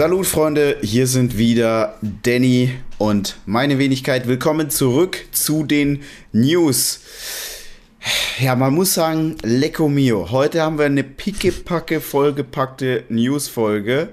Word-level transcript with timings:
Salut 0.00 0.24
Freunde, 0.24 0.78
hier 0.80 1.06
sind 1.06 1.36
wieder 1.36 1.98
Danny 2.00 2.72
und 2.96 3.36
meine 3.44 3.78
Wenigkeit. 3.78 4.26
Willkommen 4.26 4.70
zurück 4.70 5.26
zu 5.30 5.62
den 5.62 6.04
News. 6.32 7.02
Ja, 8.38 8.56
man 8.56 8.72
muss 8.72 8.94
sagen, 8.94 9.36
lecco 9.42 9.90
mio. 9.90 10.30
Heute 10.30 10.62
haben 10.62 10.78
wir 10.78 10.86
eine 10.86 11.04
pickepacke 11.04 12.00
vollgepackte 12.00 13.04
News-Folge. 13.10 14.08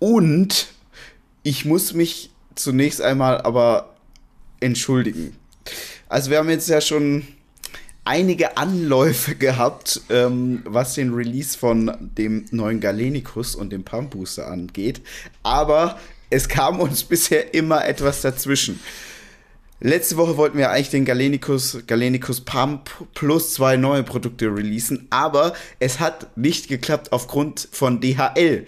Und 0.00 0.66
ich 1.44 1.64
muss 1.64 1.94
mich 1.94 2.30
zunächst 2.56 3.00
einmal 3.00 3.40
aber 3.42 3.94
entschuldigen. 4.58 5.36
Also 6.08 6.32
wir 6.32 6.38
haben 6.38 6.50
jetzt 6.50 6.68
ja 6.68 6.80
schon 6.80 7.28
einige 8.08 8.56
Anläufe 8.56 9.34
gehabt, 9.34 10.00
ähm, 10.08 10.62
was 10.64 10.94
den 10.94 11.12
Release 11.12 11.56
von 11.58 11.94
dem 12.00 12.46
neuen 12.50 12.80
Galenicus 12.80 13.54
und 13.54 13.70
dem 13.70 13.84
Pump 13.84 14.12
Booster 14.12 14.48
angeht. 14.48 15.02
Aber 15.42 15.98
es 16.30 16.48
kam 16.48 16.80
uns 16.80 17.04
bisher 17.08 17.52
immer 17.52 17.84
etwas 17.84 18.22
dazwischen. 18.22 18.80
Letzte 19.80 20.16
Woche 20.16 20.38
wollten 20.38 20.56
wir 20.56 20.70
eigentlich 20.70 20.88
den 20.88 21.04
Galenicus, 21.04 21.80
Galenicus 21.86 22.40
Pump 22.40 22.90
plus 23.12 23.52
zwei 23.52 23.76
neue 23.76 24.02
Produkte 24.02 24.46
releasen, 24.46 25.06
aber 25.10 25.52
es 25.78 26.00
hat 26.00 26.36
nicht 26.36 26.68
geklappt 26.68 27.12
aufgrund 27.12 27.68
von 27.70 28.00
DHL. 28.00 28.66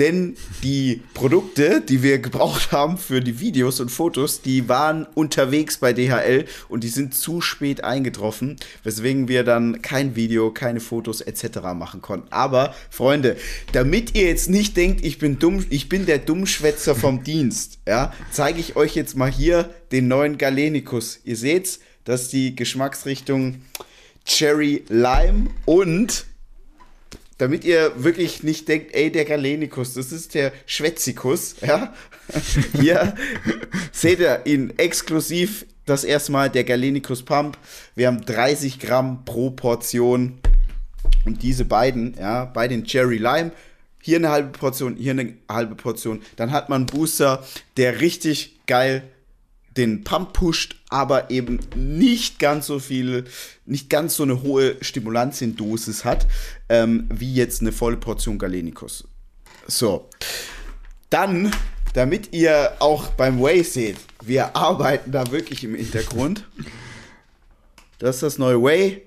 Denn 0.00 0.36
die 0.64 1.02
Produkte, 1.14 1.80
die 1.80 2.02
wir 2.02 2.18
gebraucht 2.18 2.72
haben 2.72 2.98
für 2.98 3.20
die 3.20 3.38
Videos 3.38 3.78
und 3.78 3.90
Fotos, 3.90 4.42
die 4.42 4.68
waren 4.68 5.06
unterwegs 5.14 5.78
bei 5.78 5.92
DHL 5.92 6.46
und 6.68 6.82
die 6.82 6.88
sind 6.88 7.14
zu 7.14 7.40
spät 7.40 7.84
eingetroffen, 7.84 8.56
weswegen 8.82 9.28
wir 9.28 9.44
dann 9.44 9.82
kein 9.82 10.16
Video, 10.16 10.50
keine 10.50 10.80
Fotos 10.80 11.20
etc. 11.20 11.60
machen 11.74 12.02
konnten. 12.02 12.26
Aber 12.30 12.74
Freunde, 12.90 13.36
damit 13.70 14.16
ihr 14.16 14.26
jetzt 14.26 14.50
nicht 14.50 14.76
denkt, 14.76 15.04
ich 15.04 15.18
bin 15.18 15.38
dumm, 15.38 15.64
ich 15.70 15.88
bin 15.88 16.06
der 16.06 16.18
Dummschwätzer 16.18 16.96
vom 16.96 17.22
Dienst, 17.24 17.78
ja, 17.86 18.12
zeige 18.32 18.58
ich 18.58 18.74
euch 18.74 18.96
jetzt 18.96 19.16
mal 19.16 19.30
hier 19.30 19.70
den 19.92 20.08
neuen 20.08 20.38
Galenicus. 20.38 21.20
Ihr 21.24 21.36
seht's, 21.36 21.78
das 22.04 22.22
ist 22.22 22.32
die 22.32 22.56
Geschmacksrichtung 22.56 23.62
Cherry 24.24 24.84
Lime 24.88 25.50
und 25.66 26.26
damit 27.38 27.64
ihr 27.64 27.92
wirklich 28.02 28.42
nicht 28.42 28.68
denkt, 28.68 28.94
ey, 28.94 29.10
der 29.10 29.24
Galenikus, 29.24 29.94
das 29.94 30.12
ist 30.12 30.34
der 30.34 30.52
Schwätzikus, 30.66 31.56
ja. 31.66 31.92
Hier 32.80 33.14
seht 33.92 34.20
ihr 34.20 34.42
ihn 34.44 34.72
exklusiv 34.76 35.66
das 35.86 36.04
erste 36.04 36.32
Mal, 36.32 36.50
der 36.50 36.64
Galenikus 36.64 37.22
Pump. 37.22 37.58
Wir 37.94 38.06
haben 38.06 38.24
30 38.24 38.78
Gramm 38.78 39.24
pro 39.24 39.50
Portion. 39.50 40.38
Und 41.26 41.42
diese 41.42 41.64
beiden, 41.64 42.14
ja, 42.18 42.46
bei 42.46 42.68
den 42.68 42.84
Cherry 42.84 43.18
Lime, 43.18 43.52
hier 44.00 44.18
eine 44.18 44.30
halbe 44.30 44.50
Portion, 44.50 44.96
hier 44.96 45.12
eine 45.12 45.34
halbe 45.48 45.74
Portion. 45.74 46.22
Dann 46.36 46.52
hat 46.52 46.68
man 46.68 46.82
einen 46.82 46.86
Booster, 46.86 47.44
der 47.76 48.00
richtig 48.00 48.58
geil 48.66 49.02
den 49.76 50.04
Pump 50.04 50.32
pusht, 50.32 50.76
aber 50.88 51.30
eben 51.30 51.60
nicht 51.74 52.38
ganz 52.38 52.66
so 52.66 52.78
viel, 52.78 53.24
nicht 53.66 53.90
ganz 53.90 54.16
so 54.16 54.22
eine 54.22 54.42
hohe 54.42 54.76
Stimulantiendosis 54.80 56.04
hat, 56.04 56.26
ähm, 56.68 57.08
wie 57.12 57.34
jetzt 57.34 57.60
eine 57.60 57.72
volle 57.72 57.96
Portion 57.96 58.38
Galenicus. 58.38 59.08
So. 59.66 60.08
Dann, 61.10 61.52
damit 61.94 62.32
ihr 62.32 62.72
auch 62.80 63.08
beim 63.08 63.40
Way 63.40 63.62
seht, 63.64 63.96
wir 64.22 64.56
arbeiten 64.56 65.12
da 65.12 65.30
wirklich 65.30 65.64
im 65.64 65.74
Hintergrund. 65.74 66.48
Das 67.98 68.16
ist 68.16 68.22
das 68.22 68.38
neue 68.38 68.62
Way. 68.62 69.02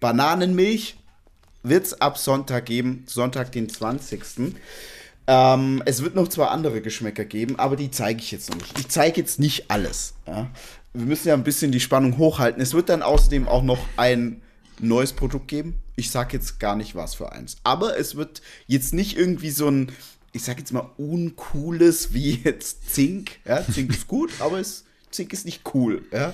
Bananenmilch 0.00 0.96
wird 1.62 1.86
es 1.86 2.00
ab 2.00 2.18
Sonntag 2.18 2.66
geben, 2.66 3.04
Sonntag 3.06 3.52
den 3.52 3.68
20. 3.68 4.56
Ähm, 5.26 5.82
es 5.86 6.02
wird 6.02 6.14
noch 6.14 6.28
zwei 6.28 6.46
andere 6.46 6.80
Geschmäcker 6.80 7.24
geben, 7.24 7.58
aber 7.58 7.76
die 7.76 7.90
zeige 7.90 8.20
ich 8.20 8.32
jetzt 8.32 8.50
noch 8.50 8.58
nicht. 8.58 8.78
Ich 8.78 8.88
zeige 8.88 9.20
jetzt 9.20 9.38
nicht 9.38 9.70
alles. 9.70 10.14
Ja? 10.26 10.50
Wir 10.92 11.06
müssen 11.06 11.28
ja 11.28 11.34
ein 11.34 11.44
bisschen 11.44 11.72
die 11.72 11.80
Spannung 11.80 12.18
hochhalten. 12.18 12.60
Es 12.60 12.74
wird 12.74 12.88
dann 12.88 13.02
außerdem 13.02 13.48
auch 13.48 13.62
noch 13.62 13.80
ein 13.96 14.42
neues 14.80 15.12
Produkt 15.12 15.48
geben. 15.48 15.74
Ich 15.96 16.10
sage 16.10 16.36
jetzt 16.36 16.58
gar 16.58 16.76
nicht 16.76 16.94
was 16.94 17.14
für 17.14 17.32
eins. 17.32 17.56
Aber 17.64 17.98
es 17.98 18.16
wird 18.16 18.42
jetzt 18.66 18.92
nicht 18.92 19.16
irgendwie 19.16 19.50
so 19.50 19.68
ein, 19.68 19.92
ich 20.32 20.42
sage 20.42 20.60
jetzt 20.60 20.72
mal, 20.72 20.90
uncooles 20.96 22.12
wie 22.12 22.40
jetzt 22.44 22.92
Zink. 22.92 23.38
Ja, 23.46 23.64
Zink 23.64 23.90
ist 23.92 24.08
gut, 24.08 24.30
aber 24.40 24.58
es 24.58 24.84
Zink 25.12 25.32
ist 25.32 25.44
nicht 25.44 25.62
cool. 25.74 26.02
Ja? 26.12 26.32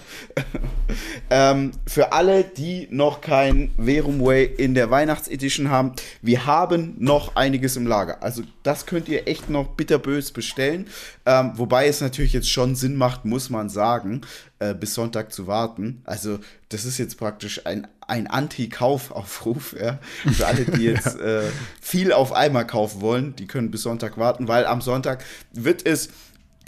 ähm, 1.31 1.73
für 1.87 2.13
alle, 2.13 2.45
die 2.45 2.89
noch 2.91 3.21
kein 3.21 3.73
Verum 3.77 4.25
Way 4.25 4.45
in 4.57 4.75
der 4.75 4.91
Weihnachtsedition 4.91 5.69
haben, 5.69 5.93
wir 6.23 6.47
haben 6.47 6.95
noch 6.99 7.37
einiges 7.37 7.77
im 7.77 7.87
Lager. 7.87 8.23
Also 8.23 8.43
das 8.63 8.87
könnt 8.87 9.09
ihr 9.09 9.27
echt 9.29 9.51
noch 9.51 9.69
bitterbös 9.69 10.31
bestellen. 10.33 10.87
Ähm, 11.27 11.53
wobei 11.57 11.89
es 11.89 12.01
natürlich 12.01 12.33
jetzt 12.33 12.51
schon 12.51 12.75
Sinn 12.75 12.97
macht, 12.97 13.25
muss 13.25 13.51
man 13.51 13.69
sagen, 13.69 14.23
äh, 14.61 14.75
bis 14.75 14.95
Sonntag 14.95 15.33
zu 15.33 15.47
warten. 15.47 16.03
Also 16.05 16.39
das 16.69 16.85
ist 16.85 16.99
jetzt 16.99 17.19
praktisch 17.19 17.67
ein, 17.67 17.87
ein 18.07 18.27
Anti-Kaufaufruf. 18.27 19.77
Ja? 19.79 19.99
Für 20.33 20.47
alle, 20.47 20.65
die 20.65 20.83
jetzt 20.85 21.19
äh, 21.21 21.43
viel 21.81 22.13
auf 22.13 22.33
einmal 22.33 22.67
kaufen 22.67 23.01
wollen, 23.01 23.37
die 23.37 23.47
können 23.47 23.71
bis 23.71 23.83
Sonntag 23.83 24.19
warten, 24.19 24.49
weil 24.49 24.67
am 24.67 24.81
Sonntag 24.81 25.25
wird 25.53 25.85
es 25.87 26.11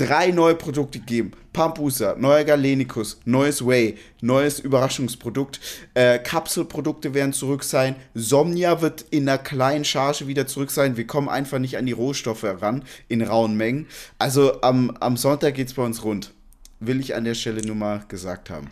drei 0.01 0.31
neue 0.31 0.55
Produkte 0.55 0.99
geben. 0.99 1.33
Pampusa, 1.53 2.15
neuer 2.17 2.45
Galenicus, 2.45 3.21
neues 3.25 3.65
Way, 3.67 3.99
neues 4.23 4.59
Überraschungsprodukt. 4.59 5.61
Äh, 5.95 6.19
Kapselprodukte 6.21 7.13
werden 7.13 7.33
zurück 7.33 7.65
sein. 7.65 7.97
Somnia 8.15 8.81
wird 8.81 9.03
in 9.11 9.29
einer 9.29 9.39
kleinen 9.39 9.85
Charge 9.85 10.27
wieder 10.27 10.47
zurück 10.47 10.71
sein. 10.71 10.97
Wir 10.97 11.07
kommen 11.07 11.29
einfach 11.29 11.59
nicht 11.59 11.77
an 11.77 11.87
die 11.87 11.93
Rohstoffe 11.93 12.45
ran 12.45 12.85
in 13.09 13.21
rauen 13.21 13.57
Mengen. 13.57 13.89
Also 14.19 14.63
am, 14.63 14.97
am 15.01 15.17
Sonntag 15.17 15.55
geht 15.55 15.69
es 15.69 15.75
bei 15.75 15.83
uns 15.83 16.03
rund. 16.03 16.33
Will 16.79 17.01
ich 17.01 17.15
an 17.15 17.25
der 17.25 17.35
Stelle 17.35 17.61
nur 17.67 17.77
mal 17.77 18.03
gesagt 18.09 18.49
haben. 18.49 18.69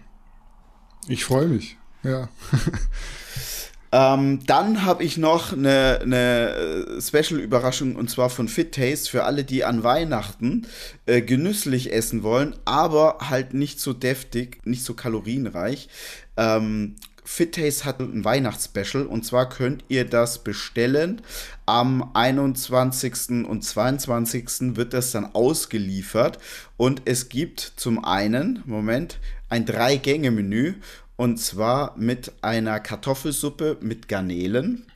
Ich 1.08 1.24
freue 1.24 1.48
mich, 1.48 1.76
ja. 2.02 2.28
Ähm, 3.90 4.40
dann 4.46 4.84
habe 4.84 5.02
ich 5.02 5.16
noch 5.16 5.52
eine, 5.52 6.00
eine 6.02 6.96
äh, 6.98 7.00
Special-Überraschung 7.00 7.96
und 7.96 8.10
zwar 8.10 8.28
von 8.28 8.48
Fit 8.48 8.74
Taste 8.74 9.10
für 9.10 9.24
alle, 9.24 9.44
die 9.44 9.64
an 9.64 9.82
Weihnachten 9.82 10.66
äh, 11.06 11.22
genüsslich 11.22 11.92
essen 11.92 12.22
wollen, 12.22 12.54
aber 12.66 13.18
halt 13.30 13.54
nicht 13.54 13.80
so 13.80 13.94
deftig, 13.94 14.60
nicht 14.66 14.84
so 14.84 14.92
kalorienreich. 14.92 15.88
Ähm, 16.36 16.96
Fit 17.24 17.54
Taste 17.54 17.84
hat 17.84 18.00
ein 18.00 18.24
Weihnachtsspecial 18.24 19.06
und 19.06 19.24
zwar 19.24 19.48
könnt 19.50 19.84
ihr 19.88 20.06
das 20.06 20.42
bestellen. 20.44 21.20
Am 21.66 22.10
21. 22.14 23.46
und 23.46 23.62
22. 23.62 24.76
wird 24.76 24.94
das 24.94 25.12
dann 25.12 25.34
ausgeliefert 25.34 26.38
und 26.76 27.02
es 27.04 27.28
gibt 27.28 27.60
zum 27.76 28.02
einen, 28.02 28.62
Moment, 28.64 29.18
ein 29.50 29.66
Drei-Gänge-Menü 29.66 30.74
und 31.18 31.38
zwar 31.38 31.94
mit 31.98 32.32
einer 32.42 32.78
Kartoffelsuppe 32.78 33.76
mit 33.80 34.08
Garnelen. 34.08 34.86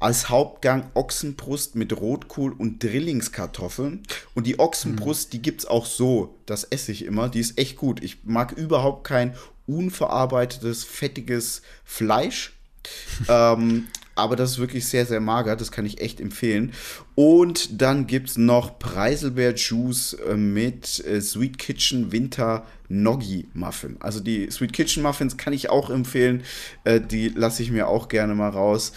Als 0.00 0.28
Hauptgang 0.28 0.90
Ochsenbrust 0.94 1.76
mit 1.76 1.96
Rotkohl 1.98 2.52
und 2.52 2.82
Drillingskartoffeln. 2.82 4.02
Und 4.34 4.48
die 4.48 4.58
Ochsenbrust, 4.58 5.28
mhm. 5.28 5.30
die 5.30 5.42
gibt 5.42 5.60
es 5.60 5.66
auch 5.66 5.86
so. 5.86 6.34
Das 6.44 6.64
esse 6.64 6.90
ich 6.90 7.04
immer. 7.04 7.28
Die 7.28 7.38
ist 7.38 7.56
echt 7.56 7.76
gut. 7.76 8.02
Ich 8.02 8.24
mag 8.24 8.52
überhaupt 8.52 9.04
kein 9.04 9.36
unverarbeitetes, 9.66 10.82
fettiges 10.82 11.62
Fleisch. 11.84 12.52
ähm, 13.28 13.86
aber 14.14 14.36
das 14.36 14.52
ist 14.52 14.58
wirklich 14.58 14.86
sehr, 14.86 15.06
sehr 15.06 15.20
mager. 15.20 15.56
Das 15.56 15.72
kann 15.72 15.86
ich 15.86 16.00
echt 16.00 16.20
empfehlen. 16.20 16.72
Und 17.14 17.80
dann 17.80 18.06
gibt 18.06 18.30
es 18.30 18.36
noch 18.36 18.78
Preiselbeer-Juice 18.78 20.14
äh, 20.14 20.36
mit 20.36 21.04
äh, 21.04 21.20
Sweet 21.20 21.58
Kitchen 21.58 22.12
Winter 22.12 22.64
Noggi 22.88 23.48
Muffin. 23.54 23.96
Also 24.00 24.20
die 24.20 24.50
Sweet 24.50 24.72
Kitchen 24.72 25.02
Muffins 25.02 25.36
kann 25.36 25.52
ich 25.52 25.70
auch 25.70 25.90
empfehlen. 25.90 26.42
Äh, 26.84 27.00
die 27.00 27.28
lasse 27.28 27.62
ich 27.62 27.70
mir 27.70 27.88
auch 27.88 28.08
gerne 28.08 28.34
mal 28.34 28.50
raus. 28.50 28.92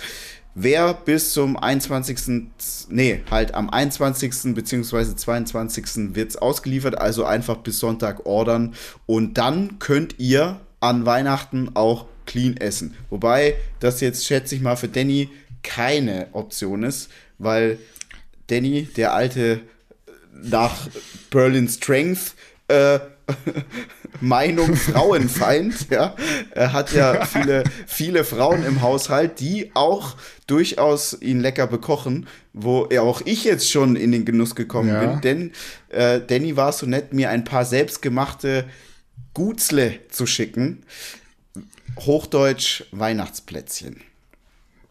Wer 0.59 0.95
bis 0.95 1.33
zum 1.33 1.55
21. 1.55 2.49
Nee, 2.89 3.21
halt 3.29 3.53
am 3.53 3.69
21. 3.69 4.55
bzw. 4.55 5.15
22. 5.15 6.15
wird 6.15 6.31
es 6.31 6.35
ausgeliefert, 6.35 6.97
also 6.97 7.25
einfach 7.25 7.57
bis 7.57 7.77
Sonntag 7.77 8.25
ordern. 8.25 8.73
Und 9.05 9.37
dann 9.37 9.77
könnt 9.77 10.15
ihr 10.17 10.59
an 10.79 11.05
Weihnachten 11.05 11.69
auch 11.75 12.07
clean 12.27 12.55
essen. 12.57 12.95
Wobei 13.09 13.55
das 13.79 14.01
jetzt, 14.01 14.27
schätze 14.27 14.53
ich 14.53 14.61
mal, 14.61 14.75
für 14.75 14.87
Danny 14.87 15.29
keine 15.63 16.27
Option 16.33 16.83
ist, 16.83 17.09
weil 17.39 17.79
Danny, 18.47 18.83
der 18.95 19.13
alte 19.13 19.61
nach 20.31 20.87
Berlin 21.31 21.67
Strength, 21.67 22.35
äh, 22.67 22.99
Meinung 24.21 24.75
Frauenfeind, 24.75 25.87
ja. 25.89 26.15
Er 26.51 26.73
hat 26.73 26.93
ja 26.93 27.25
viele, 27.25 27.63
viele 27.85 28.23
Frauen 28.23 28.65
im 28.65 28.81
Haushalt, 28.81 29.39
die 29.39 29.71
auch 29.73 30.15
durchaus 30.47 31.17
ihn 31.21 31.39
lecker 31.39 31.67
bekochen, 31.67 32.27
wo 32.53 32.87
ja 32.91 33.01
auch 33.01 33.21
ich 33.25 33.43
jetzt 33.43 33.69
schon 33.69 33.95
in 33.95 34.11
den 34.11 34.25
Genuss 34.25 34.55
gekommen 34.55 34.89
ja. 34.89 35.05
bin, 35.05 35.21
denn 35.21 35.51
äh, 35.89 36.21
Danny 36.25 36.55
war 36.55 36.71
so 36.71 36.85
nett, 36.85 37.13
mir 37.13 37.29
ein 37.29 37.43
paar 37.43 37.65
selbstgemachte 37.65 38.65
Gutzle 39.33 39.99
zu 40.09 40.25
schicken. 40.25 40.83
Hochdeutsch 42.05 42.83
Weihnachtsplätzchen. 42.91 44.01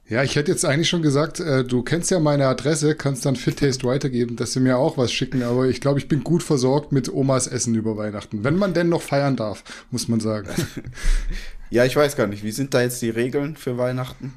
Ja, 0.09 0.23
ich 0.23 0.37
hätte 0.37 0.53
jetzt 0.53 0.65
eigentlich 0.65 0.89
schon 0.89 1.03
gesagt, 1.03 1.41
äh, 1.41 1.65
du 1.65 1.83
kennst 1.83 2.13
ja 2.13 2.21
meine 2.21 2.47
Adresse, 2.47 2.95
kannst 2.95 3.27
dann 3.27 3.35
Fit 3.35 3.59
Taste 3.59 3.85
weitergeben, 3.89 4.37
dass 4.37 4.53
sie 4.53 4.61
mir 4.61 4.79
auch 4.79 4.97
was 4.97 5.13
schicken, 5.13 5.43
aber 5.43 5.67
ich 5.67 5.81
glaube, 5.81 5.99
ich 5.99 6.07
bin 6.07 6.23
gut 6.23 6.45
versorgt 6.45 6.93
mit 6.93 7.13
Omas 7.13 7.49
Essen 7.49 7.75
über 7.75 7.97
Weihnachten. 7.97 8.45
Wenn 8.45 8.57
man 8.57 8.73
denn 8.73 8.89
noch 8.89 9.03
feiern 9.03 9.35
darf, 9.35 9.65
muss 9.91 10.07
man 10.07 10.21
sagen. 10.21 10.49
ja, 11.71 11.85
ich 11.85 11.97
weiß 11.97 12.15
gar 12.15 12.29
nicht, 12.29 12.45
wie 12.45 12.53
sind 12.53 12.73
da 12.73 12.83
jetzt 12.83 13.03
die 13.03 13.11
Regeln 13.11 13.57
für 13.57 13.79
Weihnachten? 13.79 14.35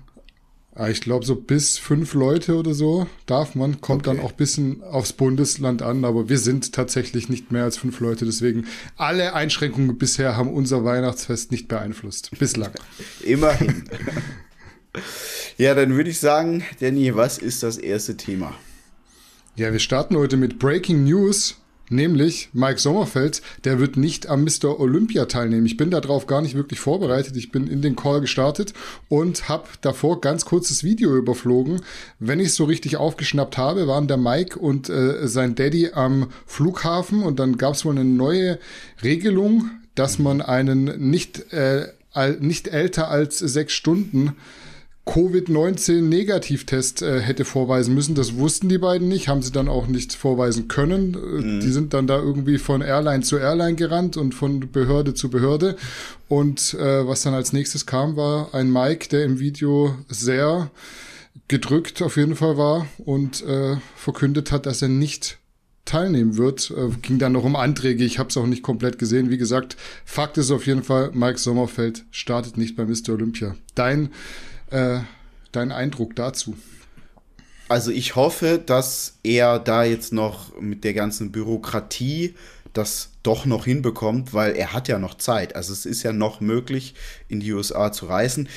Ah, 0.75 0.89
ich 0.89 1.01
glaube, 1.01 1.25
so 1.25 1.35
bis 1.35 1.77
fünf 1.77 2.13
Leute 2.13 2.55
oder 2.55 2.73
so 2.73 3.07
darf 3.25 3.55
man, 3.55 3.81
kommt 3.81 4.07
okay. 4.07 4.15
dann 4.17 4.25
auch 4.25 4.31
bisschen 4.31 4.83
aufs 4.83 5.13
Bundesland 5.13 5.81
an, 5.81 6.05
aber 6.05 6.29
wir 6.29 6.37
sind 6.37 6.73
tatsächlich 6.73 7.27
nicht 7.27 7.51
mehr 7.51 7.63
als 7.63 7.77
fünf 7.77 7.99
Leute, 7.99 8.25
deswegen 8.25 8.65
alle 8.95 9.33
Einschränkungen 9.33 9.97
bisher 9.97 10.37
haben 10.37 10.53
unser 10.53 10.85
Weihnachtsfest 10.85 11.51
nicht 11.51 11.67
beeinflusst. 11.67 12.31
Bislang. 12.37 12.71
Immerhin. 13.21 13.85
Ja, 15.57 15.75
dann 15.75 15.95
würde 15.95 16.09
ich 16.09 16.19
sagen, 16.19 16.63
Danny, 16.79 17.15
was 17.15 17.37
ist 17.37 17.63
das 17.63 17.77
erste 17.77 18.15
Thema? 18.15 18.55
Ja, 19.57 19.73
wir 19.73 19.79
starten 19.79 20.15
heute 20.15 20.37
mit 20.37 20.57
Breaking 20.57 21.03
News, 21.03 21.57
nämlich 21.89 22.49
Mike 22.53 22.79
Sommerfeld, 22.79 23.41
der 23.63 23.79
wird 23.79 23.97
nicht 23.97 24.27
am 24.27 24.43
Mr. 24.43 24.79
Olympia 24.79 25.25
teilnehmen. 25.25 25.65
Ich 25.65 25.77
bin 25.77 25.91
darauf 25.91 26.27
gar 26.27 26.41
nicht 26.41 26.55
wirklich 26.55 26.79
vorbereitet. 26.79 27.35
Ich 27.35 27.51
bin 27.51 27.67
in 27.67 27.81
den 27.81 27.95
Call 27.95 28.21
gestartet 28.21 28.73
und 29.07 29.49
habe 29.49 29.67
davor 29.81 30.21
ganz 30.21 30.45
kurzes 30.45 30.83
Video 30.83 31.15
überflogen. 31.15 31.81
Wenn 32.19 32.39
ich 32.39 32.47
es 32.47 32.55
so 32.55 32.65
richtig 32.65 32.97
aufgeschnappt 32.97 33.57
habe, 33.57 33.87
waren 33.87 34.07
der 34.07 34.17
Mike 34.17 34.57
und 34.57 34.89
äh, 34.89 35.27
sein 35.27 35.55
Daddy 35.55 35.91
am 35.93 36.27
Flughafen 36.45 37.23
und 37.23 37.39
dann 37.39 37.57
gab 37.57 37.73
es 37.73 37.85
wohl 37.85 37.95
eine 37.95 38.05
neue 38.05 38.59
Regelung, 39.03 39.69
dass 39.95 40.19
man 40.19 40.41
einen 40.41 41.09
nicht, 41.09 41.51
äh, 41.51 41.87
nicht 42.39 42.67
älter 42.67 43.09
als 43.09 43.39
sechs 43.39 43.73
Stunden 43.73 44.35
Covid-19-Negativtest 45.09 47.01
äh, 47.01 47.19
hätte 47.19 47.43
vorweisen 47.43 47.95
müssen. 47.95 48.13
Das 48.13 48.35
wussten 48.35 48.69
die 48.69 48.77
beiden 48.77 49.07
nicht, 49.07 49.27
haben 49.27 49.41
sie 49.41 49.51
dann 49.51 49.67
auch 49.67 49.87
nicht 49.87 50.13
vorweisen 50.13 50.67
können. 50.67 51.15
Äh, 51.15 51.17
mhm. 51.17 51.59
Die 51.61 51.71
sind 51.71 51.95
dann 51.95 52.05
da 52.05 52.19
irgendwie 52.19 52.59
von 52.59 52.81
Airline 52.81 53.23
zu 53.23 53.37
Airline 53.37 53.75
gerannt 53.75 54.17
und 54.17 54.35
von 54.35 54.71
Behörde 54.71 55.15
zu 55.15 55.29
Behörde. 55.31 55.77
Und 56.27 56.75
äh, 56.75 57.07
was 57.07 57.23
dann 57.23 57.33
als 57.33 57.53
nächstes 57.53 57.87
kam, 57.87 58.15
war 58.17 58.53
ein 58.53 58.71
Mike, 58.71 59.09
der 59.09 59.23
im 59.23 59.39
Video 59.39 59.95
sehr 60.09 60.69
gedrückt 61.47 62.03
auf 62.03 62.15
jeden 62.15 62.35
Fall 62.35 62.57
war 62.57 62.85
und 62.99 63.43
äh, 63.43 63.77
verkündet 63.95 64.51
hat, 64.51 64.67
dass 64.67 64.83
er 64.83 64.89
nicht 64.89 65.39
teilnehmen 65.85 66.37
wird. 66.37 66.69
Äh, 66.69 66.89
ging 67.01 67.17
dann 67.17 67.31
noch 67.31 67.45
um 67.45 67.55
Anträge. 67.55 68.03
Ich 68.03 68.19
habe 68.19 68.29
es 68.29 68.37
auch 68.37 68.45
nicht 68.45 68.61
komplett 68.61 68.99
gesehen. 68.99 69.31
Wie 69.31 69.39
gesagt, 69.39 69.75
Fakt 70.05 70.37
ist 70.37 70.51
auf 70.51 70.67
jeden 70.67 70.83
Fall, 70.83 71.09
Mike 71.13 71.39
Sommerfeld 71.39 72.05
startet 72.11 72.57
nicht 72.57 72.75
bei 72.75 72.85
Mr. 72.85 73.13
Olympia. 73.13 73.55
Dein 73.73 74.09
äh, 74.71 74.99
dein 75.51 75.71
Eindruck 75.71 76.15
dazu? 76.15 76.57
Also 77.67 77.91
ich 77.91 78.15
hoffe, 78.15 78.59
dass 78.63 79.19
er 79.23 79.59
da 79.59 79.83
jetzt 79.83 80.11
noch 80.11 80.59
mit 80.59 80.83
der 80.83 80.93
ganzen 80.93 81.31
Bürokratie 81.31 82.35
das 82.73 83.11
doch 83.23 83.45
noch 83.45 83.65
hinbekommt, 83.65 84.33
weil 84.33 84.55
er 84.55 84.73
hat 84.73 84.87
ja 84.87 84.99
noch 84.99 85.15
Zeit. 85.15 85.55
Also 85.55 85.73
es 85.73 85.85
ist 85.85 86.03
ja 86.03 86.13
noch 86.13 86.39
möglich, 86.39 86.95
in 87.27 87.39
die 87.39 87.51
USA 87.53 87.91
zu 87.91 88.07
reisen. 88.07 88.49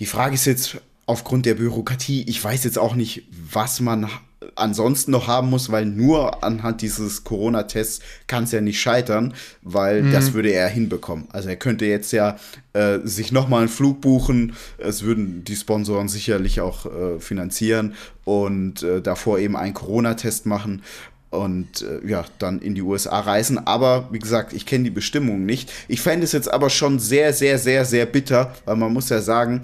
Die 0.00 0.06
Frage 0.06 0.34
ist 0.34 0.46
jetzt 0.46 0.78
aufgrund 1.06 1.46
der 1.46 1.54
Bürokratie, 1.54 2.24
ich 2.28 2.42
weiß 2.42 2.64
jetzt 2.64 2.78
auch 2.78 2.94
nicht, 2.94 3.24
was 3.50 3.80
man 3.80 4.08
ansonsten 4.54 5.10
noch 5.10 5.28
haben 5.28 5.50
muss, 5.50 5.70
weil 5.70 5.86
nur 5.86 6.42
anhand 6.44 6.82
dieses 6.82 7.24
Corona-Tests 7.24 8.00
kann 8.26 8.44
es 8.44 8.52
ja 8.52 8.60
nicht 8.60 8.80
scheitern, 8.80 9.34
weil 9.62 10.02
mhm. 10.02 10.12
das 10.12 10.32
würde 10.32 10.50
er 10.50 10.68
hinbekommen. 10.68 11.26
Also 11.32 11.48
er 11.48 11.56
könnte 11.56 11.86
jetzt 11.86 12.12
ja 12.12 12.36
äh, 12.72 12.98
sich 13.04 13.32
nochmal 13.32 13.60
einen 13.60 13.68
Flug 13.68 14.00
buchen, 14.00 14.54
es 14.78 15.02
würden 15.02 15.44
die 15.44 15.56
Sponsoren 15.56 16.08
sicherlich 16.08 16.60
auch 16.60 16.86
äh, 16.86 17.20
finanzieren 17.20 17.94
und 18.24 18.82
äh, 18.82 19.00
davor 19.00 19.38
eben 19.38 19.56
einen 19.56 19.74
Corona-Test 19.74 20.46
machen 20.46 20.82
und 21.30 21.82
äh, 21.82 22.06
ja, 22.06 22.24
dann 22.38 22.60
in 22.60 22.74
die 22.74 22.82
USA 22.82 23.20
reisen. 23.20 23.58
Aber 23.66 24.08
wie 24.12 24.18
gesagt, 24.18 24.52
ich 24.52 24.66
kenne 24.66 24.84
die 24.84 24.90
Bestimmungen 24.90 25.46
nicht. 25.46 25.72
Ich 25.88 26.02
fände 26.02 26.24
es 26.24 26.32
jetzt 26.32 26.52
aber 26.52 26.68
schon 26.68 26.98
sehr, 26.98 27.32
sehr, 27.32 27.58
sehr, 27.58 27.86
sehr 27.86 28.04
bitter, 28.06 28.54
weil 28.66 28.76
man 28.76 28.92
muss 28.92 29.08
ja 29.08 29.22
sagen, 29.22 29.62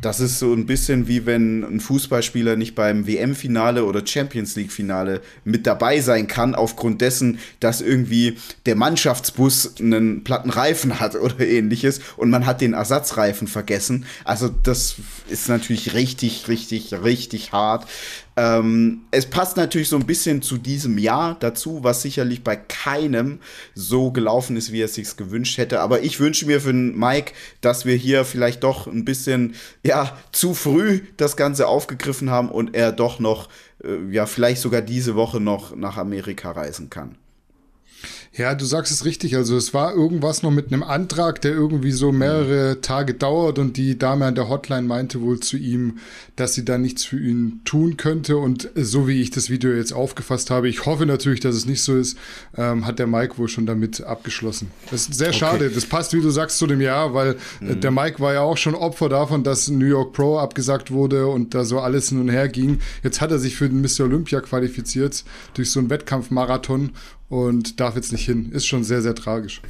das 0.00 0.20
ist 0.20 0.38
so 0.38 0.52
ein 0.52 0.66
bisschen 0.66 1.08
wie 1.08 1.26
wenn 1.26 1.62
ein 1.62 1.80
Fußballspieler 1.80 2.56
nicht 2.56 2.74
beim 2.74 3.06
WM-Finale 3.06 3.84
oder 3.84 4.06
Champions 4.06 4.56
League-Finale 4.56 5.20
mit 5.44 5.66
dabei 5.66 6.00
sein 6.00 6.28
kann, 6.28 6.54
aufgrund 6.54 7.00
dessen, 7.00 7.38
dass 7.60 7.80
irgendwie 7.80 8.38
der 8.66 8.76
Mannschaftsbus 8.76 9.74
einen 9.80 10.24
platten 10.24 10.50
Reifen 10.50 11.00
hat 11.00 11.16
oder 11.16 11.40
ähnliches 11.40 12.00
und 12.16 12.30
man 12.30 12.46
hat 12.46 12.60
den 12.60 12.74
Ersatzreifen 12.74 13.48
vergessen. 13.48 14.06
Also 14.24 14.48
das 14.48 14.96
ist 15.28 15.48
natürlich 15.48 15.94
richtig, 15.94 16.48
richtig, 16.48 16.92
richtig 17.02 17.52
hart. 17.52 17.86
Ähm, 18.38 19.00
es 19.10 19.26
passt 19.26 19.56
natürlich 19.56 19.88
so 19.88 19.96
ein 19.96 20.06
bisschen 20.06 20.42
zu 20.42 20.58
diesem 20.58 20.96
Jahr 20.96 21.36
dazu, 21.40 21.82
was 21.82 22.02
sicherlich 22.02 22.44
bei 22.44 22.54
keinem 22.54 23.40
so 23.74 24.12
gelaufen 24.12 24.56
ist, 24.56 24.70
wie 24.70 24.80
er 24.80 24.84
es 24.84 24.94
sich 24.94 25.16
gewünscht 25.16 25.58
hätte. 25.58 25.80
Aber 25.80 26.04
ich 26.04 26.20
wünsche 26.20 26.46
mir 26.46 26.60
für 26.60 26.72
den 26.72 26.96
Mike, 26.96 27.32
dass 27.62 27.84
wir 27.84 27.96
hier 27.96 28.24
vielleicht 28.24 28.62
doch 28.62 28.86
ein 28.86 29.04
bisschen 29.04 29.56
ja 29.88 30.16
zu 30.32 30.54
früh 30.54 31.00
das 31.16 31.36
Ganze 31.36 31.66
aufgegriffen 31.66 32.30
haben 32.30 32.50
und 32.50 32.76
er 32.76 32.92
doch 32.92 33.18
noch 33.18 33.48
äh, 33.82 33.96
ja 34.10 34.26
vielleicht 34.26 34.60
sogar 34.60 34.82
diese 34.82 35.16
Woche 35.16 35.40
noch 35.40 35.74
nach 35.74 35.96
Amerika 35.96 36.52
reisen 36.52 36.90
kann. 36.90 37.16
Ja, 38.38 38.54
du 38.54 38.64
sagst 38.64 38.92
es 38.92 39.04
richtig. 39.04 39.34
Also 39.34 39.56
es 39.56 39.74
war 39.74 39.92
irgendwas 39.92 40.44
noch 40.44 40.52
mit 40.52 40.68
einem 40.68 40.84
Antrag, 40.84 41.40
der 41.40 41.50
irgendwie 41.50 41.90
so 41.90 42.12
mehrere 42.12 42.80
Tage 42.80 43.14
dauert 43.14 43.58
und 43.58 43.76
die 43.76 43.98
Dame 43.98 44.26
an 44.26 44.36
der 44.36 44.48
Hotline 44.48 44.86
meinte 44.86 45.20
wohl 45.20 45.40
zu 45.40 45.56
ihm, 45.56 45.98
dass 46.36 46.54
sie 46.54 46.64
da 46.64 46.78
nichts 46.78 47.04
für 47.04 47.18
ihn 47.18 47.60
tun 47.64 47.96
könnte. 47.96 48.36
Und 48.36 48.70
so 48.76 49.08
wie 49.08 49.20
ich 49.20 49.32
das 49.32 49.50
Video 49.50 49.72
jetzt 49.72 49.92
aufgefasst 49.92 50.50
habe, 50.50 50.68
ich 50.68 50.86
hoffe 50.86 51.04
natürlich, 51.04 51.40
dass 51.40 51.56
es 51.56 51.66
nicht 51.66 51.82
so 51.82 51.96
ist, 51.96 52.16
ähm, 52.56 52.86
hat 52.86 53.00
der 53.00 53.08
Mike 53.08 53.38
wohl 53.38 53.48
schon 53.48 53.66
damit 53.66 54.02
abgeschlossen. 54.02 54.70
Das 54.92 55.08
ist 55.08 55.14
sehr 55.14 55.30
okay. 55.30 55.38
schade. 55.38 55.70
Das 55.70 55.86
passt, 55.86 56.12
wie 56.12 56.20
du 56.20 56.30
sagst, 56.30 56.58
zu 56.58 56.68
dem 56.68 56.80
Jahr, 56.80 57.14
weil 57.14 57.36
äh, 57.60 57.74
mhm. 57.74 57.80
der 57.80 57.90
Mike 57.90 58.20
war 58.20 58.34
ja 58.34 58.42
auch 58.42 58.56
schon 58.56 58.76
Opfer 58.76 59.08
davon, 59.08 59.42
dass 59.42 59.68
New 59.68 59.84
York 59.84 60.12
Pro 60.12 60.38
abgesagt 60.38 60.92
wurde 60.92 61.26
und 61.26 61.56
da 61.56 61.64
so 61.64 61.80
alles 61.80 62.10
hin 62.10 62.20
und 62.20 62.28
her 62.28 62.48
ging. 62.48 62.78
Jetzt 63.02 63.20
hat 63.20 63.32
er 63.32 63.40
sich 63.40 63.56
für 63.56 63.68
den 63.68 63.80
Mr. 63.80 64.04
Olympia 64.04 64.40
qualifiziert 64.40 65.24
durch 65.54 65.72
so 65.72 65.80
einen 65.80 65.90
Wettkampfmarathon 65.90 66.92
und 67.28 67.80
darf 67.80 67.96
jetzt 67.96 68.12
nicht 68.12 68.24
hin. 68.24 68.52
Ist 68.52 68.66
schon 68.66 68.84
sehr, 68.84 69.02
sehr 69.02 69.14
tragisch. 69.14 69.60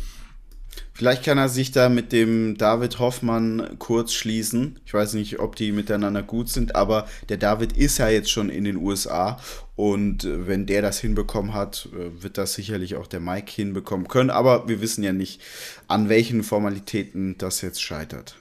Vielleicht 0.92 1.24
kann 1.24 1.38
er 1.38 1.48
sich 1.48 1.70
da 1.70 1.88
mit 1.88 2.10
dem 2.10 2.56
David 2.56 2.98
Hoffmann 2.98 3.76
kurz 3.78 4.12
schließen. 4.12 4.80
Ich 4.84 4.94
weiß 4.94 5.14
nicht, 5.14 5.38
ob 5.38 5.54
die 5.54 5.70
miteinander 5.70 6.24
gut 6.24 6.48
sind, 6.48 6.74
aber 6.74 7.06
der 7.28 7.36
David 7.36 7.76
ist 7.76 7.98
ja 7.98 8.08
jetzt 8.08 8.30
schon 8.30 8.50
in 8.50 8.64
den 8.64 8.76
USA 8.76 9.38
und 9.76 10.24
äh, 10.24 10.48
wenn 10.48 10.66
der 10.66 10.82
das 10.82 10.98
hinbekommen 10.98 11.54
hat, 11.54 11.88
äh, 11.92 12.20
wird 12.20 12.36
das 12.36 12.54
sicherlich 12.54 12.96
auch 12.96 13.06
der 13.06 13.20
Mike 13.20 13.52
hinbekommen 13.52 14.08
können. 14.08 14.30
Aber 14.30 14.68
wir 14.68 14.80
wissen 14.80 15.04
ja 15.04 15.12
nicht, 15.12 15.40
an 15.86 16.08
welchen 16.08 16.42
Formalitäten 16.42 17.38
das 17.38 17.60
jetzt 17.60 17.80
scheitert. 17.80 18.36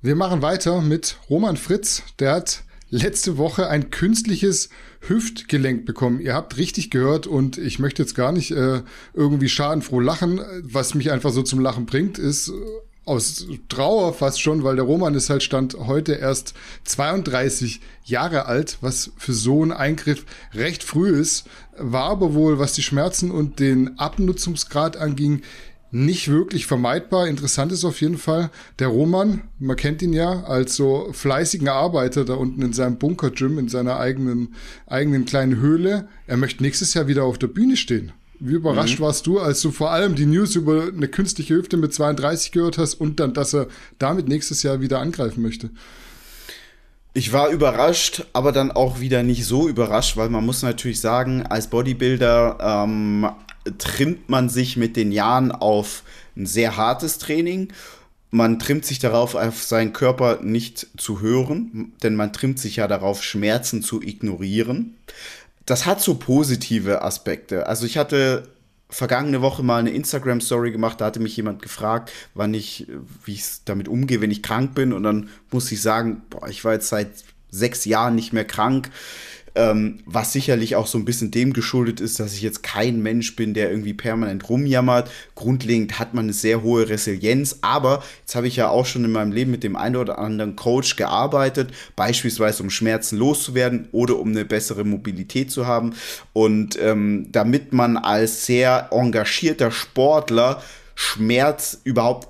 Wir 0.00 0.14
machen 0.14 0.40
weiter 0.40 0.80
mit 0.80 1.18
Roman 1.28 1.56
Fritz. 1.56 2.04
Der 2.20 2.30
hat 2.30 2.62
letzte 2.90 3.38
Woche 3.38 3.68
ein 3.68 3.90
künstliches 3.90 4.68
Hüftgelenk 5.00 5.86
bekommen. 5.86 6.20
Ihr 6.20 6.34
habt 6.34 6.56
richtig 6.56 6.90
gehört 6.90 7.26
und 7.26 7.58
ich 7.58 7.78
möchte 7.78 8.02
jetzt 8.02 8.14
gar 8.14 8.32
nicht 8.32 8.50
äh, 8.50 8.82
irgendwie 9.14 9.48
schadenfroh 9.48 10.00
lachen. 10.00 10.40
Was 10.62 10.94
mich 10.94 11.10
einfach 11.10 11.32
so 11.32 11.42
zum 11.42 11.60
Lachen 11.60 11.86
bringt, 11.86 12.18
ist 12.18 12.48
äh, 12.48 12.52
aus 13.08 13.46
Trauer 13.68 14.12
fast 14.12 14.40
schon, 14.40 14.64
weil 14.64 14.76
der 14.76 14.84
Roman 14.84 15.14
ist 15.14 15.30
halt 15.30 15.42
stand 15.42 15.74
heute 15.78 16.12
erst 16.12 16.52
32 16.84 17.80
Jahre 18.04 18.44
alt, 18.44 18.78
was 18.82 19.12
für 19.16 19.32
so 19.32 19.62
einen 19.62 19.72
Eingriff 19.72 20.26
recht 20.52 20.84
früh 20.84 21.18
ist, 21.18 21.46
war 21.78 22.10
aber 22.10 22.34
wohl, 22.34 22.58
was 22.58 22.74
die 22.74 22.82
Schmerzen 22.82 23.30
und 23.30 23.60
den 23.60 23.98
Abnutzungsgrad 23.98 24.98
anging, 24.98 25.40
nicht 25.90 26.28
wirklich 26.28 26.66
vermeidbar. 26.66 27.28
Interessant 27.28 27.72
ist 27.72 27.84
auf 27.84 28.00
jeden 28.00 28.18
Fall 28.18 28.50
der 28.78 28.88
Roman, 28.88 29.42
man 29.58 29.76
kennt 29.76 30.02
ihn 30.02 30.12
ja 30.12 30.44
als 30.44 30.76
so 30.76 31.10
fleißigen 31.12 31.68
Arbeiter 31.68 32.24
da 32.24 32.34
unten 32.34 32.62
in 32.62 32.72
seinem 32.72 32.98
Bunker-Gym, 32.98 33.58
in 33.58 33.68
seiner 33.68 33.98
eigenen, 33.98 34.54
eigenen 34.86 35.24
kleinen 35.24 35.60
Höhle. 35.60 36.08
Er 36.26 36.36
möchte 36.36 36.62
nächstes 36.62 36.94
Jahr 36.94 37.08
wieder 37.08 37.24
auf 37.24 37.38
der 37.38 37.48
Bühne 37.48 37.76
stehen. 37.76 38.12
Wie 38.40 38.54
überrascht 38.54 39.00
mhm. 39.00 39.04
warst 39.04 39.26
du, 39.26 39.40
als 39.40 39.60
du 39.62 39.70
vor 39.70 39.90
allem 39.90 40.14
die 40.14 40.26
News 40.26 40.54
über 40.54 40.84
eine 40.94 41.08
künstliche 41.08 41.56
Hüfte 41.56 41.76
mit 41.76 41.92
32 41.92 42.52
gehört 42.52 42.78
hast 42.78 42.94
und 42.94 43.18
dann, 43.18 43.34
dass 43.34 43.54
er 43.54 43.66
damit 43.98 44.28
nächstes 44.28 44.62
Jahr 44.62 44.80
wieder 44.80 45.00
angreifen 45.00 45.42
möchte? 45.42 45.70
Ich 47.14 47.32
war 47.32 47.48
überrascht, 47.48 48.26
aber 48.32 48.52
dann 48.52 48.70
auch 48.70 49.00
wieder 49.00 49.24
nicht 49.24 49.44
so 49.44 49.68
überrascht, 49.68 50.16
weil 50.16 50.28
man 50.28 50.46
muss 50.46 50.62
natürlich 50.62 51.00
sagen, 51.00 51.44
als 51.44 51.68
Bodybuilder 51.68 52.84
ähm, 52.86 53.28
trimmt 53.76 54.28
man 54.28 54.48
sich 54.48 54.76
mit 54.76 54.96
den 54.96 55.12
Jahren 55.12 55.52
auf 55.52 56.02
ein 56.36 56.46
sehr 56.46 56.76
hartes 56.76 57.18
Training. 57.18 57.72
Man 58.30 58.58
trimmt 58.58 58.84
sich 58.84 58.98
darauf, 58.98 59.34
auf 59.34 59.62
seinen 59.62 59.92
Körper 59.92 60.40
nicht 60.42 60.86
zu 60.96 61.20
hören, 61.20 61.92
denn 62.02 62.14
man 62.14 62.32
trimmt 62.32 62.58
sich 62.58 62.76
ja 62.76 62.86
darauf, 62.86 63.22
Schmerzen 63.22 63.82
zu 63.82 64.02
ignorieren. 64.02 64.96
Das 65.66 65.86
hat 65.86 66.00
so 66.00 66.14
positive 66.14 67.02
Aspekte. 67.02 67.66
Also 67.66 67.86
ich 67.86 67.96
hatte 67.98 68.48
vergangene 68.90 69.42
Woche 69.42 69.62
mal 69.62 69.78
eine 69.78 69.90
Instagram-Story 69.90 70.72
gemacht, 70.72 71.00
da 71.00 71.06
hatte 71.06 71.20
mich 71.20 71.36
jemand 71.36 71.62
gefragt, 71.62 72.10
wann 72.34 72.54
ich, 72.54 72.86
wie 73.24 73.34
ich 73.34 73.44
damit 73.64 73.88
umgehe, 73.88 74.20
wenn 74.20 74.30
ich 74.30 74.42
krank 74.42 74.74
bin. 74.74 74.92
Und 74.92 75.02
dann 75.02 75.28
muss 75.50 75.70
ich 75.72 75.82
sagen, 75.82 76.22
boah, 76.30 76.48
ich 76.48 76.64
war 76.64 76.72
jetzt 76.72 76.88
seit 76.88 77.08
sechs 77.50 77.84
Jahren 77.84 78.14
nicht 78.14 78.32
mehr 78.32 78.44
krank. 78.44 78.90
Ähm, 79.58 79.98
was 80.06 80.32
sicherlich 80.32 80.76
auch 80.76 80.86
so 80.86 80.98
ein 80.98 81.04
bisschen 81.04 81.32
dem 81.32 81.52
geschuldet 81.52 82.00
ist, 82.00 82.20
dass 82.20 82.32
ich 82.32 82.42
jetzt 82.42 82.62
kein 82.62 83.02
Mensch 83.02 83.34
bin, 83.34 83.54
der 83.54 83.72
irgendwie 83.72 83.92
permanent 83.92 84.48
rumjammert. 84.48 85.10
Grundlegend 85.34 85.98
hat 85.98 86.14
man 86.14 86.26
eine 86.26 86.32
sehr 86.32 86.62
hohe 86.62 86.88
Resilienz, 86.88 87.58
aber 87.60 88.04
jetzt 88.20 88.36
habe 88.36 88.46
ich 88.46 88.54
ja 88.54 88.68
auch 88.68 88.86
schon 88.86 89.04
in 89.04 89.10
meinem 89.10 89.32
Leben 89.32 89.50
mit 89.50 89.64
dem 89.64 89.74
einen 89.74 89.96
oder 89.96 90.20
anderen 90.20 90.54
Coach 90.54 90.94
gearbeitet, 90.94 91.72
beispielsweise 91.96 92.62
um 92.62 92.70
Schmerzen 92.70 93.18
loszuwerden 93.18 93.88
oder 93.90 94.20
um 94.20 94.28
eine 94.28 94.44
bessere 94.44 94.84
Mobilität 94.84 95.50
zu 95.50 95.66
haben. 95.66 95.92
Und 96.32 96.78
ähm, 96.80 97.26
damit 97.32 97.72
man 97.72 97.96
als 97.96 98.46
sehr 98.46 98.90
engagierter 98.92 99.72
Sportler 99.72 100.62
Schmerz 100.94 101.80
überhaupt 101.82 102.28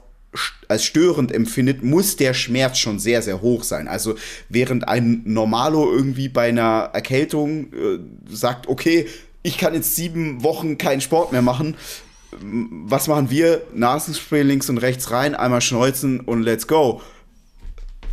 als 0.69 0.85
störend 0.85 1.33
empfindet, 1.33 1.83
muss 1.83 2.17
der 2.17 2.35
Schmerz 2.35 2.79
schon 2.79 2.99
sehr, 2.99 3.23
sehr 3.23 3.41
hoch 3.41 3.65
sein. 3.65 3.89
Also 3.89 4.15
während 4.49 4.87
ein 4.87 5.23
Normalo 5.25 5.91
irgendwie 5.91 6.29
bei 6.29 6.49
einer 6.49 6.91
Erkältung 6.93 7.73
äh, 7.73 7.99
sagt, 8.31 8.69
okay, 8.69 9.07
ich 9.43 9.57
kann 9.57 9.75
jetzt 9.75 9.97
sieben 9.97 10.43
Wochen 10.43 10.77
keinen 10.77 11.01
Sport 11.01 11.33
mehr 11.33 11.43
machen, 11.43 11.77
was 12.31 13.09
machen 13.09 13.31
wir? 13.31 13.63
Nasenspray 13.75 14.43
links 14.43 14.69
und 14.69 14.79
rechts 14.79 15.11
rein, 15.11 15.35
einmal 15.35 15.61
schneuzen 15.61 16.21
und 16.21 16.43
let's 16.43 16.67
go. 16.67 17.01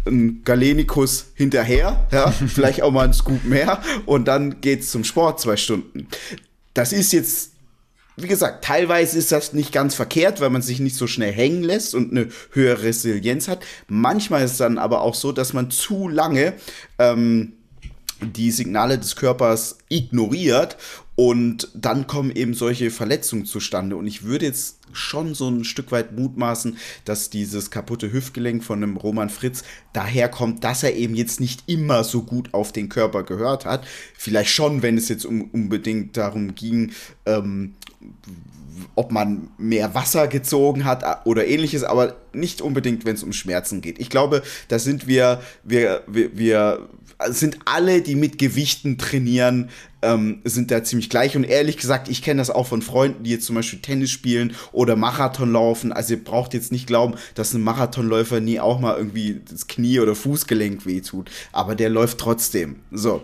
Ein 0.05 0.41
Galenikus 0.43 1.31
hinterher, 1.33 2.07
ja, 2.11 2.31
vielleicht 2.47 2.81
auch 2.81 2.91
mal 2.91 3.05
ein 3.05 3.13
Scoop 3.13 3.43
mehr 3.43 3.81
und 4.05 4.27
dann 4.27 4.61
geht's 4.61 4.91
zum 4.91 5.03
Sport 5.03 5.41
zwei 5.41 5.57
Stunden. 5.57 6.07
Das 6.73 6.93
ist 6.93 7.11
jetzt 7.11 7.54
wie 8.17 8.27
gesagt, 8.27 8.63
teilweise 8.63 9.17
ist 9.17 9.31
das 9.31 9.53
nicht 9.53 9.71
ganz 9.71 9.95
verkehrt, 9.95 10.41
weil 10.41 10.49
man 10.49 10.61
sich 10.61 10.79
nicht 10.79 10.95
so 10.95 11.07
schnell 11.07 11.31
hängen 11.31 11.63
lässt 11.63 11.95
und 11.95 12.11
eine 12.11 12.29
höhere 12.51 12.83
Resilienz 12.83 13.47
hat. 13.47 13.59
Manchmal 13.87 14.43
ist 14.43 14.53
es 14.53 14.57
dann 14.57 14.77
aber 14.77 15.01
auch 15.01 15.15
so, 15.15 15.31
dass 15.31 15.53
man 15.53 15.71
zu 15.71 16.07
lange 16.07 16.53
ähm, 16.97 17.53
die 18.21 18.51
Signale 18.51 18.97
des 18.97 19.15
Körpers 19.15 19.77
ignoriert 19.89 20.77
und 21.15 21.69
dann 21.73 22.07
kommen 22.07 22.31
eben 22.31 22.53
solche 22.53 22.91
Verletzungen 22.91 23.45
zustande. 23.45 23.95
Und 23.95 24.05
ich 24.05 24.23
würde 24.23 24.45
jetzt 24.45 24.79
schon 24.91 25.33
so 25.33 25.49
ein 25.49 25.63
Stück 25.63 25.91
weit 25.91 26.11
mutmaßen, 26.17 26.77
dass 27.05 27.29
dieses 27.29 27.71
kaputte 27.71 28.11
Hüftgelenk 28.11 28.63
von 28.63 28.83
einem 28.83 28.97
Roman 28.97 29.29
Fritz 29.29 29.63
daherkommt, 29.93 30.63
dass 30.63 30.83
er 30.83 30.95
eben 30.95 31.15
jetzt 31.15 31.39
nicht 31.39 31.63
immer 31.67 32.03
so 32.03 32.23
gut 32.23 32.53
auf 32.53 32.73
den 32.73 32.89
Körper 32.89 33.23
gehört 33.23 33.65
hat. 33.65 33.85
Vielleicht 34.17 34.51
schon, 34.51 34.81
wenn 34.81 34.97
es 34.97 35.07
jetzt 35.07 35.25
um, 35.25 35.49
unbedingt 35.51 36.17
darum 36.17 36.53
ging, 36.53 36.91
ähm, 37.25 37.75
ob 38.95 39.11
man 39.11 39.49
mehr 39.57 39.95
Wasser 39.95 40.27
gezogen 40.27 40.85
hat 40.85 41.25
oder 41.25 41.47
ähnliches, 41.47 41.83
aber 41.83 42.15
nicht 42.33 42.61
unbedingt, 42.61 43.05
wenn 43.05 43.15
es 43.15 43.23
um 43.23 43.33
Schmerzen 43.33 43.81
geht. 43.81 43.99
Ich 43.99 44.09
glaube, 44.09 44.43
da 44.67 44.79
sind 44.79 45.07
wir, 45.07 45.41
wir, 45.63 46.03
wir, 46.07 46.37
wir 46.37 46.89
sind 47.29 47.59
alle, 47.65 48.01
die 48.01 48.15
mit 48.15 48.37
Gewichten 48.37 48.97
trainieren, 48.97 49.69
ähm, 50.01 50.41
sind 50.43 50.71
da 50.71 50.83
ziemlich 50.83 51.09
gleich. 51.09 51.35
Und 51.35 51.45
ehrlich 51.45 51.77
gesagt, 51.77 52.09
ich 52.09 52.21
kenne 52.21 52.39
das 52.39 52.49
auch 52.49 52.67
von 52.67 52.81
Freunden, 52.81 53.23
die 53.23 53.31
jetzt 53.31 53.45
zum 53.45 53.55
Beispiel 53.55 53.79
Tennis 53.79 54.11
spielen 54.11 54.55
oder 54.71 54.95
Marathon 54.95 55.51
laufen. 55.51 55.91
Also 55.93 56.15
ihr 56.15 56.23
braucht 56.23 56.53
jetzt 56.53 56.71
nicht 56.71 56.87
glauben, 56.87 57.15
dass 57.33 57.53
ein 57.53 57.61
Marathonläufer 57.61 58.41
nie 58.41 58.59
auch 58.59 58.79
mal 58.79 58.97
irgendwie 58.97 59.41
das 59.49 59.67
Knie 59.67 59.99
oder 59.99 60.15
Fußgelenk 60.15 60.85
wehtut. 60.85 61.31
Aber 61.51 61.75
der 61.75 61.89
läuft 61.89 62.17
trotzdem. 62.17 62.77
So. 62.91 63.23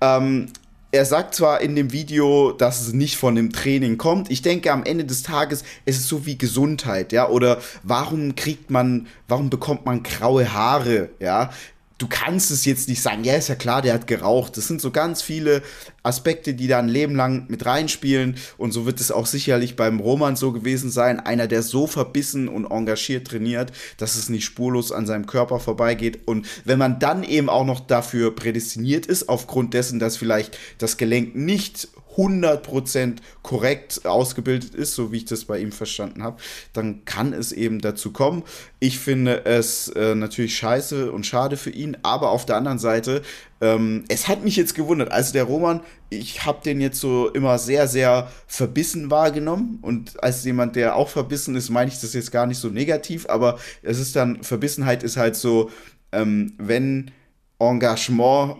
Ähm, 0.00 0.48
er 0.90 1.04
sagt 1.04 1.34
zwar 1.34 1.60
in 1.60 1.76
dem 1.76 1.92
Video, 1.92 2.52
dass 2.52 2.80
es 2.80 2.92
nicht 2.92 3.16
von 3.16 3.34
dem 3.34 3.52
Training 3.52 3.98
kommt. 3.98 4.30
Ich 4.30 4.42
denke, 4.42 4.72
am 4.72 4.84
Ende 4.84 5.04
des 5.04 5.22
Tages 5.22 5.62
ist 5.84 5.98
es 5.98 6.08
so 6.08 6.24
wie 6.24 6.38
Gesundheit, 6.38 7.12
ja. 7.12 7.28
Oder 7.28 7.60
warum 7.82 8.34
kriegt 8.34 8.70
man, 8.70 9.06
warum 9.28 9.50
bekommt 9.50 9.84
man 9.84 10.02
graue 10.02 10.52
Haare, 10.52 11.10
ja? 11.20 11.50
du 11.98 12.06
kannst 12.08 12.50
es 12.50 12.64
jetzt 12.64 12.88
nicht 12.88 13.02
sagen, 13.02 13.24
ja, 13.24 13.34
ist 13.34 13.48
ja 13.48 13.56
klar, 13.56 13.82
der 13.82 13.92
hat 13.92 14.06
geraucht. 14.06 14.56
Das 14.56 14.68
sind 14.68 14.80
so 14.80 14.90
ganz 14.90 15.20
viele 15.20 15.62
Aspekte, 16.08 16.54
die 16.54 16.66
da 16.66 16.78
ein 16.78 16.88
Leben 16.88 17.14
lang 17.14 17.44
mit 17.48 17.64
reinspielen. 17.66 18.36
Und 18.56 18.72
so 18.72 18.86
wird 18.86 19.00
es 19.00 19.12
auch 19.12 19.26
sicherlich 19.26 19.76
beim 19.76 20.00
Roman 20.00 20.34
so 20.34 20.52
gewesen 20.52 20.90
sein. 20.90 21.20
Einer, 21.20 21.46
der 21.46 21.62
so 21.62 21.86
verbissen 21.86 22.48
und 22.48 22.70
engagiert 22.70 23.28
trainiert, 23.28 23.72
dass 23.98 24.16
es 24.16 24.28
nicht 24.28 24.44
spurlos 24.44 24.90
an 24.90 25.06
seinem 25.06 25.26
Körper 25.26 25.60
vorbeigeht. 25.60 26.26
Und 26.26 26.46
wenn 26.64 26.78
man 26.78 26.98
dann 26.98 27.22
eben 27.22 27.48
auch 27.48 27.64
noch 27.64 27.80
dafür 27.80 28.34
prädestiniert 28.34 29.06
ist, 29.06 29.28
aufgrund 29.28 29.74
dessen, 29.74 29.98
dass 29.98 30.16
vielleicht 30.16 30.58
das 30.78 30.96
Gelenk 30.96 31.36
nicht 31.36 31.88
100% 32.18 33.18
korrekt 33.42 34.04
ausgebildet 34.04 34.74
ist, 34.74 34.94
so 34.94 35.12
wie 35.12 35.18
ich 35.18 35.24
das 35.24 35.44
bei 35.44 35.60
ihm 35.60 35.70
verstanden 35.70 36.24
habe, 36.24 36.38
dann 36.72 37.04
kann 37.04 37.32
es 37.32 37.52
eben 37.52 37.80
dazu 37.80 38.12
kommen. 38.12 38.42
Ich 38.80 38.98
finde 38.98 39.46
es 39.46 39.88
äh, 39.88 40.16
natürlich 40.16 40.56
scheiße 40.56 41.12
und 41.12 41.24
schade 41.24 41.56
für 41.56 41.70
ihn, 41.70 41.96
aber 42.02 42.30
auf 42.30 42.44
der 42.44 42.56
anderen 42.56 42.80
Seite, 42.80 43.22
ähm, 43.60 44.04
es 44.08 44.26
hat 44.26 44.42
mich 44.42 44.56
jetzt 44.56 44.74
gewundert. 44.74 45.12
Also 45.12 45.32
der 45.32 45.44
Roman, 45.44 45.80
ich 46.10 46.44
habe 46.44 46.60
den 46.64 46.80
jetzt 46.80 47.00
so 47.00 47.28
immer 47.28 47.58
sehr, 47.58 47.86
sehr 47.86 48.30
verbissen 48.48 49.10
wahrgenommen 49.10 49.78
und 49.82 50.22
als 50.22 50.44
jemand, 50.44 50.74
der 50.74 50.96
auch 50.96 51.08
verbissen 51.08 51.54
ist, 51.54 51.70
meine 51.70 51.90
ich 51.90 52.00
das 52.00 52.14
jetzt 52.14 52.32
gar 52.32 52.46
nicht 52.46 52.58
so 52.58 52.68
negativ, 52.68 53.28
aber 53.28 53.58
es 53.82 54.00
ist 54.00 54.16
dann, 54.16 54.42
Verbissenheit 54.42 55.04
ist 55.04 55.16
halt 55.16 55.36
so, 55.36 55.70
ähm, 56.10 56.54
wenn 56.58 57.12
Engagement 57.60 58.56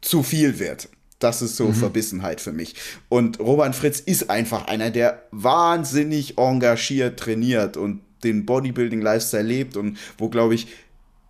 zu 0.00 0.22
viel 0.22 0.58
wird. 0.58 0.88
Das 1.18 1.42
ist 1.42 1.56
so 1.56 1.68
mhm. 1.68 1.74
Verbissenheit 1.74 2.40
für 2.40 2.52
mich. 2.52 2.74
Und 3.08 3.40
Roman 3.40 3.72
Fritz 3.72 4.00
ist 4.00 4.30
einfach 4.30 4.66
einer, 4.68 4.90
der 4.90 5.22
wahnsinnig 5.30 6.38
engagiert 6.38 7.18
trainiert 7.18 7.76
und 7.76 8.00
den 8.24 8.46
Bodybuilding-Lifestyle 8.46 9.42
lebt 9.42 9.76
und 9.76 9.98
wo, 10.16 10.28
glaube 10.28 10.54
ich, 10.54 10.68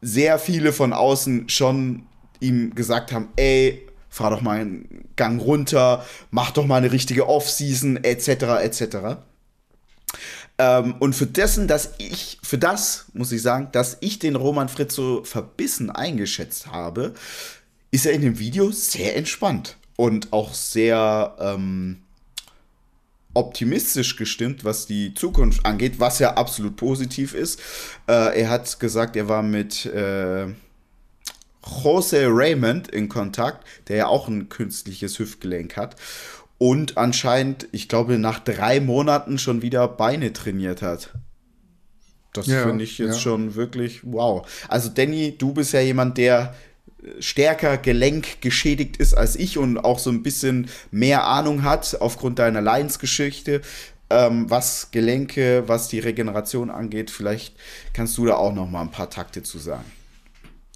sehr 0.00 0.38
viele 0.38 0.72
von 0.72 0.92
außen 0.92 1.48
schon 1.48 2.06
ihm 2.40 2.74
gesagt 2.74 3.12
haben, 3.12 3.28
ey, 3.36 3.86
fahr 4.08 4.30
doch 4.30 4.40
mal 4.40 4.60
einen 4.60 5.08
Gang 5.16 5.40
runter, 5.40 6.04
mach 6.30 6.50
doch 6.50 6.66
mal 6.66 6.76
eine 6.76 6.92
richtige 6.92 7.28
Off-Season, 7.28 7.96
etc., 8.02 8.28
etc. 8.62 8.96
Ähm, 10.58 10.96
und 10.98 11.14
für 11.14 11.26
dessen, 11.26 11.68
dass 11.68 11.90
ich, 11.98 12.38
für 12.42 12.58
das 12.58 13.06
muss 13.12 13.32
ich 13.32 13.42
sagen, 13.42 13.68
dass 13.72 13.98
ich 14.00 14.18
den 14.18 14.36
Roman 14.36 14.68
Fritz 14.68 14.94
so 14.94 15.24
verbissen 15.24 15.90
eingeschätzt 15.90 16.68
habe, 16.68 17.14
ist 17.90 18.06
er 18.06 18.12
in 18.12 18.22
dem 18.22 18.38
Video 18.38 18.70
sehr 18.70 19.16
entspannt 19.16 19.76
und 19.96 20.32
auch 20.32 20.54
sehr 20.54 21.36
ähm, 21.40 21.98
optimistisch 23.34 24.16
gestimmt, 24.16 24.64
was 24.64 24.86
die 24.86 25.14
Zukunft 25.14 25.64
angeht, 25.64 25.98
was 25.98 26.18
ja 26.18 26.34
absolut 26.34 26.76
positiv 26.76 27.34
ist. 27.34 27.60
Äh, 28.06 28.40
er 28.40 28.50
hat 28.50 28.80
gesagt, 28.80 29.16
er 29.16 29.28
war 29.28 29.42
mit 29.42 29.86
äh, 29.86 30.46
Jose 31.82 32.26
Raymond 32.28 32.88
in 32.88 33.08
Kontakt, 33.08 33.66
der 33.88 33.96
ja 33.96 34.06
auch 34.06 34.28
ein 34.28 34.48
künstliches 34.48 35.18
Hüftgelenk 35.18 35.76
hat 35.76 35.96
und 36.58 36.98
anscheinend, 36.98 37.68
ich 37.70 37.88
glaube, 37.88 38.18
nach 38.18 38.40
drei 38.40 38.80
Monaten 38.80 39.38
schon 39.38 39.62
wieder 39.62 39.86
Beine 39.86 40.32
trainiert 40.32 40.82
hat. 40.82 41.14
Das 42.32 42.46
ja, 42.46 42.64
finde 42.64 42.84
ich 42.84 42.98
jetzt 42.98 43.14
ja. 43.14 43.20
schon 43.20 43.54
wirklich 43.54 44.00
wow. 44.02 44.46
Also 44.68 44.90
Danny, 44.90 45.36
du 45.38 45.54
bist 45.54 45.72
ja 45.72 45.80
jemand, 45.80 46.18
der 46.18 46.54
stärker 47.20 47.78
gelenkgeschädigt 47.78 48.96
ist 48.96 49.14
als 49.14 49.36
ich 49.36 49.58
und 49.58 49.78
auch 49.78 49.98
so 49.98 50.10
ein 50.10 50.22
bisschen 50.22 50.68
mehr 50.90 51.24
Ahnung 51.24 51.62
hat 51.62 51.96
aufgrund 52.00 52.38
deiner 52.38 52.60
Leidensgeschichte, 52.60 53.62
ähm, 54.10 54.50
was 54.50 54.90
Gelenke, 54.90 55.64
was 55.66 55.88
die 55.88 56.00
Regeneration 56.00 56.70
angeht. 56.70 57.10
Vielleicht 57.10 57.54
kannst 57.92 58.18
du 58.18 58.26
da 58.26 58.34
auch 58.34 58.54
noch 58.54 58.68
mal 58.68 58.82
ein 58.82 58.90
paar 58.90 59.10
Takte 59.10 59.42
zu 59.42 59.58
sagen. 59.58 59.84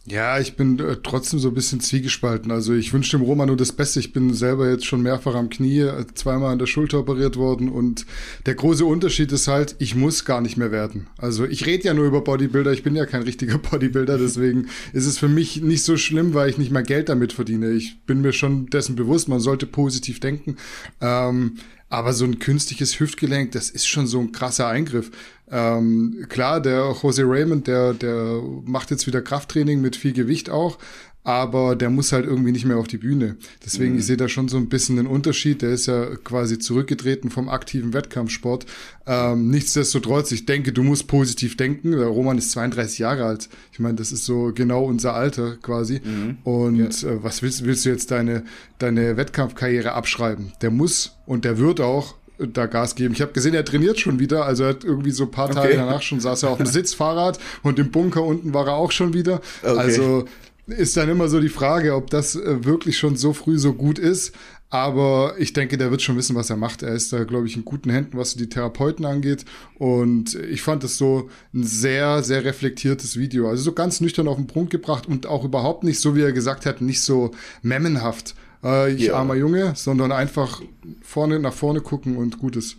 Ja, 0.05 0.41
ich 0.41 0.57
bin 0.57 0.81
äh, 0.81 0.97
trotzdem 1.01 1.39
so 1.39 1.49
ein 1.49 1.55
bisschen 1.55 1.79
zwiegespalten. 1.79 2.51
Also 2.51 2.75
ich 2.75 2.93
wünsche 2.93 3.17
dem 3.17 3.25
Roman 3.25 3.47
nur 3.47 3.57
das 3.57 3.71
Beste. 3.71 4.01
Ich 4.01 4.13
bin 4.13 4.35
selber 4.35 4.69
jetzt 4.69 4.85
schon 4.85 5.01
mehrfach 5.01 5.37
am 5.37 5.49
Knie, 5.49 5.79
äh, 5.79 6.05
zweimal 6.15 6.53
an 6.53 6.59
der 6.59 6.67
Schulter 6.67 6.99
operiert 6.99 7.37
worden 7.37 7.69
und 7.69 8.05
der 8.47 8.57
große 8.57 8.85
Unterschied 8.85 9.31
ist 9.31 9.47
halt, 9.47 9.77
ich 9.79 9.95
muss 9.95 10.25
gar 10.25 10.41
nicht 10.41 10.57
mehr 10.57 10.73
werden. 10.73 11.07
Also 11.19 11.45
ich 11.45 11.67
rede 11.67 11.85
ja 11.85 11.95
nur 11.95 12.07
über 12.07 12.23
Bodybuilder, 12.23 12.73
ich 12.73 12.83
bin 12.83 12.97
ja 12.97 13.07
kein 13.07 13.23
richtiger 13.23 13.59
Bodybuilder, 13.71 14.19
deswegen 14.19 14.67
ist 14.93 15.07
es 15.07 15.19
für 15.19 15.29
mich 15.29 15.63
nicht 15.63 15.85
so 15.85 15.97
schlimm, 15.97 16.35
weil 16.35 16.51
ich 16.51 16.59
nicht 16.59 16.73
mehr 16.73 16.83
Geld 16.83 17.09
damit 17.09 17.33
verdiene. 17.33 17.71
Ich 17.71 18.05
bin 18.05 18.23
mir 18.23 18.33
schon 18.33 18.67
dessen 18.67 18.97
bewusst, 18.97 19.29
man 19.29 19.41
sollte 19.41 19.67
positiv 19.67 20.19
denken. 20.19 20.57
Ähm, 21.01 21.59
aber 21.93 22.15
so 22.15 22.25
ein 22.25 22.39
künstliches 22.39 22.99
Hüftgelenk, 22.99 23.53
das 23.53 23.69
ist 23.69 23.87
schon 23.87 24.07
so 24.07 24.19
ein 24.19 24.33
krasser 24.33 24.67
Eingriff. 24.67 25.11
Ähm, 25.53 26.25
klar, 26.31 26.61
der 26.61 26.97
Jose 27.01 27.25
Raymond, 27.25 27.67
der, 27.67 27.93
der 27.93 28.41
macht 28.65 28.91
jetzt 28.91 29.07
wieder 29.07 29.21
Krafttraining 29.21 29.83
mit 29.83 29.97
viel 29.97 30.15
Gewicht 30.15 30.49
auch, 30.49 30.79
aber 31.25 31.77
der 31.77 31.91
muss 31.91 32.11
halt 32.11 32.25
irgendwie 32.25 32.51
nicht 32.51 32.65
mehr 32.65 32.79
auf 32.79 32.89
die 32.89 32.97
Bühne. 32.97 33.37
Deswegen, 33.65 33.93
mhm. 33.93 33.99
ich 33.99 34.07
sehe 34.07 34.17
da 34.17 34.29
schon 34.29 34.49
so 34.49 34.57
ein 34.57 34.69
bisschen 34.69 34.97
den 34.97 35.07
Unterschied. 35.07 35.63
Der 35.63 35.71
ist 35.71 35.87
ja 35.87 36.17
quasi 36.17 36.59
zurückgetreten 36.59 37.31
vom 37.31 37.49
aktiven 37.49 37.93
Wettkampfsport. 37.93 38.67
Ähm, 39.07 39.51
nichtsdestotrotz, 39.51 40.33
ich 40.33 40.47
denke, 40.47 40.73
du 40.73 40.83
musst 40.83 41.07
positiv 41.07 41.57
denken. 41.57 41.93
Der 41.93 42.07
Roman 42.07 42.39
ist 42.39 42.51
32 42.53 42.99
Jahre 42.99 43.27
alt. 43.27 43.49
Ich 43.73 43.79
meine, 43.79 43.95
das 43.95 44.11
ist 44.11 44.25
so 44.25 44.53
genau 44.55 44.85
unser 44.85 45.15
Alter 45.15 45.59
quasi. 45.63 46.01
Mhm. 46.03 46.39
Und 46.45 47.03
ja. 47.03 47.11
äh, 47.11 47.23
was 47.23 47.43
willst, 47.43 47.65
willst 47.65 47.85
du 47.85 47.91
jetzt 47.91 48.11
deine, 48.11 48.43
deine 48.79 49.17
Wettkampfkarriere 49.17 49.93
abschreiben? 49.93 50.53
Der 50.61 50.71
muss 50.71 51.19
und 51.27 51.45
der 51.45 51.59
wird 51.59 51.81
auch 51.81 52.15
da 52.39 52.67
Gas 52.67 52.95
geben. 52.95 53.15
Ich 53.15 53.21
habe 53.21 53.33
gesehen, 53.33 53.55
er 53.55 53.65
trainiert 53.65 54.01
schon 54.01 54.19
wieder. 54.19 54.45
Also 54.45 54.65
er 54.65 54.71
hat 54.71 54.85
irgendwie 54.85 55.11
so 55.11 55.25
ein 55.25 55.31
paar 55.31 55.51
Tage 55.51 55.69
okay. 55.69 55.77
danach 55.77 56.03
schon 56.03 56.21
saß 56.21 56.45
er 56.45 56.51
auf 56.51 56.59
dem 56.59 56.67
Sitzfahrrad 56.79 57.39
und 57.63 57.79
im 57.79 57.91
Bunker 57.91 58.23
unten 58.23 58.55
war 58.55 58.67
er 58.67 58.75
auch 58.75 58.93
schon 58.93 59.15
wieder. 59.15 59.41
Okay. 59.63 59.79
Also 59.79 60.25
ist 60.67 60.97
dann 60.97 61.09
immer 61.09 61.29
so 61.29 61.41
die 61.41 61.49
Frage, 61.49 61.95
ob 61.95 62.11
das 62.11 62.37
äh, 62.37 62.65
wirklich 62.65 62.97
schon 62.97 63.17
so 63.17 63.33
früh 63.33 63.59
so 63.59 63.75
gut 63.75 63.99
ist. 63.99 64.33
Aber 64.71 65.35
ich 65.37 65.53
denke, 65.53 65.77
der 65.77 65.91
wird 65.91 66.01
schon 66.01 66.17
wissen, 66.17 66.35
was 66.35 66.49
er 66.49 66.57
macht. 66.57 66.83
Er 66.83 66.95
ist 66.95 67.13
da, 67.13 67.25
glaube 67.25 67.47
ich, 67.47 67.57
in 67.57 67.65
guten 67.65 67.91
Händen, 67.91 68.17
was 68.17 68.37
die 68.37 68.49
Therapeuten 68.49 69.05
angeht. 69.05 69.45
Und 69.75 70.35
ich 70.35 70.63
fand 70.63 70.83
es 70.83 70.97
so 70.97 71.29
ein 71.53 71.65
sehr, 71.65 72.23
sehr 72.23 72.43
reflektiertes 72.45 73.19
Video. 73.19 73.51
Also 73.51 73.65
so 73.65 73.73
ganz 73.73 74.01
nüchtern 74.01 74.29
auf 74.29 74.37
den 74.37 74.47
Punkt 74.47 74.71
gebracht 74.71 75.07
und 75.07 75.27
auch 75.27 75.45
überhaupt 75.45 75.85
nicht, 75.85 76.01
so 76.01 76.17
wie 76.17 76.23
er 76.23 76.33
gesagt 76.33 76.65
hat, 76.65 76.81
nicht 76.81 77.03
so 77.03 77.33
memmenhaft. 77.61 78.35
Äh, 78.63 78.93
ich 78.93 79.03
ja. 79.05 79.15
armer 79.15 79.35
Junge, 79.35 79.73
sondern 79.75 80.13
einfach 80.13 80.63
vorne 81.03 81.39
nach 81.39 81.53
vorne 81.53 81.81
gucken 81.81 82.17
und 82.17 82.39
Gutes. 82.39 82.77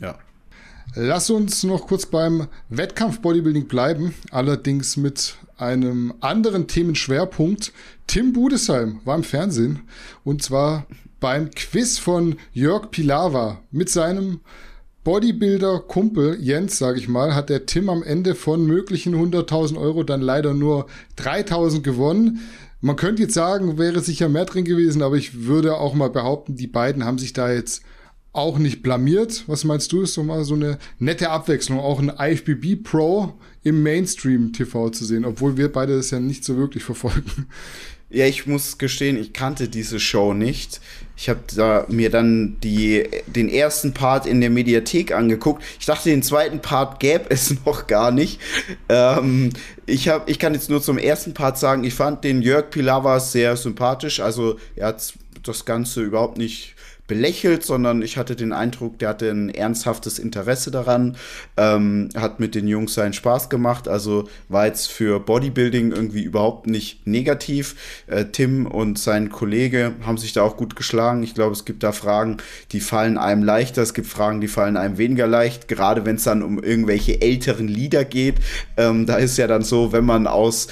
Ja. 0.00 0.18
Lass 0.96 1.30
uns 1.30 1.64
noch 1.64 1.86
kurz 1.86 2.06
beim 2.06 2.46
Wettkampf 2.68 3.20
Bodybuilding 3.20 3.66
bleiben, 3.66 4.14
allerdings 4.30 4.96
mit 4.96 5.36
einem 5.56 6.14
anderen 6.20 6.68
Themenschwerpunkt. 6.68 7.72
Tim 8.06 8.32
Budesheim 8.32 9.00
war 9.04 9.16
im 9.16 9.24
Fernsehen 9.24 9.80
und 10.24 10.42
zwar 10.42 10.86
beim 11.20 11.50
Quiz 11.50 11.98
von 11.98 12.36
Jörg 12.52 12.90
Pilawa 12.90 13.60
mit 13.70 13.88
seinem 13.88 14.40
Bodybuilder-Kumpel 15.04 16.38
Jens, 16.40 16.78
sage 16.78 16.98
ich 16.98 17.08
mal, 17.08 17.34
hat 17.34 17.50
der 17.50 17.66
Tim 17.66 17.90
am 17.90 18.02
Ende 18.02 18.34
von 18.34 18.64
möglichen 18.66 19.14
100.000 19.14 19.78
Euro 19.78 20.02
dann 20.02 20.22
leider 20.22 20.54
nur 20.54 20.86
3.000 21.18 21.82
gewonnen. 21.82 22.40
Man 22.84 22.96
könnte 22.96 23.22
jetzt 23.22 23.32
sagen, 23.32 23.78
wäre 23.78 24.00
sicher 24.00 24.28
mehr 24.28 24.44
drin 24.44 24.66
gewesen, 24.66 25.00
aber 25.00 25.16
ich 25.16 25.44
würde 25.46 25.78
auch 25.78 25.94
mal 25.94 26.10
behaupten, 26.10 26.54
die 26.54 26.66
beiden 26.66 27.06
haben 27.06 27.16
sich 27.16 27.32
da 27.32 27.50
jetzt 27.50 27.82
auch 28.34 28.58
nicht 28.58 28.82
blamiert. 28.82 29.44
Was 29.46 29.64
meinst 29.64 29.90
du, 29.90 30.02
ist 30.02 30.12
so 30.12 30.22
mal 30.22 30.44
so 30.44 30.52
eine 30.52 30.78
nette 30.98 31.30
Abwechslung, 31.30 31.80
auch 31.80 31.98
ein 31.98 32.12
IFBB 32.14 32.84
Pro 32.84 33.32
im 33.62 33.82
Mainstream-TV 33.82 34.90
zu 34.90 35.06
sehen, 35.06 35.24
obwohl 35.24 35.56
wir 35.56 35.72
beide 35.72 35.96
das 35.96 36.10
ja 36.10 36.20
nicht 36.20 36.44
so 36.44 36.58
wirklich 36.58 36.84
verfolgen. 36.84 37.46
Ja, 38.14 38.26
ich 38.26 38.46
muss 38.46 38.78
gestehen, 38.78 39.18
ich 39.18 39.32
kannte 39.32 39.68
diese 39.68 39.98
Show 39.98 40.34
nicht. 40.34 40.80
Ich 41.16 41.28
habe 41.28 41.40
da 41.56 41.84
mir 41.88 42.10
dann 42.10 42.58
die, 42.62 43.08
den 43.26 43.48
ersten 43.48 43.92
Part 43.92 44.24
in 44.26 44.40
der 44.40 44.50
Mediathek 44.50 45.10
angeguckt. 45.12 45.64
Ich 45.80 45.86
dachte, 45.86 46.10
den 46.10 46.22
zweiten 46.22 46.60
Part 46.60 47.00
gäbe 47.00 47.24
es 47.30 47.56
noch 47.66 47.88
gar 47.88 48.12
nicht. 48.12 48.40
Ähm, 48.88 49.50
ich, 49.86 50.08
hab, 50.08 50.30
ich 50.30 50.38
kann 50.38 50.54
jetzt 50.54 50.70
nur 50.70 50.80
zum 50.80 50.96
ersten 50.96 51.34
Part 51.34 51.58
sagen, 51.58 51.82
ich 51.82 51.94
fand 51.94 52.22
den 52.22 52.40
Jörg 52.40 52.70
Pilawa 52.70 53.18
sehr 53.18 53.56
sympathisch. 53.56 54.20
Also 54.20 54.60
er 54.76 54.88
hat 54.88 55.12
das 55.42 55.64
Ganze 55.64 56.02
überhaupt 56.02 56.38
nicht 56.38 56.76
belächelt, 57.06 57.64
sondern 57.64 58.00
ich 58.00 58.16
hatte 58.16 58.34
den 58.34 58.52
Eindruck, 58.52 58.98
der 58.98 59.10
hatte 59.10 59.30
ein 59.30 59.50
ernsthaftes 59.50 60.18
Interesse 60.18 60.70
daran, 60.70 61.16
ähm, 61.56 62.08
hat 62.16 62.40
mit 62.40 62.54
den 62.54 62.66
Jungs 62.66 62.94
seinen 62.94 63.12
Spaß 63.12 63.50
gemacht, 63.50 63.88
also 63.88 64.28
war 64.48 64.66
jetzt 64.66 64.90
für 64.90 65.20
Bodybuilding 65.20 65.92
irgendwie 65.92 66.22
überhaupt 66.22 66.66
nicht 66.66 67.06
negativ. 67.06 67.76
Äh, 68.06 68.26
Tim 68.26 68.66
und 68.66 68.98
sein 68.98 69.28
Kollege 69.28 69.92
haben 70.06 70.16
sich 70.16 70.32
da 70.32 70.42
auch 70.42 70.56
gut 70.56 70.76
geschlagen. 70.76 71.22
Ich 71.22 71.34
glaube, 71.34 71.52
es 71.52 71.66
gibt 71.66 71.82
da 71.82 71.92
Fragen, 71.92 72.38
die 72.72 72.80
fallen 72.80 73.18
einem 73.18 73.42
leichter, 73.42 73.82
es 73.82 73.92
gibt 73.92 74.06
Fragen, 74.06 74.40
die 74.40 74.48
fallen 74.48 74.76
einem 74.78 74.96
weniger 74.96 75.26
leicht, 75.26 75.68
gerade 75.68 76.06
wenn 76.06 76.16
es 76.16 76.24
dann 76.24 76.42
um 76.42 76.62
irgendwelche 76.62 77.20
älteren 77.20 77.68
Lieder 77.68 78.04
geht. 78.04 78.36
Ähm, 78.78 79.04
da 79.04 79.16
ist 79.16 79.36
ja 79.36 79.46
dann 79.46 79.62
so, 79.62 79.92
wenn 79.92 80.04
man 80.04 80.26
aus 80.26 80.68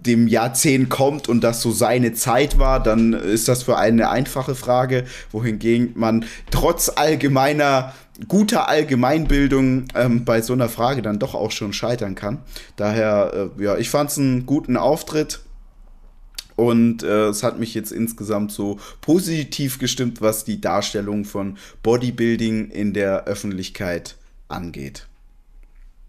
dem 0.00 0.28
Jahrzehnt 0.28 0.90
kommt 0.90 1.28
und 1.28 1.42
das 1.42 1.62
so 1.62 1.70
seine 1.70 2.12
Zeit 2.12 2.58
war, 2.58 2.82
dann 2.82 3.12
ist 3.12 3.48
das 3.48 3.62
für 3.62 3.76
einen 3.76 3.92
eine 3.92 4.10
einfache 4.10 4.54
Frage, 4.54 5.04
wohingegen 5.30 5.92
man 5.94 6.24
trotz 6.50 6.88
allgemeiner 6.88 7.94
guter 8.28 8.68
Allgemeinbildung 8.68 9.86
ähm, 9.94 10.24
bei 10.24 10.42
so 10.42 10.52
einer 10.52 10.68
Frage 10.68 11.02
dann 11.02 11.18
doch 11.18 11.34
auch 11.34 11.50
schon 11.50 11.72
scheitern 11.72 12.14
kann. 12.14 12.42
Daher, 12.76 13.50
äh, 13.58 13.62
ja, 13.62 13.76
ich 13.78 13.90
fand 13.90 14.10
es 14.10 14.18
einen 14.18 14.46
guten 14.46 14.76
Auftritt. 14.76 15.40
Und 16.54 17.02
äh, 17.02 17.28
es 17.28 17.42
hat 17.42 17.58
mich 17.58 17.74
jetzt 17.74 17.92
insgesamt 17.92 18.52
so 18.52 18.78
positiv 19.00 19.78
gestimmt, 19.78 20.20
was 20.20 20.44
die 20.44 20.60
Darstellung 20.60 21.24
von 21.24 21.56
Bodybuilding 21.82 22.70
in 22.70 22.92
der 22.92 23.24
Öffentlichkeit 23.24 24.16
angeht. 24.48 25.08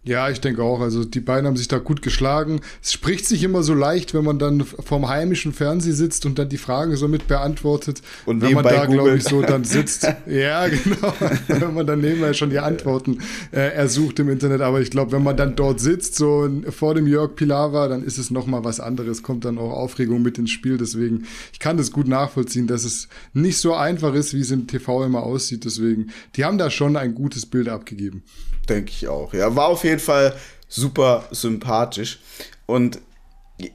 Ja, 0.05 0.29
ich 0.29 0.41
denke 0.41 0.61
auch. 0.63 0.81
Also 0.81 1.05
die 1.05 1.21
beiden 1.21 1.47
haben 1.47 1.55
sich 1.55 1.69
da 1.69 1.77
gut 1.77 2.01
geschlagen. 2.01 2.59
Es 2.81 2.91
spricht 2.91 3.25
sich 3.25 3.41
immer 3.41 3.63
so 3.63 3.73
leicht, 3.73 4.13
wenn 4.13 4.25
man 4.25 4.37
dann 4.37 4.65
vorm 4.65 5.07
heimischen 5.07 5.53
Fernseh 5.53 5.93
sitzt 5.93 6.25
und 6.25 6.37
dann 6.37 6.49
die 6.49 6.57
Fragen 6.57 6.97
so 6.97 7.07
mit 7.07 7.27
beantwortet. 7.27 8.01
Und 8.25 8.41
wenn 8.41 8.51
man 8.51 8.65
da, 8.65 8.85
glaube 8.85 9.15
ich, 9.15 9.23
so 9.23 9.41
dann 9.41 9.63
sitzt. 9.63 10.03
ja, 10.27 10.67
genau. 10.67 11.13
wenn 11.47 11.73
man 11.73 11.87
dann 11.87 12.01
nebenbei 12.01 12.33
schon 12.33 12.49
die 12.49 12.59
Antworten 12.59 13.19
äh, 13.51 13.73
ersucht 13.73 14.19
im 14.19 14.29
Internet. 14.29 14.59
Aber 14.59 14.81
ich 14.81 14.91
glaube, 14.91 15.13
wenn 15.13 15.23
man 15.23 15.37
dann 15.37 15.55
dort 15.55 15.79
sitzt, 15.79 16.15
so 16.15 16.49
vor 16.69 16.95
dem 16.95 17.07
Jörg 17.07 17.35
Pilawa, 17.35 17.87
dann 17.87 18.03
ist 18.03 18.17
es 18.17 18.29
nochmal 18.29 18.65
was 18.65 18.81
anderes. 18.81 19.23
Kommt 19.23 19.45
dann 19.45 19.57
auch 19.57 19.71
Aufregung 19.71 20.21
mit 20.21 20.37
ins 20.37 20.51
Spiel. 20.51 20.77
Deswegen, 20.77 21.23
ich 21.53 21.59
kann 21.59 21.77
das 21.77 21.93
gut 21.93 22.09
nachvollziehen, 22.09 22.67
dass 22.67 22.83
es 22.83 23.07
nicht 23.31 23.57
so 23.57 23.73
einfach 23.73 24.13
ist, 24.13 24.33
wie 24.33 24.41
es 24.41 24.51
im 24.51 24.67
TV 24.67 25.05
immer 25.05 25.23
aussieht. 25.23 25.63
Deswegen, 25.63 26.07
die 26.35 26.43
haben 26.43 26.57
da 26.57 26.69
schon 26.69 26.97
ein 26.97 27.15
gutes 27.15 27.45
Bild 27.45 27.69
abgegeben. 27.69 28.23
Denke 28.69 28.91
ich 28.91 29.08
auch. 29.08 29.34
Ja, 29.34 29.56
war 29.56 29.67
auf 29.67 29.84
jeden 29.84 29.99
Fall 29.99 30.36
super 30.67 31.26
sympathisch. 31.32 32.19
Und 32.65 32.99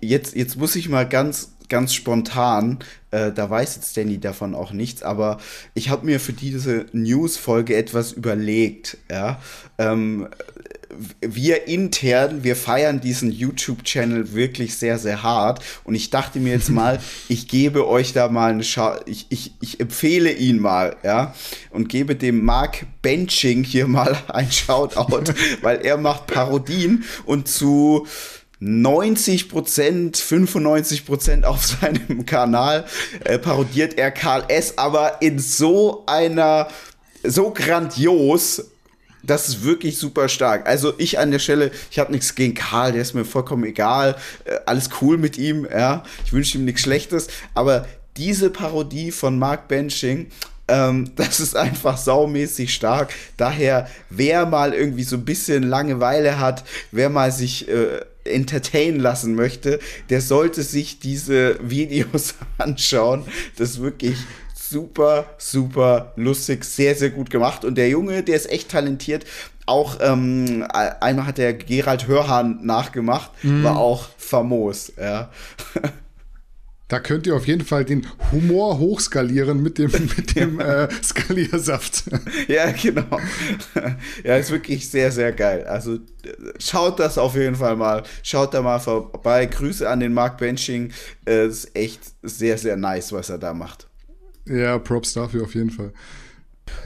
jetzt, 0.01 0.35
jetzt 0.35 0.57
muss 0.57 0.77
ich 0.77 0.89
mal 0.89 1.09
ganz, 1.09 1.53
ganz 1.69 1.95
spontan, 1.95 2.79
äh, 3.11 3.33
da 3.33 3.49
weiß 3.49 3.77
jetzt 3.77 3.97
Danny 3.97 4.19
davon 4.19 4.55
auch 4.55 4.73
nichts, 4.73 5.03
aber 5.03 5.39
ich 5.75 5.91
habe 5.91 6.07
mir 6.07 6.21
für 6.21 6.33
diese 6.33 6.87
News-Folge 6.93 7.77
etwas 7.77 8.13
überlegt. 8.13 8.99
Ja? 9.11 9.41
Ähm, 9.77 10.29
wir 11.21 11.67
intern, 11.69 12.45
wir 12.45 12.57
feiern 12.57 13.01
diesen 13.01 13.31
YouTube-Channel 13.31 14.33
wirklich 14.33 14.77
sehr, 14.77 14.99
sehr 14.99 15.23
hart. 15.23 15.63
Und 15.85 15.95
ich 15.95 16.11
dachte 16.11 16.39
mir 16.41 16.53
jetzt 16.53 16.71
mal, 16.71 16.99
ich 17.29 17.49
gebe 17.49 17.87
euch 17.87 18.13
da 18.13 18.29
mal 18.29 18.51
eine 18.51 18.65
Schau, 18.65 18.97
ich, 19.07 19.27
ich, 19.29 19.53
ich 19.61 19.81
empfehle 19.81 20.33
ihn 20.33 20.59
mal, 20.59 20.97
ja, 21.03 21.35
und 21.71 21.89
gebe 21.89 22.17
dem 22.17 22.45
Mark 22.45 22.87
Benching 23.03 23.65
hier 23.65 23.87
mal 23.87 24.17
ein 24.29 24.51
Shoutout, 24.51 25.33
weil 25.63 25.79
er 25.85 25.97
macht 25.97 26.27
Parodien 26.27 27.05
und 27.25 27.49
zu 27.49 28.07
90 28.61 29.49
Prozent, 29.49 30.17
95 30.17 31.07
Prozent 31.07 31.45
auf 31.45 31.65
seinem 31.65 32.27
Kanal 32.27 32.87
äh, 33.25 33.39
parodiert 33.39 33.97
er 33.97 34.11
Karl 34.11 34.45
S., 34.49 34.79
aber 34.79 35.23
in 35.23 35.39
so 35.39 36.05
einer, 36.07 36.67
so 37.23 37.51
grandios, 37.51 38.65
das 39.29 39.49
ist 39.49 39.65
wirklich 39.65 39.99
super 39.99 40.29
stark. 40.29 40.67
Also 40.67 40.95
ich 40.99 41.19
an 41.19 41.31
der 41.31 41.39
Stelle, 41.39 41.71
ich 41.91 41.99
habe 41.99 42.13
nichts 42.13 42.35
gegen 42.35 42.55
Karl, 42.55 42.93
der 42.93 43.03
ist 43.03 43.15
mir 43.15 43.25
vollkommen 43.25 43.65
egal. 43.65 44.17
Äh, 44.45 44.57
alles 44.67 44.91
cool 45.01 45.19
mit 45.19 45.39
ihm, 45.39 45.67
ja. 45.71 46.03
Ich 46.25 46.33
wünsche 46.33 46.59
ihm 46.59 46.65
nichts 46.65 46.83
Schlechtes. 46.83 47.29
Aber 47.55 47.87
diese 48.17 48.51
Parodie 48.51 49.11
von 49.13 49.39
Mark 49.39 49.69
Benching, 49.69 50.29
ähm, 50.67 51.13
das 51.17 51.41
ist 51.41 51.57
einfach 51.57 51.99
saumäßig 51.99 52.73
stark. 52.73 53.13
Daher, 53.37 53.89
wer 54.11 54.47
mal 54.47 54.73
irgendwie 54.73 55.05
so 55.05 55.17
ein 55.17 55.25
bisschen 55.25 55.63
Langeweile 55.63 56.39
hat, 56.39 56.65
wer 56.91 57.11
mal 57.11 57.31
sich 57.31 57.69
äh, 57.69 58.01
entertainen 58.25 59.01
lassen 59.01 59.35
möchte, 59.35 59.79
der 60.11 60.21
sollte 60.21 60.63
sich 60.63 61.01
diese 61.01 61.59
Videos 61.69 62.35
anschauen. 62.59 63.25
Das 63.57 63.71
ist 63.71 63.83
wirklich 63.83 64.17
super, 64.69 65.27
super 65.39 66.13
lustig, 66.17 66.65
sehr, 66.65 66.95
sehr 66.95 67.11
gut 67.11 67.31
gemacht. 67.31 67.65
Und 67.65 67.77
der 67.77 67.89
Junge, 67.89 68.23
der 68.23 68.37
ist 68.37 68.51
echt 68.51 68.71
talentiert. 68.71 69.25
Auch 69.67 69.99
ähm, 70.01 70.67
einmal 70.73 71.27
hat 71.27 71.39
der 71.39 71.53
Gerald 71.53 72.07
Hörhahn 72.07 72.61
nachgemacht, 72.65 73.31
mhm. 73.43 73.63
war 73.65 73.77
auch 73.77 74.09
famos, 74.17 74.93
ja. 74.99 75.31
Da 76.89 77.01
könnt 77.01 77.27
ihr 77.27 77.37
auf 77.37 77.47
jeden 77.47 77.67
Fall 77.67 77.85
den 77.85 78.07
Humor 78.33 78.79
hochskalieren 78.79 79.63
mit 79.63 79.77
dem, 79.77 79.91
mit 80.17 80.35
dem 80.35 80.59
äh, 80.59 80.89
Skaliersaft. 81.03 82.05
Ja, 82.49 82.73
genau. 82.73 83.21
Ja, 84.25 84.37
ist 84.37 84.51
wirklich 84.51 84.89
sehr, 84.89 85.13
sehr 85.13 85.33
geil. 85.33 85.67
Also 85.67 85.99
schaut 86.59 86.99
das 86.99 87.19
auf 87.19 87.35
jeden 87.35 87.57
Fall 87.57 87.77
mal. 87.77 88.05
Schaut 88.23 88.55
da 88.55 88.63
mal 88.63 88.79
vorbei. 88.79 89.45
Grüße 89.45 89.87
an 89.87 90.01
den 90.01 90.15
Mark 90.15 90.39
Benching. 90.39 90.91
Es 91.27 91.65
ist 91.65 91.77
echt 91.77 92.01
sehr, 92.23 92.57
sehr 92.57 92.79
nice, 92.79 93.13
was 93.13 93.29
er 93.29 93.37
da 93.37 93.53
macht. 93.53 93.88
Ja, 94.49 94.79
Props 94.79 95.13
dafür 95.13 95.45
auf 95.45 95.55
jeden 95.55 95.71
Fall. 95.71 95.93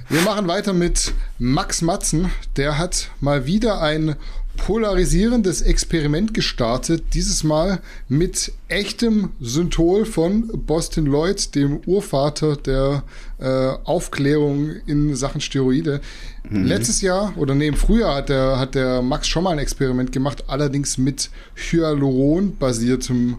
Wir 0.09 0.20
machen 0.22 0.46
weiter 0.46 0.72
mit 0.72 1.12
Max 1.38 1.83
Matzen. 1.83 2.31
Der 2.57 2.79
hat 2.79 3.11
mal 3.20 3.46
wieder 3.46 3.81
ein 3.81 4.16
polarisierendes 4.57 5.62
Experiment 5.62 6.35
gestartet. 6.35 7.03
Dieses 7.14 7.42
Mal 7.42 7.81
mit 8.09 8.53
echtem 8.68 9.31
Synthol 9.40 10.05
von 10.05 10.48
Boston 10.66 11.07
Lloyd, 11.07 11.55
dem 11.55 11.81
Urvater 11.87 12.57
der 12.57 13.03
äh, 13.38 13.68
Aufklärung 13.85 14.77
in 14.87 15.16
Sachen 15.16 15.40
Steroide. 15.40 16.01
Mhm. 16.48 16.64
Letztes 16.64 17.01
Jahr 17.01 17.33
oder 17.37 17.55
nee, 17.55 17.68
im 17.68 17.77
Frühjahr 17.77 18.16
hat 18.16 18.29
der, 18.29 18.59
hat 18.59 18.75
der 18.75 19.03
Max 19.03 19.27
schon 19.29 19.44
mal 19.44 19.51
ein 19.51 19.59
Experiment 19.59 20.12
gemacht, 20.12 20.44
allerdings 20.48 20.98
mit 20.98 21.31
Hyaluron-basiertem 21.57 23.38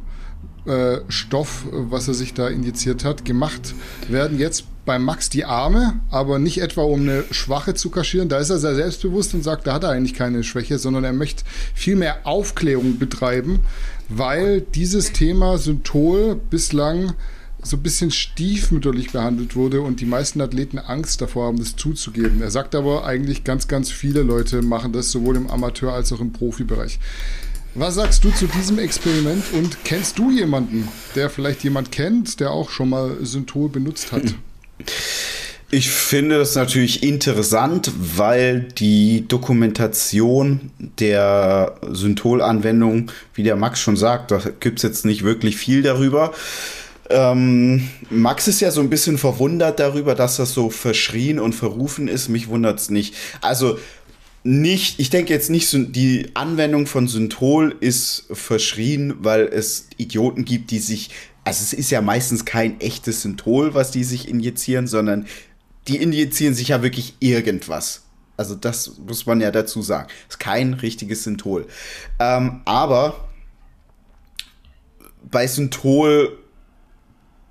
äh, 0.66 1.00
Stoff, 1.10 1.66
was 1.72 2.08
er 2.08 2.14
sich 2.14 2.34
da 2.34 2.48
injiziert 2.48 3.04
hat, 3.04 3.26
gemacht 3.26 3.74
werden 4.10 4.40
jetzt 4.40 4.66
bei 4.86 5.00
Max 5.00 5.30
die 5.30 5.46
Arme, 5.46 6.00
aber 6.10 6.40
nicht 6.40 6.62
etwa 6.62 6.84
um 6.84 7.02
eine 7.02 7.24
Schwache 7.32 7.74
zu 7.74 7.90
kaschieren. 7.90 8.30
Da 8.30 8.40
ist 8.40 8.50
er 8.50 8.60
sehr 8.60 8.76
selbstbewusst 8.76 9.34
und 9.34 9.44
sagt, 9.44 9.68
da 9.68 9.74
hat 9.74 9.84
er 9.84 9.92
eigentlich 9.92 10.14
keine 10.14 10.44
Schwäche, 10.44 10.78
sondern 10.78 11.04
er 11.04 11.14
möchte 11.14 11.44
viel 11.74 11.96
mehr 11.96 12.28
Aufklärung 12.28 12.98
betreiben, 13.00 13.60
weil 14.10 14.62
dieses 14.62 15.14
Thema 15.14 15.58
Synthol 15.58 16.36
bislang 16.50 17.14
so 17.66 17.78
ein 17.78 17.84
bisschen 17.84 18.12
stiefmütterlich 18.12 19.12
behandelt 19.12 19.56
wurde 19.56 19.82
und 19.82 20.02
die 20.02 20.06
meisten 20.06 20.42
Athleten 20.42 20.80
Angst 20.80 21.22
davor 21.22 21.48
haben, 21.48 21.60
das 21.60 21.78
zuzugeben. 21.78 22.42
Er 22.42 22.52
sagt 22.52 22.76
aber 22.76 23.06
eigentlich, 23.06 23.46
ganz, 23.46 23.70
ganz 23.70 23.90
viele 23.90 24.22
Leute 24.22 24.62
machen 24.62 24.92
das 24.92 25.12
sowohl 25.12 25.38
im 25.38 25.50
Amateur- 25.50 25.94
als 25.94 26.12
auch 26.12 26.20
im 26.20 26.34
Profibereich. 26.34 27.00
Was 27.76 27.96
sagst 27.96 28.24
du 28.24 28.30
zu 28.30 28.46
diesem 28.46 28.78
Experiment 28.78 29.44
und 29.52 29.84
kennst 29.84 30.20
du 30.20 30.30
jemanden, 30.30 30.88
der 31.16 31.32
vielleicht 31.32 31.64
jemand 31.64 31.92
kennt, 31.92 32.40
der 32.40 32.52
auch 32.52 32.70
schon 32.70 32.90
mal 32.90 33.18
Synthol 33.22 33.70
benutzt 33.70 34.12
hat? 34.12 34.24
Ich 35.72 35.90
finde 35.90 36.38
das 36.38 36.54
natürlich 36.54 37.02
interessant, 37.02 37.92
weil 37.98 38.62
die 38.62 39.28
Dokumentation 39.28 40.70
der 40.78 41.78
Synthol-Anwendung, 41.90 43.10
wie 43.34 43.42
der 43.42 43.56
Max 43.56 43.80
schon 43.80 43.98
sagt, 43.98 44.30
da 44.30 44.40
gibt 44.60 44.78
es 44.78 44.84
jetzt 44.84 45.04
nicht 45.04 45.24
wirklich 45.24 45.58
viel 45.58 45.82
darüber. 45.82 46.32
Ähm, 47.10 47.90
Max 48.12 48.48
ist 48.48 48.60
ja 48.60 48.70
so 48.70 48.82
ein 48.82 48.92
bisschen 48.92 49.18
verwundert 49.18 49.80
darüber, 49.80 50.14
dass 50.14 50.38
das 50.38 50.54
so 50.54 50.70
verschrien 50.70 51.40
und 51.40 51.54
verrufen 51.54 52.08
ist. 52.08 52.30
Mich 52.30 52.50
wundert 52.50 52.80
es 52.80 52.92
nicht. 52.92 53.16
Also 53.42 53.80
nicht, 54.44 55.00
ich 55.00 55.10
denke 55.10 55.34
jetzt 55.34 55.50
nicht, 55.50 55.72
die 55.96 56.32
Anwendung 56.34 56.86
von 56.86 57.08
Synthol 57.08 57.76
ist 57.80 58.26
verschrien, 58.32 59.16
weil 59.20 59.44
es 59.48 59.88
Idioten 59.98 60.44
gibt, 60.44 60.72
die 60.72 60.80
sich, 60.80 61.12
also 61.46 61.64
es 61.64 61.72
ist 61.72 61.92
ja 61.92 62.02
meistens 62.02 62.44
kein 62.44 62.80
echtes 62.82 63.22
Synthol, 63.22 63.74
was 63.74 63.92
die 63.92 64.04
sich 64.04 64.28
injizieren, 64.28 64.88
sondern 64.88 65.28
die 65.88 65.98
injizieren 65.98 66.54
sich 66.54 66.70
ja 66.70 66.84
wirklich 66.84 67.16
irgendwas. 67.20 68.04
Also 68.36 68.56
das 68.56 68.98
muss 69.08 69.26
man 69.26 69.40
ja 69.40 69.52
dazu 69.52 69.82
sagen. 69.82 70.10
Ist 70.28 70.40
kein 70.40 70.74
richtiges 70.74 71.24
Synthol. 71.24 71.68
Ähm, 72.20 72.62
aber 72.66 73.30
bei 75.30 75.48
Synthol 75.48 76.38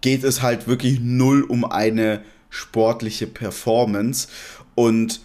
geht 0.03 0.25
es 0.25 0.43
halt 0.43 0.67
wirklich 0.67 1.01
null 1.01 1.43
um 1.43 1.65
eine 1.65 2.23
sportliche 2.51 3.27
Performance. 3.27 4.29
Und 4.75 5.21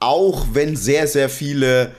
auch 0.00 0.48
wenn 0.52 0.76
sehr, 0.76 1.06
sehr 1.06 1.28
viele 1.28 1.92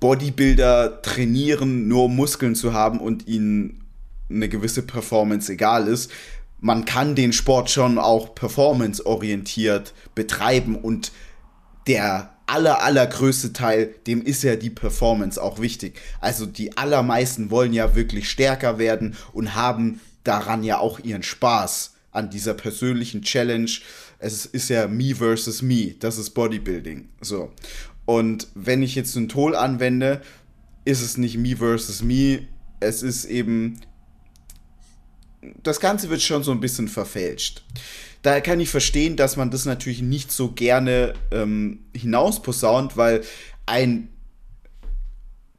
Bodybuilder 0.00 1.02
trainieren, 1.02 1.88
nur 1.88 2.08
Muskeln 2.08 2.54
zu 2.54 2.72
haben 2.72 3.00
und 3.00 3.26
ihnen 3.26 3.84
eine 4.28 4.48
gewisse 4.48 4.82
Performance 4.82 5.52
egal 5.52 5.88
ist, 5.88 6.10
man 6.60 6.84
kann 6.84 7.14
den 7.14 7.32
Sport 7.32 7.70
schon 7.70 7.98
auch 7.98 8.34
performanceorientiert 8.34 9.94
betreiben 10.14 10.76
und 10.76 11.12
der 11.86 12.30
aller, 12.46 12.82
allergrößte 12.82 13.52
Teil, 13.52 13.94
dem 14.06 14.22
ist 14.22 14.42
ja 14.42 14.56
die 14.56 14.70
Performance 14.70 15.42
auch 15.42 15.60
wichtig. 15.60 16.00
Also 16.20 16.46
die 16.46 16.76
allermeisten 16.76 17.50
wollen 17.50 17.72
ja 17.72 17.94
wirklich 17.94 18.30
stärker 18.30 18.78
werden 18.78 19.16
und 19.32 19.54
haben 19.54 20.00
daran 20.24 20.62
ja 20.62 20.78
auch 20.78 20.98
ihren 21.00 21.22
Spaß 21.22 21.94
an 22.12 22.30
dieser 22.30 22.54
persönlichen 22.54 23.22
Challenge. 23.22 23.70
Es 24.26 24.44
ist 24.44 24.68
ja 24.70 24.88
me 24.88 25.14
versus 25.14 25.62
me, 25.62 25.94
das 26.00 26.18
ist 26.18 26.30
Bodybuilding. 26.30 27.08
So. 27.20 27.52
Und 28.04 28.48
wenn 28.54 28.82
ich 28.82 28.96
jetzt 28.96 29.14
ein 29.14 29.28
Tool 29.28 29.54
anwende, 29.54 30.20
ist 30.84 31.00
es 31.00 31.16
nicht 31.16 31.38
me 31.38 31.56
versus 31.56 32.02
me, 32.02 32.48
es 32.80 33.02
ist 33.02 33.24
eben 33.26 33.78
das 35.62 35.78
Ganze 35.78 36.10
wird 36.10 36.22
schon 36.22 36.42
so 36.42 36.50
ein 36.50 36.58
bisschen 36.58 36.88
verfälscht. 36.88 37.62
Daher 38.22 38.40
kann 38.40 38.58
ich 38.58 38.68
verstehen, 38.68 39.16
dass 39.16 39.36
man 39.36 39.52
das 39.52 39.64
natürlich 39.64 40.02
nicht 40.02 40.32
so 40.32 40.50
gerne 40.50 41.14
ähm, 41.30 41.84
hinausposaunt, 41.94 42.96
weil 42.96 43.22
ein 43.66 44.08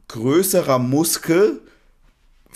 größerer 0.10 0.78
Muskel 0.78 1.62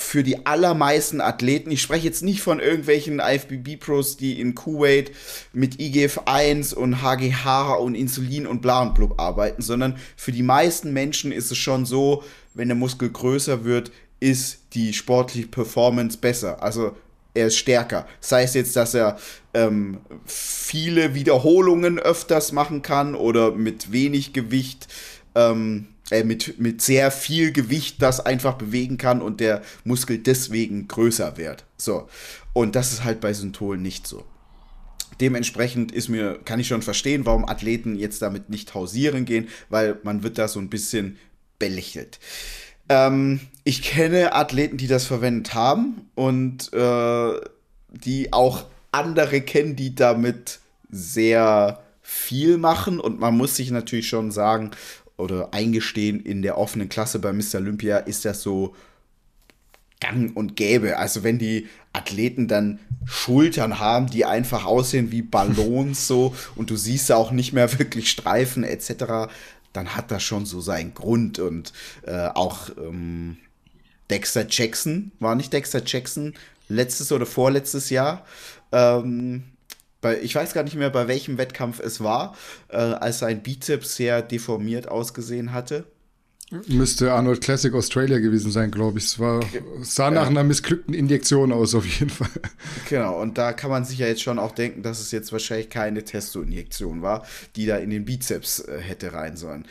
für 0.01 0.23
die 0.23 0.45
allermeisten 0.45 1.21
Athleten, 1.21 1.71
ich 1.71 1.81
spreche 1.81 2.07
jetzt 2.07 2.23
nicht 2.23 2.41
von 2.41 2.59
irgendwelchen 2.59 3.19
IFBB-Pros, 3.19 4.17
die 4.17 4.41
in 4.41 4.55
Kuwait 4.55 5.11
mit 5.53 5.79
IGF-1 5.79 6.73
und 6.73 7.01
HGH 7.01 7.75
und 7.75 7.95
Insulin 7.95 8.47
und 8.47 8.61
bla 8.61 8.81
und 8.81 8.95
blub 8.95 9.19
arbeiten, 9.19 9.61
sondern 9.61 9.97
für 10.17 10.31
die 10.31 10.43
meisten 10.43 10.91
Menschen 10.91 11.31
ist 11.31 11.51
es 11.51 11.57
schon 11.57 11.85
so, 11.85 12.23
wenn 12.53 12.67
der 12.67 12.75
Muskel 12.75 13.09
größer 13.09 13.63
wird, 13.63 13.91
ist 14.19 14.59
die 14.73 14.93
sportliche 14.93 15.47
Performance 15.47 16.17
besser. 16.17 16.61
Also 16.61 16.95
er 17.33 17.47
ist 17.47 17.57
stärker. 17.57 18.07
Sei 18.19 18.43
es 18.43 18.55
jetzt, 18.55 18.75
dass 18.75 18.93
er 18.93 19.17
ähm, 19.53 19.99
viele 20.25 21.13
Wiederholungen 21.13 21.99
öfters 21.99 22.51
machen 22.51 22.81
kann 22.81 23.15
oder 23.15 23.51
mit 23.51 23.91
wenig 23.91 24.33
Gewicht 24.33 24.87
ähm, 25.35 25.87
äh, 26.11 26.23
mit, 26.23 26.59
mit 26.59 26.81
sehr 26.81 27.09
viel 27.09 27.51
Gewicht 27.51 28.01
das 28.01 28.19
einfach 28.19 28.55
bewegen 28.55 28.97
kann 28.97 29.21
und 29.21 29.39
der 29.39 29.61
Muskel 29.83 30.17
deswegen 30.17 30.87
größer 30.87 31.37
wird. 31.37 31.65
So. 31.77 32.07
Und 32.53 32.75
das 32.75 32.91
ist 32.91 33.03
halt 33.03 33.21
bei 33.21 33.33
Synthol 33.33 33.77
nicht 33.77 34.05
so. 34.05 34.25
Dementsprechend 35.19 35.91
ist 35.91 36.09
mir, 36.09 36.39
kann 36.43 36.59
ich 36.59 36.67
schon 36.67 36.81
verstehen, 36.81 37.25
warum 37.25 37.47
Athleten 37.47 37.95
jetzt 37.95 38.21
damit 38.21 38.49
nicht 38.49 38.73
hausieren 38.73 39.25
gehen, 39.25 39.47
weil 39.69 39.97
man 40.03 40.23
wird 40.23 40.37
da 40.37 40.47
so 40.47 40.59
ein 40.59 40.69
bisschen 40.69 41.17
belächelt. 41.59 42.19
Ähm, 42.89 43.39
ich 43.63 43.83
kenne 43.83 44.33
Athleten, 44.33 44.77
die 44.77 44.87
das 44.87 45.05
verwendet 45.05 45.53
haben 45.53 46.09
und 46.15 46.73
äh, 46.73 47.33
die 47.89 48.33
auch 48.33 48.65
andere 48.91 49.41
kennen, 49.41 49.75
die 49.75 49.95
damit 49.95 50.59
sehr 50.89 51.81
viel 52.01 52.57
machen. 52.57 52.99
Und 52.99 53.19
man 53.19 53.37
muss 53.37 53.55
sich 53.55 53.71
natürlich 53.71 54.09
schon 54.09 54.31
sagen, 54.31 54.71
oder 55.21 55.53
eingestehen, 55.53 56.19
in 56.19 56.41
der 56.41 56.57
offenen 56.57 56.89
Klasse 56.89 57.19
bei 57.19 57.31
Mr. 57.31 57.55
Olympia 57.55 57.97
ist 57.97 58.25
das 58.25 58.41
so 58.41 58.75
gang 59.99 60.35
und 60.35 60.55
gäbe. 60.57 60.97
Also 60.97 61.23
wenn 61.23 61.37
die 61.37 61.67
Athleten 61.93 62.47
dann 62.47 62.79
Schultern 63.05 63.79
haben, 63.79 64.07
die 64.07 64.25
einfach 64.25 64.65
aussehen 64.65 65.11
wie 65.11 65.21
Ballons 65.21 66.07
so 66.07 66.35
und 66.55 66.69
du 66.69 66.75
siehst 66.75 67.11
auch 67.11 67.31
nicht 67.31 67.53
mehr 67.53 67.79
wirklich 67.79 68.09
Streifen 68.09 68.63
etc., 68.63 69.31
dann 69.73 69.95
hat 69.95 70.11
das 70.11 70.21
schon 70.21 70.45
so 70.45 70.59
seinen 70.59 70.93
Grund 70.93 71.39
und 71.39 71.71
äh, 72.05 72.27
auch 72.27 72.69
ähm, 72.77 73.37
Dexter 74.09 74.45
Jackson, 74.49 75.13
war 75.19 75.35
nicht 75.35 75.53
Dexter 75.53 75.81
Jackson 75.85 76.33
letztes 76.67 77.13
oder 77.13 77.25
vorletztes 77.25 77.89
Jahr 77.89 78.25
ähm, 78.73 79.43
bei, 80.01 80.19
ich 80.21 80.35
weiß 80.35 80.53
gar 80.53 80.63
nicht 80.63 80.75
mehr, 80.75 80.89
bei 80.89 81.07
welchem 81.07 81.37
Wettkampf 81.37 81.79
es 81.79 82.01
war, 82.01 82.35
äh, 82.69 82.77
als 82.77 83.19
sein 83.19 83.43
Bizeps 83.43 83.95
sehr 83.95 84.21
deformiert 84.21 84.87
ausgesehen 84.87 85.53
hatte. 85.53 85.85
Müsste 86.67 87.13
Arnold 87.13 87.39
Classic 87.39 87.73
Australia 87.73 88.19
gewesen 88.19 88.51
sein, 88.51 88.71
glaube 88.71 88.99
ich. 88.99 89.05
Es 89.05 89.19
war, 89.19 89.39
sah 89.83 90.11
nach 90.11 90.27
einer 90.27 90.43
missglückten 90.43 90.93
Injektion 90.93 91.53
aus, 91.53 91.73
auf 91.75 91.85
jeden 91.85 92.09
Fall. 92.09 92.27
Genau, 92.89 93.21
und 93.21 93.37
da 93.37 93.53
kann 93.53 93.69
man 93.69 93.85
sich 93.85 93.99
ja 93.99 94.07
jetzt 94.07 94.21
schon 94.21 94.37
auch 94.37 94.51
denken, 94.51 94.83
dass 94.83 94.99
es 94.99 95.11
jetzt 95.11 95.31
wahrscheinlich 95.31 95.69
keine 95.69 96.03
Testo-Injektion 96.03 97.01
war, 97.01 97.25
die 97.55 97.67
da 97.67 97.77
in 97.77 97.89
den 97.89 98.03
Bizeps 98.03 98.59
äh, 98.59 98.79
hätte 98.81 99.13
rein 99.13 99.37
sollen 99.37 99.65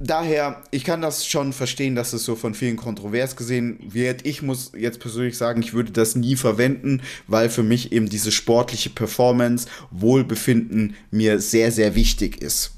daher, 0.00 0.62
ich 0.70 0.84
kann 0.84 1.00
das 1.00 1.26
schon 1.26 1.52
verstehen, 1.52 1.94
dass 1.94 2.12
es 2.12 2.24
so 2.24 2.36
von 2.36 2.54
vielen 2.54 2.76
kontrovers 2.76 3.36
gesehen 3.36 3.78
wird. 3.86 4.26
Ich 4.26 4.42
muss 4.42 4.72
jetzt 4.76 5.00
persönlich 5.00 5.36
sagen, 5.36 5.62
ich 5.62 5.72
würde 5.72 5.92
das 5.92 6.16
nie 6.16 6.36
verwenden, 6.36 7.02
weil 7.26 7.50
für 7.50 7.62
mich 7.62 7.92
eben 7.92 8.08
diese 8.08 8.32
sportliche 8.32 8.90
Performance, 8.90 9.68
Wohlbefinden 9.90 10.94
mir 11.10 11.40
sehr, 11.40 11.72
sehr 11.72 11.94
wichtig 11.94 12.42
ist. 12.42 12.72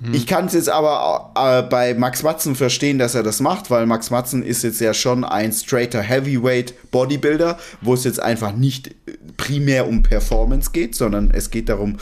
Mhm. 0.00 0.14
Ich 0.14 0.26
kann 0.26 0.46
es 0.46 0.54
jetzt 0.54 0.68
aber 0.68 1.32
äh, 1.36 1.62
bei 1.68 1.94
Max 1.94 2.22
Matzen 2.22 2.54
verstehen, 2.54 2.98
dass 2.98 3.14
er 3.14 3.22
das 3.22 3.40
macht, 3.40 3.70
weil 3.70 3.86
Max 3.86 4.10
Matzen 4.10 4.42
ist 4.42 4.62
jetzt 4.62 4.80
ja 4.80 4.94
schon 4.94 5.24
ein 5.24 5.52
straighter 5.52 6.00
Heavyweight 6.00 6.90
Bodybuilder, 6.90 7.58
wo 7.80 7.94
es 7.94 8.04
jetzt 8.04 8.20
einfach 8.20 8.52
nicht 8.52 8.94
primär 9.36 9.86
um 9.86 10.02
Performance 10.02 10.70
geht, 10.72 10.94
sondern 10.94 11.30
es 11.30 11.50
geht 11.50 11.68
darum, 11.68 11.98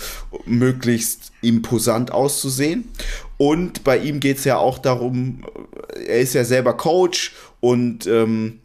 möglichst 0.46 1.33
imposant 1.42 2.12
auszusehen. 2.12 2.88
Und 3.38 3.85
bei 3.85 3.98
ihm 3.98 4.20
geht 4.20 4.38
es 4.38 4.44
ja 4.44 4.59
auch 4.59 4.79
darum, 4.79 5.44
er 5.94 6.20
ist 6.20 6.35
ja 6.35 6.44
selber 6.44 6.77
Coach 6.77 7.35
und 7.61 8.07
ähm, 8.07 8.61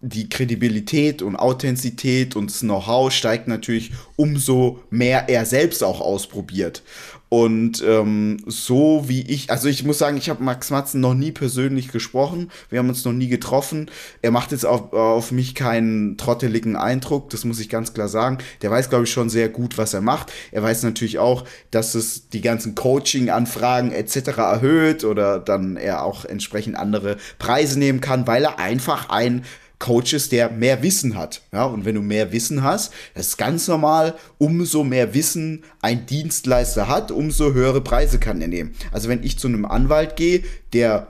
die 0.00 0.28
Kredibilität 0.28 1.22
und 1.22 1.36
Authentizität 1.36 2.36
und 2.36 2.50
das 2.50 2.60
Know-how 2.60 3.12
steigt 3.12 3.48
natürlich, 3.48 3.92
umso 4.16 4.80
mehr 4.90 5.28
er 5.28 5.44
selbst 5.44 5.82
auch 5.82 6.00
ausprobiert. 6.00 6.82
Und 7.30 7.84
ähm, 7.86 8.38
so 8.46 9.04
wie 9.06 9.20
ich, 9.22 9.50
also 9.50 9.68
ich 9.68 9.84
muss 9.84 9.98
sagen, 9.98 10.16
ich 10.16 10.30
habe 10.30 10.42
Max 10.42 10.70
Matzen 10.70 11.02
noch 11.02 11.12
nie 11.12 11.30
persönlich 11.30 11.88
gesprochen. 11.88 12.50
Wir 12.70 12.78
haben 12.78 12.88
uns 12.88 13.04
noch 13.04 13.12
nie 13.12 13.28
getroffen. 13.28 13.90
Er 14.22 14.30
macht 14.30 14.52
jetzt 14.52 14.64
auf, 14.64 14.94
auf 14.94 15.30
mich 15.30 15.54
keinen 15.54 16.16
trotteligen 16.16 16.76
Eindruck, 16.76 17.28
das 17.28 17.44
muss 17.44 17.60
ich 17.60 17.68
ganz 17.68 17.92
klar 17.92 18.08
sagen. 18.08 18.38
Der 18.62 18.70
weiß, 18.70 18.88
glaube 18.88 19.04
ich, 19.04 19.10
schon 19.10 19.28
sehr 19.28 19.50
gut, 19.50 19.76
was 19.76 19.92
er 19.92 20.00
macht. 20.00 20.32
Er 20.52 20.62
weiß 20.62 20.84
natürlich 20.84 21.18
auch, 21.18 21.44
dass 21.70 21.94
es 21.94 22.30
die 22.30 22.40
ganzen 22.40 22.74
Coaching-Anfragen 22.74 23.92
etc. 23.92 24.38
erhöht 24.38 25.04
oder 25.04 25.38
dann 25.38 25.76
er 25.76 26.04
auch 26.04 26.24
entsprechend 26.24 26.76
andere 26.76 27.18
Preise 27.38 27.78
nehmen 27.78 28.00
kann, 28.00 28.26
weil 28.26 28.44
er 28.44 28.58
einfach 28.58 29.10
ein 29.10 29.44
Coaches, 29.78 30.28
der 30.28 30.50
mehr 30.50 30.82
Wissen 30.82 31.16
hat. 31.16 31.42
Ja, 31.52 31.64
und 31.64 31.84
wenn 31.84 31.94
du 31.94 32.02
mehr 32.02 32.32
Wissen 32.32 32.62
hast, 32.62 32.92
das 33.14 33.28
ist 33.28 33.38
ganz 33.38 33.68
normal, 33.68 34.14
umso 34.38 34.84
mehr 34.84 35.14
Wissen 35.14 35.64
ein 35.80 36.06
Dienstleister 36.06 36.88
hat, 36.88 37.10
umso 37.10 37.52
höhere 37.52 37.80
Preise 37.80 38.18
kann 38.18 38.40
er 38.40 38.48
nehmen. 38.48 38.74
Also 38.92 39.08
wenn 39.08 39.22
ich 39.22 39.38
zu 39.38 39.48
einem 39.48 39.64
Anwalt 39.64 40.16
gehe, 40.16 40.42
der 40.72 41.08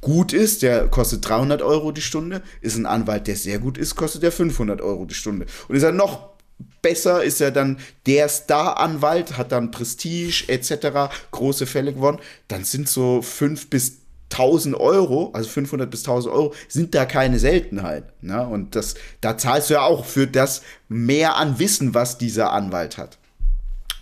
gut 0.00 0.32
ist, 0.32 0.62
der 0.62 0.88
kostet 0.88 1.26
300 1.28 1.62
Euro 1.62 1.90
die 1.90 2.02
Stunde, 2.02 2.42
ist 2.60 2.76
ein 2.76 2.86
Anwalt, 2.86 3.26
der 3.26 3.36
sehr 3.36 3.58
gut 3.58 3.78
ist, 3.78 3.96
kostet 3.96 4.22
der 4.22 4.32
500 4.32 4.80
Euro 4.80 5.06
die 5.06 5.14
Stunde. 5.14 5.46
Und 5.66 5.76
ist 5.76 5.82
er 5.82 5.92
noch 5.92 6.34
besser, 6.82 7.24
ist 7.24 7.40
er 7.40 7.50
dann 7.50 7.78
der 8.06 8.28
Star-Anwalt, 8.28 9.38
hat 9.38 9.50
dann 9.50 9.70
Prestige 9.70 10.44
etc., 10.48 11.10
große 11.30 11.66
Fälle 11.66 11.92
gewonnen, 11.94 12.18
dann 12.48 12.64
sind 12.64 12.88
so 12.88 13.22
5 13.22 13.70
bis 13.70 14.03
1000 14.38 14.76
Euro, 14.76 15.30
also 15.32 15.48
500 15.48 15.90
bis 15.90 16.00
1000 16.00 16.34
Euro, 16.34 16.54
sind 16.68 16.94
da 16.94 17.04
keine 17.06 17.38
Seltenheit. 17.38 18.22
Ne? 18.22 18.46
Und 18.46 18.76
das, 18.76 18.94
da 19.20 19.38
zahlst 19.38 19.70
du 19.70 19.74
ja 19.74 19.82
auch 19.82 20.04
für 20.04 20.26
das 20.26 20.62
mehr 20.88 21.36
an 21.36 21.58
Wissen, 21.58 21.94
was 21.94 22.18
dieser 22.18 22.52
Anwalt 22.52 22.98
hat. 22.98 23.18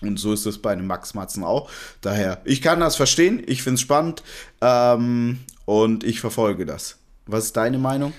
Und 0.00 0.18
so 0.18 0.32
ist 0.32 0.46
es 0.46 0.58
bei 0.58 0.72
einem 0.72 0.86
Max 0.86 1.14
Matzen 1.14 1.44
auch. 1.44 1.70
Daher, 2.00 2.40
ich 2.44 2.60
kann 2.60 2.80
das 2.80 2.96
verstehen, 2.96 3.42
ich 3.46 3.62
finde 3.62 3.76
es 3.76 3.82
spannend 3.82 4.22
ähm, 4.60 5.38
und 5.64 6.04
ich 6.04 6.20
verfolge 6.20 6.66
das. 6.66 6.98
Was 7.26 7.44
ist 7.44 7.56
deine 7.56 7.78
Meinung? 7.78 8.12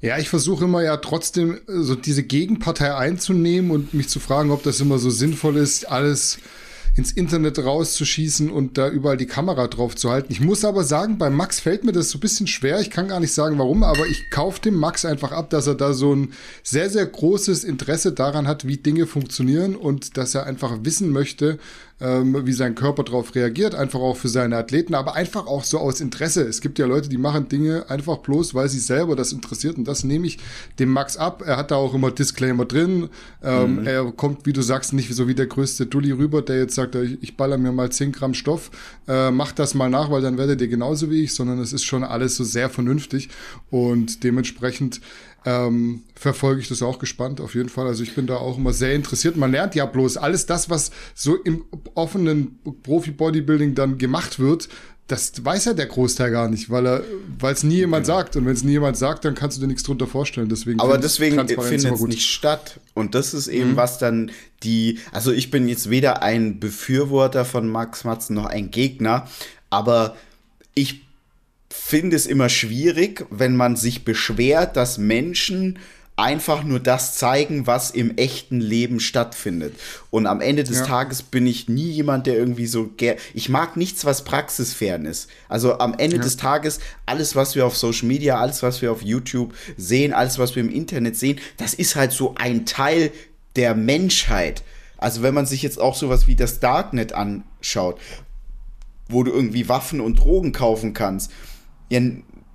Ja, 0.00 0.18
ich 0.18 0.28
versuche 0.28 0.64
immer 0.64 0.82
ja 0.82 0.96
trotzdem 0.98 1.60
so 1.66 1.94
diese 1.94 2.22
Gegenpartei 2.22 2.94
einzunehmen 2.94 3.70
und 3.70 3.94
mich 3.94 4.08
zu 4.08 4.20
fragen, 4.20 4.50
ob 4.50 4.62
das 4.62 4.80
immer 4.80 4.98
so 4.98 5.10
sinnvoll 5.10 5.56
ist, 5.56 5.90
alles 5.90 6.38
ins 6.96 7.12
Internet 7.12 7.58
rauszuschießen 7.58 8.50
und 8.50 8.78
da 8.78 8.88
überall 8.88 9.18
die 9.18 9.26
Kamera 9.26 9.66
drauf 9.66 9.94
zu 9.94 10.10
halten. 10.10 10.32
Ich 10.32 10.40
muss 10.40 10.64
aber 10.64 10.82
sagen, 10.82 11.18
bei 11.18 11.28
Max 11.28 11.60
fällt 11.60 11.84
mir 11.84 11.92
das 11.92 12.10
so 12.10 12.16
ein 12.16 12.20
bisschen 12.20 12.46
schwer. 12.46 12.80
Ich 12.80 12.90
kann 12.90 13.08
gar 13.08 13.20
nicht 13.20 13.32
sagen, 13.32 13.58
warum, 13.58 13.82
aber 13.82 14.06
ich 14.06 14.30
kaufe 14.30 14.62
dem 14.62 14.76
Max 14.76 15.04
einfach 15.04 15.32
ab, 15.32 15.50
dass 15.50 15.66
er 15.66 15.74
da 15.74 15.92
so 15.92 16.14
ein 16.14 16.32
sehr, 16.62 16.88
sehr 16.88 17.04
großes 17.04 17.64
Interesse 17.64 18.12
daran 18.12 18.48
hat, 18.48 18.66
wie 18.66 18.78
Dinge 18.78 19.06
funktionieren 19.06 19.76
und 19.76 20.16
dass 20.16 20.34
er 20.34 20.46
einfach 20.46 20.78
wissen 20.82 21.10
möchte, 21.10 21.58
ähm, 22.00 22.46
wie 22.46 22.52
sein 22.52 22.74
Körper 22.74 23.04
darauf 23.04 23.34
reagiert, 23.34 23.74
einfach 23.74 24.00
auch 24.00 24.16
für 24.16 24.28
seine 24.28 24.56
Athleten, 24.56 24.94
aber 24.94 25.14
einfach 25.14 25.46
auch 25.46 25.64
so 25.64 25.78
aus 25.78 26.00
Interesse. 26.00 26.42
Es 26.42 26.60
gibt 26.60 26.78
ja 26.78 26.86
Leute, 26.86 27.08
die 27.08 27.16
machen 27.16 27.48
Dinge 27.48 27.88
einfach 27.88 28.18
bloß, 28.18 28.54
weil 28.54 28.68
sie 28.68 28.78
selber 28.78 29.16
das 29.16 29.32
interessiert 29.32 29.78
und 29.78 29.88
das 29.88 30.04
nehme 30.04 30.26
ich 30.26 30.38
dem 30.78 30.90
Max 30.90 31.16
ab. 31.16 31.42
Er 31.46 31.56
hat 31.56 31.70
da 31.70 31.76
auch 31.76 31.94
immer 31.94 32.10
Disclaimer 32.10 32.66
drin. 32.66 33.08
Ähm, 33.42 33.80
mhm. 33.80 33.86
Er 33.86 34.04
kommt, 34.12 34.44
wie 34.44 34.52
du 34.52 34.60
sagst, 34.60 34.92
nicht 34.92 35.14
so 35.14 35.26
wie 35.26 35.34
der 35.34 35.46
größte 35.46 35.86
Dulli 35.86 36.12
rüber, 36.12 36.42
der 36.42 36.58
jetzt 36.58 36.74
sagt, 36.74 36.94
ich, 36.96 37.22
ich 37.22 37.36
baller 37.36 37.56
mir 37.56 37.72
mal 37.72 37.90
10 37.90 38.12
Gramm 38.12 38.34
Stoff, 38.34 38.70
äh, 39.08 39.30
mach 39.30 39.52
das 39.52 39.74
mal 39.74 39.88
nach, 39.88 40.10
weil 40.10 40.20
dann 40.20 40.36
werdet 40.36 40.60
ihr 40.60 40.68
genauso 40.68 41.10
wie 41.10 41.22
ich, 41.22 41.34
sondern 41.34 41.58
es 41.60 41.72
ist 41.72 41.84
schon 41.84 42.04
alles 42.04 42.36
so 42.36 42.44
sehr 42.44 42.68
vernünftig 42.68 43.30
und 43.70 44.22
dementsprechend 44.22 45.00
ähm, 45.46 46.02
verfolge 46.14 46.60
ich 46.60 46.68
das 46.68 46.82
auch 46.82 46.98
gespannt, 46.98 47.40
auf 47.40 47.54
jeden 47.54 47.68
Fall. 47.68 47.86
Also 47.86 48.02
ich 48.02 48.14
bin 48.14 48.26
da 48.26 48.36
auch 48.36 48.58
immer 48.58 48.72
sehr 48.72 48.94
interessiert. 48.94 49.36
Man 49.36 49.52
lernt 49.52 49.74
ja 49.74 49.86
bloß 49.86 50.18
alles 50.18 50.44
das, 50.44 50.68
was 50.68 50.90
so 51.14 51.36
im 51.36 51.64
offenen 51.94 52.58
Profi-Bodybuilding 52.82 53.74
dann 53.74 53.96
gemacht 53.96 54.38
wird, 54.38 54.68
das 55.08 55.32
weiß 55.44 55.66
ja 55.66 55.74
der 55.74 55.86
Großteil 55.86 56.32
gar 56.32 56.48
nicht, 56.48 56.68
weil 56.68 56.84
er, 56.84 57.04
weil 57.38 57.54
es 57.54 57.62
nie 57.62 57.76
jemand 57.76 58.06
genau. 58.06 58.18
sagt. 58.18 58.34
Und 58.34 58.44
wenn 58.44 58.54
es 58.54 58.64
nie 58.64 58.72
jemand 58.72 58.96
sagt, 58.96 59.24
dann 59.24 59.36
kannst 59.36 59.56
du 59.56 59.60
dir 59.60 59.68
nichts 59.68 59.84
drunter 59.84 60.08
vorstellen. 60.08 60.48
Deswegen 60.48 60.80
Aber 60.80 60.98
deswegen 60.98 61.36
findet 61.46 61.92
es 61.92 62.00
nicht 62.00 62.26
statt. 62.26 62.80
Und 62.92 63.14
das 63.14 63.32
ist 63.32 63.46
eben 63.46 63.72
mhm. 63.72 63.76
was 63.76 63.98
dann 63.98 64.32
die, 64.64 64.98
also 65.12 65.30
ich 65.30 65.52
bin 65.52 65.68
jetzt 65.68 65.90
weder 65.90 66.22
ein 66.22 66.58
Befürworter 66.58 67.44
von 67.44 67.68
Max 67.68 68.02
Matzen 68.02 68.34
noch 68.34 68.46
ein 68.46 68.72
Gegner, 68.72 69.28
aber 69.70 70.16
ich 70.74 71.05
finde 71.70 72.16
es 72.16 72.26
immer 72.26 72.48
schwierig, 72.48 73.26
wenn 73.30 73.56
man 73.56 73.76
sich 73.76 74.04
beschwert, 74.04 74.76
dass 74.76 74.98
Menschen 74.98 75.78
einfach 76.16 76.64
nur 76.64 76.80
das 76.80 77.14
zeigen, 77.16 77.66
was 77.66 77.90
im 77.90 78.16
echten 78.16 78.60
Leben 78.60 79.00
stattfindet. 79.00 79.74
Und 80.10 80.26
am 80.26 80.40
Ende 80.40 80.64
des 80.64 80.78
ja. 80.78 80.86
Tages 80.86 81.22
bin 81.22 81.46
ich 81.46 81.68
nie 81.68 81.90
jemand, 81.90 82.26
der 82.26 82.36
irgendwie 82.36 82.66
so 82.66 82.90
ich 83.34 83.48
mag 83.50 83.76
nichts, 83.76 84.06
was 84.06 84.24
praxisfern 84.24 85.04
ist. 85.04 85.28
Also 85.48 85.78
am 85.78 85.94
Ende 85.98 86.16
ja. 86.16 86.22
des 86.22 86.38
Tages 86.38 86.80
alles, 87.04 87.36
was 87.36 87.54
wir 87.54 87.66
auf 87.66 87.76
Social 87.76 88.08
Media, 88.08 88.40
alles, 88.40 88.62
was 88.62 88.80
wir 88.80 88.92
auf 88.92 89.02
YouTube 89.02 89.54
sehen, 89.76 90.14
alles, 90.14 90.38
was 90.38 90.56
wir 90.56 90.62
im 90.62 90.72
Internet 90.72 91.16
sehen, 91.16 91.38
das 91.58 91.74
ist 91.74 91.96
halt 91.96 92.12
so 92.12 92.34
ein 92.36 92.64
Teil 92.64 93.12
der 93.56 93.74
Menschheit. 93.74 94.62
Also 94.96 95.22
wenn 95.22 95.34
man 95.34 95.44
sich 95.44 95.62
jetzt 95.62 95.78
auch 95.78 95.94
sowas 95.94 96.26
wie 96.26 96.34
das 96.34 96.60
Darknet 96.60 97.12
anschaut, 97.12 98.00
wo 99.08 99.22
du 99.22 99.30
irgendwie 99.30 99.68
Waffen 99.68 100.00
und 100.00 100.18
Drogen 100.18 100.52
kaufen 100.52 100.94
kannst, 100.94 101.30
ja, 101.88 102.00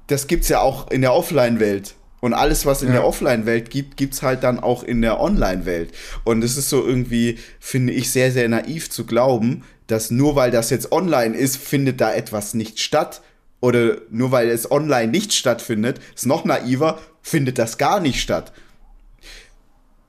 das 0.08 0.28
gibt's 0.28 0.50
ja 0.50 0.60
auch 0.60 0.90
in 0.92 1.02
der 1.02 1.14
Offline-Welt. 1.14 1.96
Und 2.20 2.36
alles, 2.36 2.68
was 2.68 2.84
in 2.84 2.90
ja. 2.90 2.96
der 2.96 3.06
Offline-Welt 3.06 3.72
gibt, 3.72 3.98
gibt's 3.98 4.22
halt 4.22 4.44
dann 4.44 4.60
auch 4.60 4.84
in 4.84 5.02
der 5.02 5.20
Online-Welt. 5.20 5.92
Und 6.24 6.44
es 6.44 6.56
ist 6.56 6.70
so 6.70 6.86
irgendwie, 6.86 7.40
finde 7.60 7.94
ich, 7.94 8.12
sehr, 8.12 8.32
sehr 8.32 8.48
naiv 8.48 8.92
zu 8.92 9.06
glauben, 9.06 9.64
dass 9.88 10.12
nur 10.12 10.36
weil 10.36 10.52
das 10.52 10.70
jetzt 10.70 10.92
online 10.92 11.36
ist, 11.36 11.58
findet 11.58 12.00
da 12.00 12.14
etwas 12.14 12.54
nicht 12.54 12.80
statt. 12.80 13.22
Oder 13.60 13.98
nur 14.10 14.32
weil 14.32 14.50
es 14.50 14.70
online 14.70 15.12
nicht 15.12 15.34
stattfindet, 15.34 16.00
ist 16.16 16.26
noch 16.28 16.46
naiver, 16.46 17.00
findet 17.22 17.58
das 17.58 17.78
gar 17.78 18.00
nicht 18.00 18.22
statt. 18.22 18.54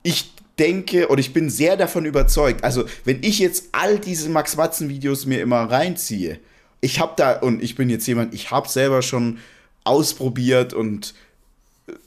Ich 0.03 0.33
denke 0.59 1.07
oder 1.07 1.19
ich 1.19 1.33
bin 1.33 1.49
sehr 1.49 1.77
davon 1.77 2.05
überzeugt, 2.05 2.63
also 2.63 2.85
wenn 3.05 3.23
ich 3.23 3.39
jetzt 3.39 3.69
all 3.71 3.97
diese 3.97 4.29
Max 4.29 4.57
Watzen 4.57 4.89
Videos 4.89 5.25
mir 5.25 5.41
immer 5.41 5.63
reinziehe, 5.63 6.39
ich 6.83 6.99
habe 6.99 7.13
da, 7.15 7.39
und 7.39 7.63
ich 7.63 7.75
bin 7.75 7.89
jetzt 7.89 8.05
jemand, 8.07 8.33
ich 8.33 8.51
habe 8.51 8.67
selber 8.67 9.01
schon 9.01 9.39
ausprobiert 9.85 10.73
und 10.73 11.13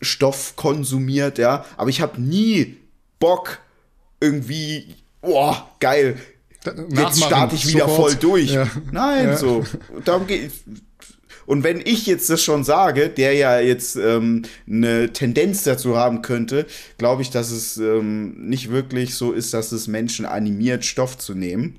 Stoff 0.02 0.54
konsumiert, 0.56 1.38
ja, 1.38 1.64
aber 1.78 1.88
ich 1.88 2.02
habe 2.02 2.20
nie 2.20 2.76
Bock 3.18 3.58
irgendwie, 4.20 4.94
boah, 5.22 5.66
geil, 5.80 6.18
jetzt 6.90 7.24
starte 7.24 7.54
ich 7.54 7.66
wieder 7.66 7.88
sofort. 7.88 8.12
voll 8.12 8.14
durch. 8.16 8.52
Ja. 8.52 8.68
Nein, 8.92 9.28
ja. 9.28 9.36
so, 9.36 9.64
darum 10.04 10.26
geht 10.26 10.52
und 11.46 11.62
wenn 11.62 11.80
ich 11.80 12.06
jetzt 12.06 12.28
das 12.28 12.42
schon 12.42 12.64
sage, 12.64 13.08
der 13.08 13.32
ja 13.34 13.60
jetzt 13.60 13.94
ähm, 13.94 14.42
eine 14.68 15.12
Tendenz 15.12 15.62
dazu 15.62 15.96
haben 15.96 16.20
könnte, 16.20 16.66
glaube 16.98 17.22
ich, 17.22 17.30
dass 17.30 17.52
es 17.52 17.76
ähm, 17.76 18.48
nicht 18.48 18.70
wirklich 18.70 19.14
so 19.14 19.30
ist, 19.30 19.54
dass 19.54 19.70
es 19.70 19.86
Menschen 19.86 20.26
animiert, 20.26 20.84
Stoff 20.84 21.16
zu 21.16 21.34
nehmen 21.34 21.78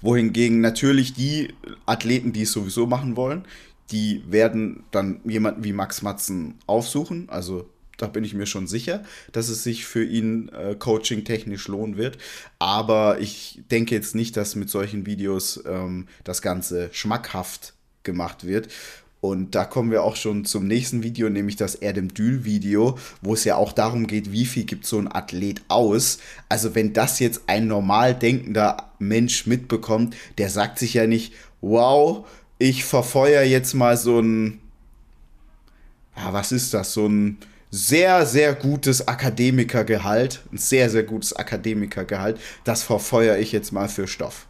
wohingegen 0.00 0.60
natürlich 0.60 1.14
die 1.14 1.54
Athleten, 1.86 2.32
die 2.32 2.42
es 2.42 2.52
sowieso 2.52 2.86
machen 2.86 3.16
wollen, 3.16 3.44
die 3.90 4.22
werden 4.28 4.84
dann 4.90 5.20
jemanden 5.24 5.64
wie 5.64 5.72
Max 5.72 6.02
Matzen 6.02 6.58
aufsuchen. 6.66 7.28
Also 7.28 7.68
da 7.96 8.06
bin 8.06 8.24
ich 8.24 8.34
mir 8.34 8.46
schon 8.46 8.66
sicher, 8.66 9.04
dass 9.32 9.48
es 9.48 9.62
sich 9.62 9.86
für 9.86 10.04
ihn 10.04 10.48
äh, 10.50 10.74
coaching-technisch 10.74 11.68
lohnen 11.68 11.96
wird. 11.96 12.18
Aber 12.58 13.20
ich 13.20 13.62
denke 13.70 13.94
jetzt 13.94 14.14
nicht, 14.14 14.36
dass 14.36 14.54
mit 14.54 14.68
solchen 14.68 15.06
Videos 15.06 15.62
ähm, 15.66 16.08
das 16.24 16.42
Ganze 16.42 16.90
schmackhaft 16.92 17.74
gemacht 18.02 18.46
wird. 18.46 18.68
Und 19.26 19.54
da 19.54 19.64
kommen 19.64 19.90
wir 19.90 20.04
auch 20.04 20.16
schon 20.16 20.44
zum 20.44 20.66
nächsten 20.66 21.02
Video, 21.02 21.28
nämlich 21.28 21.56
das 21.56 21.74
Erdem 21.74 22.14
Dül 22.14 22.44
Video, 22.44 22.96
wo 23.22 23.34
es 23.34 23.44
ja 23.44 23.56
auch 23.56 23.72
darum 23.72 24.06
geht, 24.06 24.30
wie 24.30 24.46
viel 24.46 24.64
gibt 24.64 24.86
so 24.86 24.98
ein 24.98 25.12
Athlet 25.12 25.62
aus. 25.68 26.18
Also 26.48 26.74
wenn 26.74 26.92
das 26.92 27.18
jetzt 27.18 27.42
ein 27.48 27.66
normal 27.66 28.14
denkender 28.14 28.92
Mensch 28.98 29.46
mitbekommt, 29.46 30.14
der 30.38 30.48
sagt 30.48 30.78
sich 30.78 30.94
ja 30.94 31.06
nicht, 31.06 31.34
wow, 31.60 32.26
ich 32.58 32.84
verfeuer 32.84 33.42
jetzt 33.42 33.74
mal 33.74 33.96
so 33.96 34.20
ein, 34.20 34.60
ja, 36.16 36.32
was 36.32 36.52
ist 36.52 36.72
das, 36.72 36.92
so 36.92 37.08
ein 37.08 37.38
sehr, 37.70 38.26
sehr 38.26 38.54
gutes 38.54 39.08
Akademikergehalt, 39.08 40.42
ein 40.52 40.58
sehr, 40.58 40.88
sehr 40.88 41.02
gutes 41.02 41.34
Akademikergehalt, 41.34 42.40
das 42.64 42.84
verfeuere 42.84 43.38
ich 43.38 43.52
jetzt 43.52 43.72
mal 43.72 43.88
für 43.88 44.06
Stoff. 44.06 44.46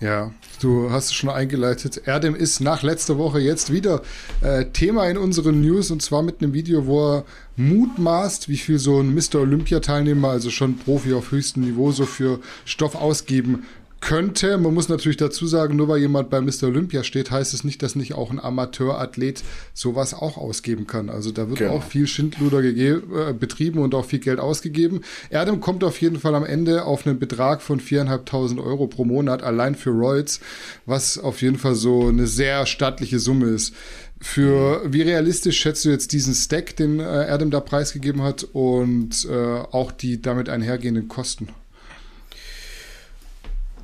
Ja, 0.00 0.32
du 0.62 0.90
hast 0.90 1.06
es 1.06 1.12
schon 1.12 1.28
eingeleitet. 1.28 2.00
Erdem 2.06 2.34
ist 2.34 2.60
nach 2.60 2.82
letzter 2.82 3.18
Woche 3.18 3.38
jetzt 3.38 3.70
wieder 3.70 4.00
äh, 4.40 4.64
Thema 4.64 5.06
in 5.10 5.18
unseren 5.18 5.60
News 5.60 5.90
und 5.90 6.00
zwar 6.00 6.22
mit 6.22 6.40
einem 6.40 6.54
Video, 6.54 6.86
wo 6.86 7.16
er 7.16 7.24
mutmaßt, 7.56 8.48
wie 8.48 8.56
viel 8.56 8.78
so 8.78 9.00
ein 9.00 9.14
Mr. 9.14 9.40
Olympia-Teilnehmer, 9.40 10.30
also 10.30 10.48
schon 10.48 10.78
Profi 10.78 11.12
auf 11.12 11.32
höchstem 11.32 11.64
Niveau, 11.64 11.92
so 11.92 12.06
für 12.06 12.40
Stoff 12.64 12.94
ausgeben 12.94 13.66
könnte. 14.00 14.56
Man 14.58 14.74
muss 14.74 14.88
natürlich 14.88 15.16
dazu 15.16 15.46
sagen, 15.46 15.76
nur 15.76 15.88
weil 15.88 15.98
jemand 15.98 16.30
bei 16.30 16.40
Mr. 16.40 16.64
Olympia 16.64 17.04
steht, 17.04 17.30
heißt 17.30 17.54
es 17.54 17.64
nicht, 17.64 17.82
dass 17.82 17.96
nicht 17.96 18.14
auch 18.14 18.30
ein 18.30 18.40
Amateurathlet 18.40 19.42
sowas 19.74 20.14
auch 20.14 20.36
ausgeben 20.36 20.86
kann. 20.86 21.10
Also 21.10 21.30
da 21.32 21.48
wird 21.48 21.58
genau. 21.58 21.74
auch 21.74 21.82
viel 21.82 22.06
Schindluder 22.06 22.62
äh, 22.62 23.32
betrieben 23.32 23.80
und 23.80 23.94
auch 23.94 24.04
viel 24.04 24.18
Geld 24.18 24.40
ausgegeben. 24.40 25.02
Erdem 25.28 25.60
kommt 25.60 25.84
auf 25.84 26.00
jeden 26.00 26.18
Fall 26.18 26.34
am 26.34 26.44
Ende 26.44 26.84
auf 26.84 27.06
einen 27.06 27.18
Betrag 27.18 27.62
von 27.62 27.80
4.500 27.80 28.62
Euro 28.62 28.86
pro 28.86 29.04
Monat 29.04 29.42
allein 29.42 29.74
für 29.74 29.90
Royals, 29.90 30.40
was 30.86 31.18
auf 31.18 31.42
jeden 31.42 31.58
Fall 31.58 31.74
so 31.74 32.08
eine 32.08 32.26
sehr 32.26 32.66
stattliche 32.66 33.18
Summe 33.18 33.46
ist. 33.46 33.74
Für 34.22 34.82
wie 34.84 35.00
realistisch 35.00 35.58
schätzt 35.58 35.84
du 35.86 35.88
jetzt 35.88 36.12
diesen 36.12 36.34
Stack, 36.34 36.76
den 36.76 37.00
äh, 37.00 37.26
Erdem 37.26 37.50
da 37.50 37.60
preisgegeben 37.60 38.22
hat 38.22 38.44
und 38.52 39.26
äh, 39.30 39.34
auch 39.34 39.92
die 39.92 40.20
damit 40.20 40.50
einhergehenden 40.50 41.08
Kosten? 41.08 41.48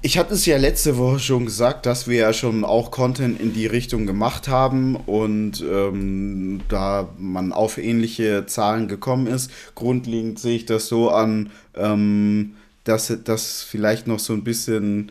Ich 0.06 0.18
hatte 0.18 0.34
es 0.34 0.46
ja 0.46 0.56
letzte 0.56 0.98
Woche 0.98 1.18
schon 1.18 1.46
gesagt, 1.46 1.84
dass 1.84 2.06
wir 2.06 2.16
ja 2.16 2.32
schon 2.32 2.64
auch 2.64 2.92
Content 2.92 3.40
in 3.40 3.52
die 3.52 3.66
Richtung 3.66 4.06
gemacht 4.06 4.46
haben 4.46 4.94
und 4.94 5.64
ähm, 5.68 6.60
da 6.68 7.08
man 7.18 7.52
auf 7.52 7.76
ähnliche 7.76 8.46
Zahlen 8.46 8.86
gekommen 8.86 9.26
ist. 9.26 9.50
Grundlegend 9.74 10.38
sehe 10.38 10.54
ich 10.54 10.64
das 10.64 10.86
so 10.86 11.10
an, 11.10 11.50
ähm, 11.74 12.54
dass 12.84 13.12
das 13.24 13.64
vielleicht 13.64 14.06
noch 14.06 14.20
so 14.20 14.32
ein 14.32 14.44
bisschen 14.44 15.10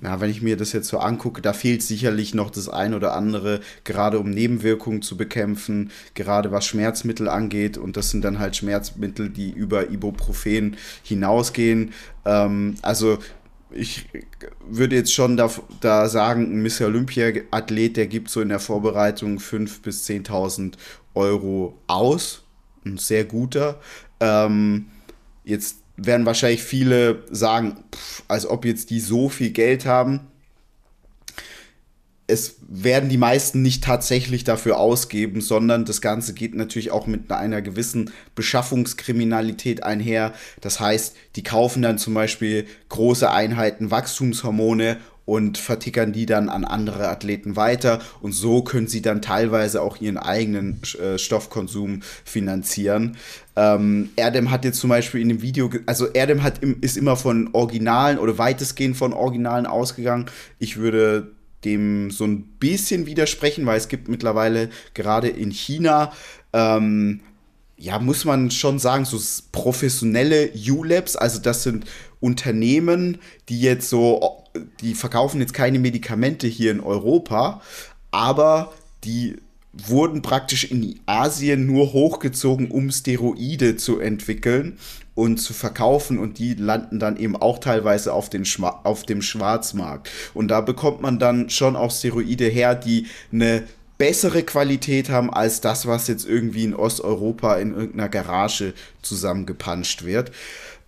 ja, 0.00 0.20
wenn 0.20 0.30
ich 0.30 0.42
mir 0.42 0.56
das 0.56 0.72
jetzt 0.72 0.88
so 0.88 0.98
angucke, 0.98 1.42
da 1.42 1.52
fehlt 1.52 1.82
sicherlich 1.82 2.32
noch 2.32 2.50
das 2.50 2.68
ein 2.68 2.94
oder 2.94 3.14
andere, 3.14 3.60
gerade 3.82 4.20
um 4.20 4.30
Nebenwirkungen 4.30 5.02
zu 5.02 5.16
bekämpfen, 5.16 5.90
gerade 6.14 6.52
was 6.52 6.66
Schmerzmittel 6.66 7.28
angeht. 7.28 7.76
Und 7.76 7.96
das 7.96 8.10
sind 8.10 8.24
dann 8.24 8.38
halt 8.38 8.54
Schmerzmittel, 8.54 9.28
die 9.28 9.50
über 9.50 9.90
Ibuprofen 9.90 10.76
hinausgehen. 11.02 11.92
Ähm, 12.24 12.76
also 12.82 13.18
ich 13.70 14.06
würde 14.68 14.96
jetzt 14.96 15.12
schon 15.12 15.36
da, 15.36 15.50
da 15.80 16.08
sagen, 16.08 16.50
ein 16.52 16.62
Miss 16.62 16.80
Olympia-Athlet, 16.80 17.96
der 17.96 18.06
gibt 18.06 18.30
so 18.30 18.40
in 18.40 18.48
der 18.48 18.60
Vorbereitung 18.60 19.38
5.000 19.38 19.82
bis 19.82 20.06
10.000 20.06 20.74
Euro 21.14 21.78
aus. 21.86 22.44
Ein 22.84 22.96
sehr 22.98 23.24
guter. 23.24 23.80
Ähm, 24.20 24.86
jetzt 25.44 25.78
werden 25.96 26.26
wahrscheinlich 26.26 26.62
viele 26.62 27.24
sagen, 27.30 27.84
pff, 27.94 28.22
als 28.28 28.46
ob 28.46 28.64
jetzt 28.64 28.90
die 28.90 29.00
so 29.00 29.28
viel 29.28 29.50
Geld 29.50 29.84
haben. 29.84 30.20
Es 32.30 32.56
werden 32.68 33.08
die 33.08 33.16
meisten 33.16 33.62
nicht 33.62 33.82
tatsächlich 33.82 34.44
dafür 34.44 34.78
ausgeben, 34.78 35.40
sondern 35.40 35.86
das 35.86 36.00
Ganze 36.02 36.34
geht 36.34 36.54
natürlich 36.54 36.90
auch 36.90 37.06
mit 37.06 37.32
einer 37.32 37.62
gewissen 37.62 38.10
Beschaffungskriminalität 38.34 39.82
einher. 39.82 40.34
Das 40.60 40.78
heißt, 40.78 41.16
die 41.36 41.42
kaufen 41.42 41.82
dann 41.82 41.98
zum 41.98 42.12
Beispiel 42.14 42.66
große 42.90 43.30
Einheiten 43.30 43.90
Wachstumshormone 43.90 44.98
und 45.28 45.58
vertickern 45.58 46.12
die 46.14 46.24
dann 46.24 46.48
an 46.48 46.64
andere 46.64 47.08
Athleten 47.08 47.54
weiter 47.54 48.00
und 48.22 48.32
so 48.32 48.62
können 48.62 48.88
sie 48.88 49.02
dann 49.02 49.20
teilweise 49.20 49.82
auch 49.82 50.00
ihren 50.00 50.16
eigenen 50.16 50.80
äh, 50.98 51.18
Stoffkonsum 51.18 52.00
finanzieren. 52.24 53.18
Ähm, 53.54 54.08
Erdem 54.16 54.50
hat 54.50 54.64
jetzt 54.64 54.80
zum 54.80 54.88
Beispiel 54.88 55.20
in 55.20 55.28
dem 55.28 55.42
Video, 55.42 55.68
also 55.84 56.06
Erdem 56.06 56.42
hat 56.42 56.62
im, 56.62 56.78
ist 56.80 56.96
immer 56.96 57.14
von 57.16 57.50
Originalen 57.52 58.18
oder 58.18 58.38
weitestgehend 58.38 58.96
von 58.96 59.12
Originalen 59.12 59.66
ausgegangen. 59.66 60.26
Ich 60.58 60.78
würde 60.78 61.32
dem 61.64 62.10
so 62.10 62.24
ein 62.24 62.44
bisschen 62.58 63.06
widersprechen, 63.06 63.66
weil 63.66 63.78
es 63.78 63.88
gibt 63.88 64.08
mittlerweile 64.08 64.70
gerade 64.94 65.28
in 65.28 65.50
China 65.50 66.12
ähm, 66.52 67.20
ja, 67.78 67.98
muss 68.00 68.24
man 68.24 68.50
schon 68.50 68.78
sagen, 68.78 69.04
so 69.04 69.18
professionelle 69.52 70.50
U-Labs, 70.68 71.14
also 71.14 71.38
das 71.38 71.62
sind 71.62 71.86
Unternehmen, 72.20 73.18
die 73.48 73.60
jetzt 73.60 73.88
so, 73.88 74.44
die 74.80 74.94
verkaufen 74.94 75.40
jetzt 75.40 75.54
keine 75.54 75.78
Medikamente 75.78 76.48
hier 76.48 76.72
in 76.72 76.80
Europa, 76.80 77.62
aber 78.10 78.72
die 79.04 79.36
wurden 79.86 80.22
praktisch 80.22 80.70
in 80.70 80.98
Asien 81.06 81.66
nur 81.66 81.92
hochgezogen, 81.92 82.70
um 82.70 82.90
Steroide 82.90 83.76
zu 83.76 84.00
entwickeln 84.00 84.78
und 85.14 85.38
zu 85.38 85.52
verkaufen 85.52 86.18
und 86.18 86.38
die 86.38 86.54
landen 86.54 86.98
dann 86.98 87.16
eben 87.16 87.36
auch 87.36 87.58
teilweise 87.58 88.12
auf, 88.12 88.30
den 88.30 88.44
Schma 88.44 88.80
auf 88.84 89.04
dem 89.04 89.22
Schwarzmarkt. 89.22 90.10
Und 90.34 90.48
da 90.48 90.60
bekommt 90.60 91.00
man 91.00 91.18
dann 91.18 91.50
schon 91.50 91.76
auch 91.76 91.90
Steroide 91.90 92.46
her, 92.46 92.74
die 92.74 93.06
eine 93.32 93.64
bessere 93.98 94.44
Qualität 94.44 95.10
haben 95.10 95.32
als 95.32 95.60
das, 95.60 95.86
was 95.86 96.06
jetzt 96.06 96.24
irgendwie 96.24 96.64
in 96.64 96.74
Osteuropa 96.74 97.56
in 97.56 97.74
irgendeiner 97.74 98.08
Garage 98.08 98.72
zusammengepanscht 99.02 100.04
wird. 100.04 100.30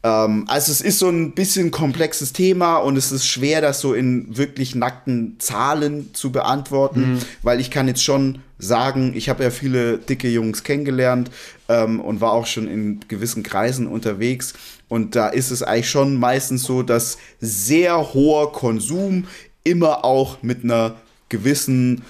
Ähm, 0.02 0.44
also 0.48 0.72
es 0.72 0.80
ist 0.80 0.98
so 0.98 1.08
ein 1.08 1.32
bisschen 1.32 1.70
komplexes 1.70 2.32
Thema 2.32 2.78
und 2.78 2.96
es 2.96 3.12
ist 3.12 3.26
schwer, 3.26 3.60
das 3.60 3.80
so 3.80 3.94
in 3.94 4.36
wirklich 4.36 4.74
nackten 4.74 5.36
Zahlen 5.38 6.14
zu 6.14 6.32
beantworten, 6.32 7.14
mhm. 7.14 7.18
weil 7.42 7.60
ich 7.60 7.70
kann 7.70 7.88
jetzt 7.88 8.02
schon 8.02 8.40
sagen, 8.58 9.12
ich 9.14 9.28
habe 9.28 9.42
ja 9.42 9.50
viele 9.50 9.98
dicke 9.98 10.28
Jungs 10.28 10.64
kennengelernt 10.64 11.30
ähm, 11.68 12.00
und 12.00 12.20
war 12.20 12.32
auch 12.32 12.46
schon 12.46 12.68
in 12.68 13.00
gewissen 13.08 13.42
Kreisen 13.42 13.86
unterwegs. 13.86 14.54
Und 14.88 15.16
da 15.16 15.28
ist 15.28 15.50
es 15.50 15.62
eigentlich 15.62 15.90
schon 15.90 16.16
meistens 16.16 16.64
so, 16.64 16.82
dass 16.82 17.18
sehr 17.40 18.12
hoher 18.12 18.52
Konsum 18.52 19.26
immer 19.64 20.04
auch 20.04 20.42
mit 20.42 20.64
einer 20.64 20.96
gewissen 21.28 22.02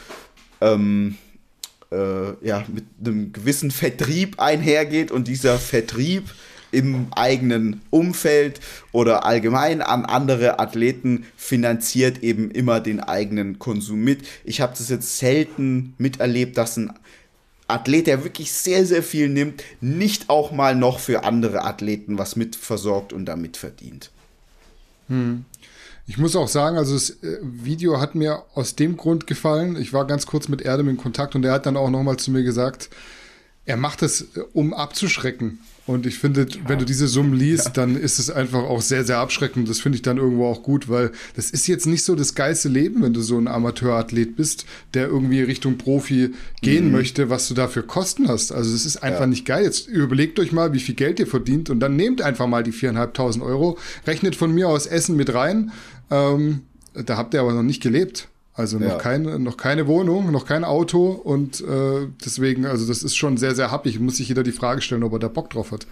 ähm, 0.60 1.16
äh, 1.92 2.46
ja, 2.46 2.64
mit 2.68 2.84
einem 3.04 3.32
gewissen 3.32 3.70
Vertrieb 3.70 4.40
einhergeht 4.40 5.10
und 5.10 5.28
dieser 5.28 5.58
Vertrieb 5.58 6.24
im 6.72 7.08
eigenen 7.12 7.80
Umfeld 7.90 8.60
oder 8.92 9.24
allgemein 9.24 9.82
an 9.82 10.04
andere 10.04 10.58
Athleten 10.58 11.26
finanziert 11.36 12.22
eben 12.22 12.50
immer 12.50 12.80
den 12.80 13.00
eigenen 13.00 13.58
Konsum 13.58 14.00
mit. 14.00 14.20
Ich 14.44 14.60
habe 14.60 14.74
das 14.76 14.88
jetzt 14.88 15.18
selten 15.18 15.94
miterlebt, 15.98 16.56
dass 16.56 16.76
ein 16.76 16.92
Athlet, 17.70 18.06
der 18.06 18.24
wirklich 18.24 18.52
sehr, 18.52 18.84
sehr 18.84 19.02
viel 19.02 19.28
nimmt, 19.28 19.62
nicht 19.80 20.28
auch 20.28 20.52
mal 20.52 20.74
noch 20.74 20.98
für 20.98 21.24
andere 21.24 21.64
Athleten 21.64 22.18
was 22.18 22.36
mitversorgt 22.36 23.12
und 23.12 23.26
damit 23.26 23.56
verdient. 23.56 24.10
Hm. 25.08 25.44
Ich 26.06 26.18
muss 26.18 26.34
auch 26.34 26.48
sagen, 26.48 26.76
also 26.76 26.94
das 26.94 27.10
äh, 27.22 27.38
Video 27.42 28.00
hat 28.00 28.16
mir 28.16 28.42
aus 28.54 28.74
dem 28.74 28.96
Grund 28.96 29.28
gefallen. 29.28 29.76
Ich 29.76 29.92
war 29.92 30.06
ganz 30.06 30.26
kurz 30.26 30.48
mit 30.48 30.60
Erdem 30.60 30.88
in 30.88 30.96
Kontakt 30.96 31.36
und 31.36 31.44
er 31.44 31.52
hat 31.52 31.66
dann 31.66 31.76
auch 31.76 31.88
nochmal 31.88 32.16
zu 32.16 32.32
mir 32.32 32.42
gesagt, 32.42 32.90
er 33.64 33.76
macht 33.76 34.02
es, 34.02 34.22
äh, 34.22 34.40
um 34.52 34.74
abzuschrecken. 34.74 35.60
Und 35.90 36.06
ich 36.06 36.20
finde, 36.20 36.46
wenn 36.68 36.78
du 36.78 36.84
diese 36.84 37.08
Summen 37.08 37.34
liest, 37.34 37.64
ja. 37.64 37.70
dann 37.72 37.96
ist 37.96 38.20
es 38.20 38.30
einfach 38.30 38.62
auch 38.62 38.80
sehr, 38.80 39.02
sehr 39.02 39.18
abschreckend. 39.18 39.68
Das 39.68 39.80
finde 39.80 39.96
ich 39.96 40.02
dann 40.02 40.18
irgendwo 40.18 40.46
auch 40.46 40.62
gut, 40.62 40.88
weil 40.88 41.10
das 41.34 41.50
ist 41.50 41.66
jetzt 41.66 41.84
nicht 41.84 42.04
so 42.04 42.14
das 42.14 42.36
geilste 42.36 42.68
Leben, 42.68 43.02
wenn 43.02 43.12
du 43.12 43.22
so 43.22 43.36
ein 43.36 43.48
Amateurathlet 43.48 44.36
bist, 44.36 44.66
der 44.94 45.08
irgendwie 45.08 45.42
Richtung 45.42 45.78
Profi 45.78 46.30
gehen 46.62 46.86
mhm. 46.86 46.92
möchte, 46.92 47.28
was 47.28 47.48
du 47.48 47.54
dafür 47.54 47.82
Kosten 47.82 48.28
hast. 48.28 48.52
Also 48.52 48.72
es 48.72 48.86
ist 48.86 48.98
einfach 48.98 49.22
ja. 49.22 49.26
nicht 49.26 49.44
geil. 49.44 49.64
Jetzt 49.64 49.88
überlegt 49.88 50.38
euch 50.38 50.52
mal, 50.52 50.72
wie 50.72 50.78
viel 50.78 50.94
Geld 50.94 51.18
ihr 51.18 51.26
verdient 51.26 51.70
und 51.70 51.80
dann 51.80 51.96
nehmt 51.96 52.22
einfach 52.22 52.46
mal 52.46 52.62
die 52.62 52.70
viereinhalbtausend 52.70 53.44
Euro, 53.44 53.76
rechnet 54.06 54.36
von 54.36 54.54
mir 54.54 54.68
aus 54.68 54.86
Essen 54.86 55.16
mit 55.16 55.34
rein. 55.34 55.72
Ähm, 56.08 56.60
da 56.94 57.16
habt 57.16 57.34
ihr 57.34 57.40
aber 57.40 57.52
noch 57.52 57.64
nicht 57.64 57.82
gelebt. 57.82 58.28
Also 58.54 58.78
noch, 58.78 58.88
ja. 58.88 58.98
keine, 58.98 59.38
noch 59.38 59.56
keine 59.56 59.86
Wohnung, 59.86 60.32
noch 60.32 60.44
kein 60.44 60.64
Auto 60.64 61.10
und 61.10 61.60
äh, 61.60 62.08
deswegen, 62.24 62.66
also 62.66 62.86
das 62.86 63.02
ist 63.02 63.16
schon 63.16 63.36
sehr, 63.36 63.54
sehr 63.54 63.70
happig. 63.70 63.98
Muss 64.00 64.16
sich 64.16 64.28
jeder 64.28 64.42
die 64.42 64.52
Frage 64.52 64.82
stellen, 64.82 65.04
ob 65.04 65.12
er 65.12 65.18
da 65.20 65.28
Bock 65.28 65.50
drauf 65.50 65.70
hat. 65.70 65.86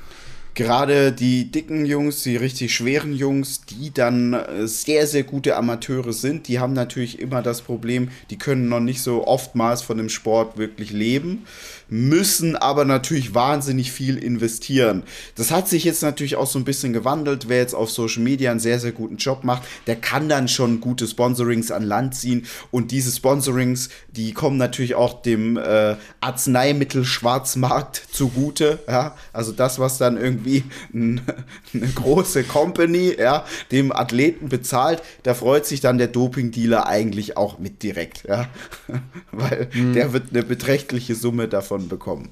Gerade 0.54 1.12
die 1.12 1.52
dicken 1.52 1.86
Jungs, 1.86 2.24
die 2.24 2.34
richtig 2.34 2.74
schweren 2.74 3.12
Jungs, 3.12 3.60
die 3.60 3.92
dann 3.94 4.32
äh, 4.32 4.66
sehr, 4.66 5.06
sehr 5.06 5.22
gute 5.22 5.56
Amateure 5.56 6.12
sind, 6.12 6.48
die 6.48 6.58
haben 6.58 6.72
natürlich 6.72 7.20
immer 7.20 7.42
das 7.42 7.62
Problem, 7.62 8.08
die 8.30 8.38
können 8.38 8.68
noch 8.68 8.80
nicht 8.80 9.00
so 9.00 9.24
oftmals 9.24 9.82
von 9.82 9.98
dem 9.98 10.08
Sport 10.08 10.58
wirklich 10.58 10.90
leben 10.90 11.44
müssen 11.90 12.56
aber 12.56 12.84
natürlich 12.84 13.34
wahnsinnig 13.34 13.92
viel 13.92 14.18
investieren. 14.18 15.02
Das 15.34 15.50
hat 15.50 15.68
sich 15.68 15.84
jetzt 15.84 16.02
natürlich 16.02 16.36
auch 16.36 16.46
so 16.46 16.58
ein 16.58 16.64
bisschen 16.64 16.92
gewandelt. 16.92 17.48
Wer 17.48 17.58
jetzt 17.58 17.74
auf 17.74 17.90
Social 17.90 18.22
Media 18.22 18.50
einen 18.50 18.60
sehr, 18.60 18.78
sehr 18.78 18.92
guten 18.92 19.16
Job 19.16 19.44
macht, 19.44 19.62
der 19.86 19.96
kann 19.96 20.28
dann 20.28 20.48
schon 20.48 20.80
gute 20.80 21.06
Sponsorings 21.06 21.70
an 21.70 21.82
Land 21.82 22.14
ziehen. 22.14 22.46
Und 22.70 22.90
diese 22.90 23.10
Sponsorings, 23.10 23.88
die 24.10 24.32
kommen 24.32 24.58
natürlich 24.58 24.94
auch 24.94 25.22
dem 25.22 25.56
äh, 25.56 25.96
Arzneimittel-Schwarzmarkt 26.20 28.02
zugute. 28.10 28.80
Ja? 28.86 29.16
Also 29.32 29.52
das, 29.52 29.78
was 29.78 29.98
dann 29.98 30.18
irgendwie 30.18 30.64
ein, 30.92 31.22
eine 31.74 31.86
große 31.86 32.44
Company 32.44 33.16
ja, 33.18 33.44
dem 33.72 33.92
Athleten 33.92 34.48
bezahlt, 34.48 35.02
da 35.22 35.34
freut 35.34 35.64
sich 35.64 35.80
dann 35.80 35.98
der 35.98 36.08
Doping-Dealer 36.08 36.86
eigentlich 36.86 37.36
auch 37.36 37.58
mit 37.58 37.82
direkt. 37.82 38.24
Ja? 38.28 38.48
Weil 39.32 39.68
mhm. 39.72 39.94
der 39.94 40.12
wird 40.12 40.30
eine 40.30 40.42
beträchtliche 40.42 41.14
Summe 41.14 41.48
davon 41.48 41.77
davon 41.78 41.88
bekommen. 41.88 42.28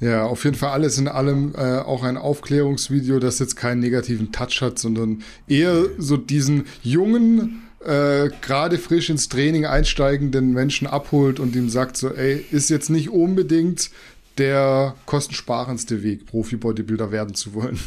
Ja, 0.00 0.26
auf 0.26 0.44
jeden 0.44 0.56
Fall 0.56 0.70
alles 0.70 0.96
in 0.98 1.08
allem 1.08 1.54
äh, 1.56 1.78
auch 1.78 2.04
ein 2.04 2.16
Aufklärungsvideo, 2.16 3.18
das 3.18 3.40
jetzt 3.40 3.56
keinen 3.56 3.80
negativen 3.80 4.30
Touch 4.30 4.60
hat, 4.62 4.78
sondern 4.78 5.22
eher 5.48 5.86
so 5.98 6.16
diesen 6.16 6.66
jungen, 6.84 7.62
äh, 7.84 8.28
gerade 8.40 8.78
frisch 8.78 9.10
ins 9.10 9.28
Training 9.28 9.66
einsteigenden 9.66 10.52
Menschen 10.52 10.86
abholt 10.86 11.40
und 11.40 11.56
ihm 11.56 11.68
sagt 11.68 11.96
so, 11.96 12.14
ey, 12.14 12.44
ist 12.52 12.70
jetzt 12.70 12.90
nicht 12.90 13.10
unbedingt 13.10 13.90
der 14.36 14.94
kostensparendste 15.04 16.04
Weg, 16.04 16.26
Profi-Bodybuilder 16.26 17.10
werden 17.10 17.34
zu 17.34 17.54
wollen. 17.54 17.80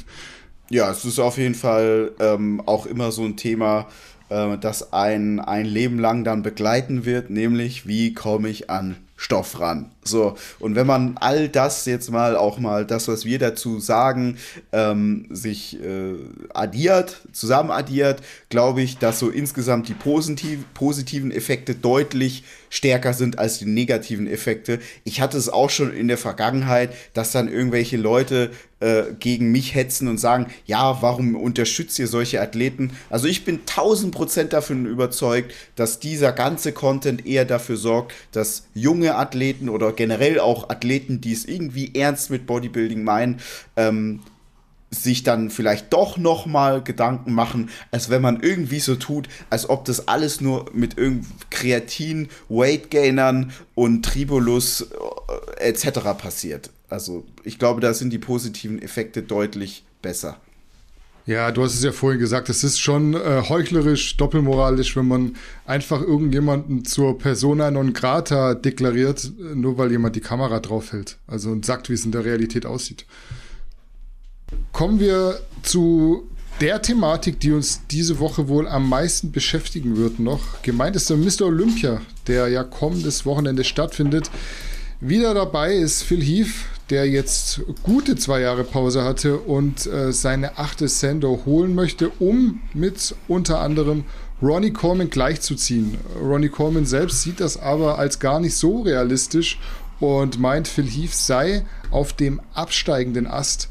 Ja, 0.69 0.91
es 0.91 1.05
ist 1.05 1.19
auf 1.19 1.37
jeden 1.37 1.55
Fall 1.55 2.11
ähm, 2.19 2.61
auch 2.65 2.85
immer 2.85 3.13
so 3.13 3.23
ein 3.23 3.37
Thema, 3.37 3.87
äh, 4.27 4.57
das 4.57 4.91
ein, 4.91 5.39
ein 5.39 5.65
Leben 5.65 5.97
lang 5.97 6.25
dann 6.25 6.43
begleiten 6.43 7.05
wird, 7.05 7.29
nämlich 7.29 7.87
wie 7.87 8.13
komme 8.13 8.49
ich 8.49 8.69
an 8.69 8.97
Stoff 9.15 9.59
ran. 9.59 9.91
So, 10.03 10.35
und 10.59 10.75
wenn 10.75 10.87
man 10.87 11.15
all 11.19 11.47
das 11.47 11.85
jetzt 11.85 12.09
mal 12.09 12.35
auch 12.35 12.57
mal 12.57 12.85
das, 12.85 13.07
was 13.07 13.23
wir 13.23 13.37
dazu 13.37 13.79
sagen, 13.79 14.37
ähm, 14.71 15.27
sich 15.29 15.79
äh, 15.79 16.15
addiert, 16.53 17.21
zusammen 17.33 17.69
addiert, 17.69 18.21
glaube 18.49 18.81
ich, 18.81 18.97
dass 18.97 19.19
so 19.19 19.29
insgesamt 19.29 19.87
die 19.89 19.93
positiv, 19.93 20.59
positiven 20.73 21.31
Effekte 21.31 21.75
deutlich 21.75 22.43
stärker 22.71 23.13
sind 23.13 23.37
als 23.37 23.59
die 23.59 23.65
negativen 23.65 24.25
Effekte. 24.25 24.79
Ich 25.03 25.21
hatte 25.21 25.37
es 25.37 25.49
auch 25.49 25.69
schon 25.69 25.93
in 25.93 26.07
der 26.07 26.17
Vergangenheit, 26.17 26.91
dass 27.13 27.31
dann 27.31 27.51
irgendwelche 27.51 27.97
Leute 27.97 28.49
äh, 28.79 29.13
gegen 29.19 29.51
mich 29.51 29.75
hetzen 29.75 30.07
und 30.07 30.17
sagen, 30.17 30.47
ja, 30.65 31.01
warum 31.01 31.35
unterstützt 31.35 31.99
ihr 31.99 32.07
solche 32.07 32.41
Athleten? 32.41 32.91
Also 33.09 33.27
ich 33.27 33.45
bin 33.45 33.65
tausend 33.65 34.13
Prozent 34.13 34.53
davon 34.53 34.85
überzeugt, 34.85 35.53
dass 35.75 35.99
dieser 35.99 36.31
ganze 36.31 36.71
Content 36.71 37.27
eher 37.27 37.45
dafür 37.45 37.77
sorgt, 37.77 38.13
dass 38.31 38.63
junge 38.73 39.15
Athleten 39.15 39.69
oder 39.69 39.90
generell 39.91 40.39
auch 40.39 40.69
Athleten, 40.69 41.21
die 41.21 41.33
es 41.33 41.45
irgendwie 41.45 41.93
ernst 41.95 42.29
mit 42.29 42.45
Bodybuilding 42.45 43.03
meinen, 43.03 43.39
ähm, 43.75 44.21
sich 44.91 45.23
dann 45.23 45.49
vielleicht 45.49 45.93
doch 45.93 46.17
noch 46.17 46.45
mal 46.45 46.83
Gedanken 46.83 47.33
machen, 47.33 47.69
als 47.91 48.09
wenn 48.09 48.21
man 48.21 48.41
irgendwie 48.41 48.81
so 48.81 48.95
tut, 48.95 49.29
als 49.49 49.69
ob 49.69 49.85
das 49.85 50.09
alles 50.09 50.41
nur 50.41 50.65
mit 50.73 50.97
Kreatin, 51.49 52.27
Weightgainern 52.49 53.53
und 53.73 54.03
Tribulus 54.03 54.89
äh, 55.57 55.69
etc. 55.69 55.99
passiert. 56.17 56.71
Also 56.89 57.25
ich 57.45 57.57
glaube, 57.57 57.79
da 57.79 57.93
sind 57.93 58.11
die 58.11 58.19
positiven 58.19 58.81
Effekte 58.81 59.23
deutlich 59.23 59.85
besser. 60.01 60.37
Ja, 61.25 61.51
du 61.51 61.63
hast 61.63 61.75
es 61.75 61.83
ja 61.83 61.91
vorhin 61.91 62.19
gesagt, 62.19 62.49
es 62.49 62.63
ist 62.63 62.79
schon 62.79 63.13
äh, 63.13 63.43
heuchlerisch, 63.47 64.17
doppelmoralisch, 64.17 64.95
wenn 64.95 65.07
man 65.07 65.35
einfach 65.65 66.01
irgendjemanden 66.01 66.83
zur 66.83 67.17
Persona 67.17 67.69
non 67.69 67.93
grata 67.93 68.55
deklariert, 68.55 69.31
nur 69.53 69.77
weil 69.77 69.91
jemand 69.91 70.15
die 70.15 70.21
Kamera 70.21 70.59
draufhält. 70.59 71.17
Also 71.27 71.51
und 71.51 71.65
sagt, 71.65 71.89
wie 71.89 71.93
es 71.93 72.05
in 72.05 72.11
der 72.11 72.25
Realität 72.25 72.65
aussieht. 72.65 73.05
Kommen 74.71 74.99
wir 74.99 75.39
zu 75.61 76.27
der 76.59 76.81
Thematik, 76.81 77.39
die 77.39 77.51
uns 77.51 77.81
diese 77.89 78.19
Woche 78.19 78.47
wohl 78.47 78.67
am 78.67 78.89
meisten 78.89 79.31
beschäftigen 79.31 79.97
wird 79.97 80.19
noch. 80.19 80.61
Gemeint 80.61 80.95
ist 80.95 81.09
der 81.09 81.17
Mr. 81.17 81.43
Olympia, 81.43 82.01
der 82.27 82.49
ja 82.49 82.63
kommendes 82.63 83.25
Wochenende 83.25 83.63
stattfindet. 83.63 84.29
Wieder 84.99 85.33
dabei 85.33 85.75
ist 85.75 86.03
Phil 86.03 86.21
Heath, 86.21 86.53
der 86.91 87.09
jetzt 87.09 87.61
gute 87.83 88.17
zwei 88.17 88.41
Jahre 88.41 88.65
Pause 88.65 89.03
hatte 89.03 89.37
und 89.37 89.87
äh, 89.87 90.11
seine 90.11 90.57
achte 90.57 90.89
Sender 90.89 91.45
holen 91.45 91.73
möchte, 91.73 92.09
um 92.19 92.61
mit 92.73 93.15
unter 93.29 93.59
anderem 93.61 94.03
Ronnie 94.41 94.73
Coleman 94.73 95.09
gleichzuziehen. 95.09 95.97
Ronnie 96.21 96.49
Coleman 96.49 96.85
selbst 96.85 97.21
sieht 97.21 97.39
das 97.39 97.57
aber 97.57 97.97
als 97.97 98.19
gar 98.19 98.39
nicht 98.41 98.55
so 98.55 98.81
realistisch 98.81 99.57
und 100.01 100.39
meint, 100.39 100.67
Phil 100.67 100.87
Heath 100.87 101.13
sei 101.13 101.65
auf 101.91 102.11
dem 102.11 102.41
absteigenden 102.53 103.25
Ast. 103.25 103.69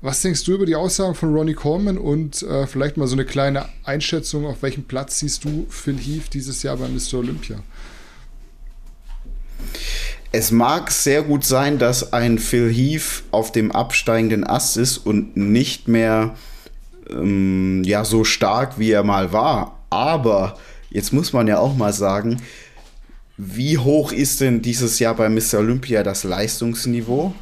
Was 0.00 0.22
denkst 0.22 0.44
du 0.44 0.54
über 0.54 0.66
die 0.66 0.76
Aussagen 0.76 1.14
von 1.14 1.32
Ronnie 1.34 1.54
Coleman 1.54 1.98
und 1.98 2.42
äh, 2.42 2.66
vielleicht 2.66 2.96
mal 2.96 3.06
so 3.06 3.14
eine 3.14 3.24
kleine 3.24 3.66
Einschätzung, 3.84 4.46
auf 4.46 4.62
welchem 4.62 4.84
Platz 4.84 5.20
siehst 5.20 5.44
du 5.44 5.66
Phil 5.68 5.98
Heath 5.98 6.34
dieses 6.34 6.62
Jahr 6.62 6.76
bei 6.76 6.88
Mr. 6.88 7.18
Olympia? 7.18 7.62
Es 10.30 10.50
mag 10.50 10.90
sehr 10.90 11.22
gut 11.22 11.44
sein, 11.44 11.78
dass 11.78 12.12
ein 12.12 12.38
Phil 12.38 12.70
Heath 12.70 13.22
auf 13.30 13.50
dem 13.50 13.72
absteigenden 13.72 14.46
Ast 14.46 14.76
ist 14.76 14.98
und 14.98 15.36
nicht 15.36 15.88
mehr 15.88 16.34
ähm, 17.08 17.82
ja, 17.84 18.04
so 18.04 18.24
stark, 18.24 18.78
wie 18.78 18.90
er 18.90 19.04
mal 19.04 19.32
war. 19.32 19.78
Aber 19.88 20.58
jetzt 20.90 21.14
muss 21.14 21.32
man 21.32 21.46
ja 21.46 21.58
auch 21.58 21.76
mal 21.76 21.94
sagen, 21.94 22.42
wie 23.38 23.78
hoch 23.78 24.12
ist 24.12 24.42
denn 24.42 24.60
dieses 24.60 24.98
Jahr 24.98 25.14
bei 25.14 25.30
Mr. 25.30 25.60
Olympia 25.60 26.02
das 26.02 26.24
Leistungsniveau? 26.24 27.32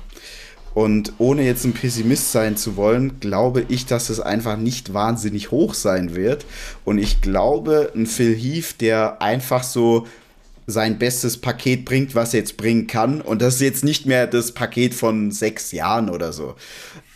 Und 0.73 1.15
ohne 1.17 1.43
jetzt 1.43 1.65
ein 1.65 1.73
Pessimist 1.73 2.33
sein 2.33 2.59
zu 2.59 2.77
wollen, 2.77 3.19
glaube 3.19 3.65
ich, 3.69 3.87
dass 3.87 4.11
es 4.11 4.21
einfach 4.21 4.59
nicht 4.59 4.93
wahnsinnig 4.93 5.51
hoch 5.51 5.73
sein 5.73 6.15
wird. 6.15 6.45
Und 6.85 6.99
ich 6.99 7.23
glaube, 7.23 7.91
ein 7.97 8.07
Phil 8.07 8.37
Heath, 8.37 8.81
der 8.83 9.23
einfach 9.23 9.63
so 9.65 10.07
sein 10.67 10.99
bestes 10.99 11.39
Paket 11.39 11.85
bringt, 11.85 12.15
was 12.15 12.35
er 12.35 12.41
jetzt 12.41 12.57
bringen 12.57 12.87
kann. 12.87 13.21
Und 13.21 13.41
das 13.41 13.55
ist 13.57 13.61
jetzt 13.61 13.85
nicht 13.85 14.07
mehr 14.07 14.27
das 14.27 14.53
Paket 14.53 14.95
von 14.95 15.31
sechs 15.31 15.73
Jahren 15.73 16.11
oder 16.11 16.33
so. 16.33 16.57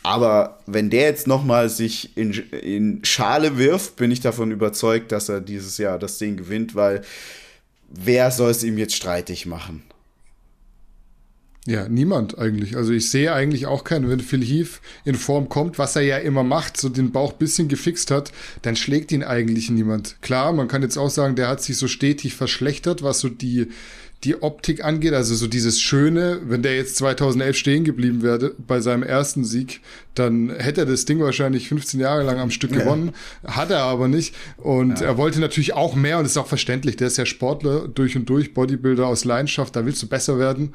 Aber 0.03 0.61
wenn 0.67 0.89
der 0.89 1.03
jetzt 1.03 1.27
noch 1.27 1.45
mal 1.45 1.69
sich 1.69 2.17
in, 2.17 2.33
in 2.33 3.05
Schale 3.05 3.59
wirft, 3.59 3.97
bin 3.97 4.11
ich 4.11 4.21
davon 4.21 4.51
überzeugt, 4.51 5.13
dass 5.13 5.29
er 5.29 5.41
dieses 5.41 5.79
Jahr 5.79 5.99
das 5.99 6.19
Ding 6.19 6.37
gewinnt, 6.37 6.75
weil 6.75 7.03
wer 7.89 8.31
soll 8.31 8.51
es 8.51 8.63
ihm 8.63 8.79
jetzt 8.79 8.95
streitig 8.95 9.47
machen? 9.47 9.83
Ja, 11.67 11.89
niemand 11.89 12.39
eigentlich. 12.39 12.77
Also 12.77 12.93
ich 12.93 13.11
sehe 13.11 13.35
eigentlich 13.35 13.67
auch 13.67 13.85
keinen, 13.85 14.09
wenn 14.09 14.21
Phil 14.21 14.43
Heath 14.43 14.81
in 15.05 15.15
Form 15.15 15.51
kommt, 15.51 15.79
was 15.79 15.95
er 15.95 16.03
ja 16.03 16.17
immer 16.17 16.43
macht, 16.43 16.79
so 16.79 16.89
den 16.89 17.13
Bauch 17.13 17.35
bisschen 17.35 17.69
gefixt 17.69 18.11
hat, 18.11 18.33
dann 18.63 18.77
schlägt 18.77 19.13
ihn 19.13 19.23
eigentlich 19.23 19.71
niemand. 19.71 20.17
Klar, 20.23 20.53
man 20.55 20.69
kann 20.69 20.83
jetzt 20.83 20.97
auch 20.97 21.11
sagen, 21.11 21.37
der 21.37 21.49
hat 21.49 21.63
sich 21.63 21.77
so 21.77 21.87
stetig 21.87 22.35
verschlechtert, 22.35 23.03
was 23.03 23.21
so 23.21 23.29
die, 23.29 23.69
die 24.25 24.43
Optik 24.43 24.83
angeht, 24.85 25.13
also 25.13 25.35
so 25.35 25.47
dieses 25.47 25.83
Schöne, 25.83 26.41
wenn 26.47 26.63
der 26.63 26.77
jetzt 26.77 26.97
2011 26.97 27.57
stehen 27.57 27.85
geblieben 27.85 28.23
wäre 28.23 28.55
bei 28.67 28.81
seinem 28.81 29.03
ersten 29.03 29.45
Sieg, 29.45 29.83
dann 30.15 30.49
hätte 30.51 30.83
er 30.83 30.87
das 30.87 31.05
Ding 31.05 31.21
wahrscheinlich 31.21 31.69
15 31.69 32.01
Jahre 32.01 32.23
lang 32.23 32.39
am 32.39 32.51
Stück 32.51 32.73
gewonnen, 32.73 33.13
hat 33.45 33.71
er 33.71 33.83
aber 33.83 34.09
nicht. 34.09 34.35
Und 34.57 35.01
ja. 35.01 35.09
er 35.09 35.17
wollte 35.19 35.41
natürlich 35.41 35.75
auch 35.75 35.95
mehr 35.95 36.19
und 36.19 36.25
ist 36.25 36.39
auch 36.39 36.47
verständlich, 36.47 36.97
der 36.97 37.09
ist 37.09 37.19
ja 37.19 37.27
Sportler 37.27 37.87
durch 37.87 38.17
und 38.17 38.29
durch, 38.31 38.55
Bodybuilder 38.55 39.07
aus 39.07 39.27
Leidenschaft, 39.27 39.77
da 39.77 39.85
willst 39.85 40.03
du 40.03 40.09
besser 40.09 40.39
werden 40.39 40.73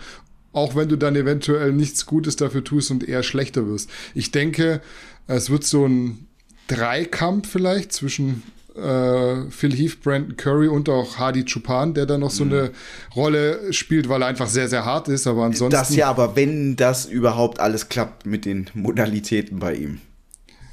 auch 0.55 0.75
wenn 0.75 0.87
du 0.87 0.95
dann 0.95 1.15
eventuell 1.15 1.73
nichts 1.73 2.05
Gutes 2.05 2.37
dafür 2.37 2.63
tust 2.63 2.89
und 2.89 3.07
eher 3.07 3.23
schlechter 3.23 3.67
wirst. 3.67 3.89
Ich 4.13 4.31
denke, 4.31 4.81
es 5.27 5.49
wird 5.49 5.65
so 5.65 5.85
ein 5.85 6.27
Dreikampf 6.67 7.49
vielleicht 7.49 7.91
zwischen 7.91 8.43
äh, 8.75 9.49
Phil 9.49 9.75
Heath, 9.75 10.01
Brandon 10.01 10.37
Curry 10.37 10.67
und 10.69 10.87
auch 10.87 11.17
Hardy 11.17 11.43
Chupan, 11.43 11.93
der 11.93 12.05
da 12.05 12.17
noch 12.17 12.31
so 12.31 12.45
mhm. 12.45 12.51
eine 12.51 12.71
Rolle 13.15 13.73
spielt, 13.73 14.07
weil 14.07 14.21
er 14.21 14.27
einfach 14.27 14.47
sehr, 14.47 14.69
sehr 14.69 14.85
hart 14.85 15.09
ist. 15.09 15.27
Aber 15.27 15.43
ansonsten. 15.43 15.77
Das 15.77 15.93
ja, 15.93 16.09
aber 16.09 16.37
wenn 16.37 16.77
das 16.77 17.05
überhaupt 17.05 17.59
alles 17.59 17.89
klappt 17.89 18.25
mit 18.25 18.45
den 18.45 18.69
Modalitäten 18.73 19.59
bei 19.59 19.75
ihm. 19.75 19.99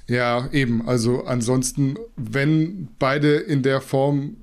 Ja, 0.06 0.48
eben. 0.52 0.86
Also 0.86 1.24
ansonsten, 1.24 1.96
wenn 2.16 2.88
beide 2.98 3.36
in 3.36 3.62
der 3.62 3.80
Form 3.80 4.36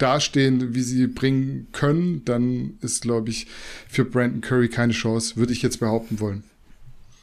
dastehen, 0.00 0.74
wie 0.74 0.82
sie 0.82 1.06
bringen 1.06 1.68
können, 1.72 2.22
dann 2.24 2.74
ist, 2.80 3.02
glaube 3.02 3.30
ich, 3.30 3.46
für 3.88 4.04
Brandon 4.04 4.40
Curry 4.40 4.68
keine 4.68 4.92
Chance, 4.92 5.36
würde 5.36 5.52
ich 5.52 5.62
jetzt 5.62 5.80
behaupten 5.80 6.20
wollen. 6.20 6.44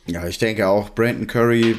Ja, 0.06 0.26
ich 0.28 0.38
denke 0.38 0.68
auch, 0.68 0.92
Brandon 0.92 1.28
Curry, 1.28 1.76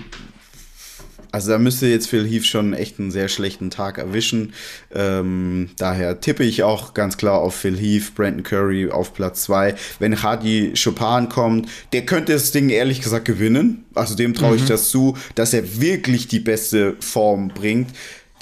also 1.31 1.51
da 1.51 1.59
müsste 1.59 1.87
jetzt 1.87 2.09
Phil 2.09 2.27
Heath 2.27 2.47
schon 2.47 2.73
echt 2.73 2.99
einen 2.99 3.11
sehr 3.11 3.29
schlechten 3.29 3.71
Tag 3.71 3.99
erwischen. 3.99 4.53
Ähm, 4.95 5.71
daher 5.77 6.21
tippe 6.21 6.45
ich 6.45 6.63
auch 6.63 6.95
ganz 6.95 7.17
klar 7.17 7.41
auf 7.41 7.55
Phil 7.55 7.79
Heath, 7.79 8.15
Brandon 8.15 8.43
Curry 8.43 8.91
auf 8.91 9.15
Platz 9.15 9.43
2. 9.45 9.75
Wenn 9.99 10.23
Hardy 10.23 10.73
Chopin 10.75 11.29
kommt, 11.29 11.69
der 11.93 12.07
könnte 12.07 12.33
das 12.33 12.51
Ding 12.53 12.71
ehrlich 12.71 13.01
gesagt 13.01 13.25
gewinnen. 13.25 13.85
Also 13.95 14.15
dem 14.15 14.35
traue 14.35 14.57
ich 14.57 14.63
mhm. 14.63 14.69
das 14.69 14.91
zu, 14.91 15.17
dass 15.35 15.53
er 15.53 15.81
wirklich 15.81 16.29
die 16.29 16.41
beste 16.41 16.97
Form 17.01 17.49
bringt. 17.49 17.91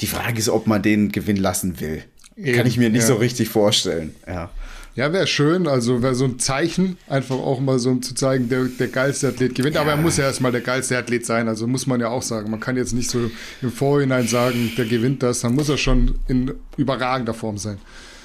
Die 0.01 0.07
Frage 0.07 0.39
ist, 0.39 0.49
ob 0.49 0.67
man 0.67 0.83
den 0.83 1.11
gewinnen 1.11 1.41
lassen 1.41 1.81
will. 1.81 2.05
Eben, 2.37 2.57
Kann 2.57 2.67
ich 2.67 2.77
mir 2.77 2.91
nicht 2.91 3.03
ja. 3.03 3.09
so 3.09 3.15
richtig 3.15 3.49
vorstellen. 3.49 4.15
Ja. 4.27 4.51
Ja, 4.95 5.13
wäre 5.13 5.27
schön. 5.27 5.67
Also 5.67 6.03
wäre 6.03 6.15
so 6.15 6.25
ein 6.25 6.39
Zeichen, 6.39 6.97
einfach 7.07 7.37
auch 7.37 7.61
mal 7.61 7.79
so 7.79 7.91
um 7.91 8.01
zu 8.01 8.15
zeigen, 8.15 8.49
der, 8.49 8.65
der 8.65 8.89
geilste 8.89 9.29
Athlet 9.29 9.55
gewinnt. 9.55 9.75
Ja. 9.75 9.83
Aber 9.83 9.91
er 9.91 9.99
muss 9.99 10.17
ja 10.17 10.25
erstmal 10.25 10.53
der 10.53 10.63
geilste 10.63 10.97
Athlet 10.97 11.27
sein. 11.27 11.49
Also 11.49 11.67
muss 11.67 11.87
man 11.87 12.01
ja 12.01 12.09
auch 12.09 12.23
sagen. 12.23 12.51
Man 12.51 12.61
kann 12.61 12.79
jetzt 12.79 12.95
nicht 12.95 13.11
so 13.11 13.31
im 13.61 13.71
Vorhinein 13.71 14.27
sagen, 14.27 14.73
der 14.77 14.87
gewinnt 14.87 15.23
das. 15.23 15.41
Dann 15.41 15.55
muss 15.55 15.69
er 15.69 15.77
schon 15.77 16.19
in 16.29 16.55
überragender 16.79 17.35
Form 17.35 17.59
sein. 17.59 17.77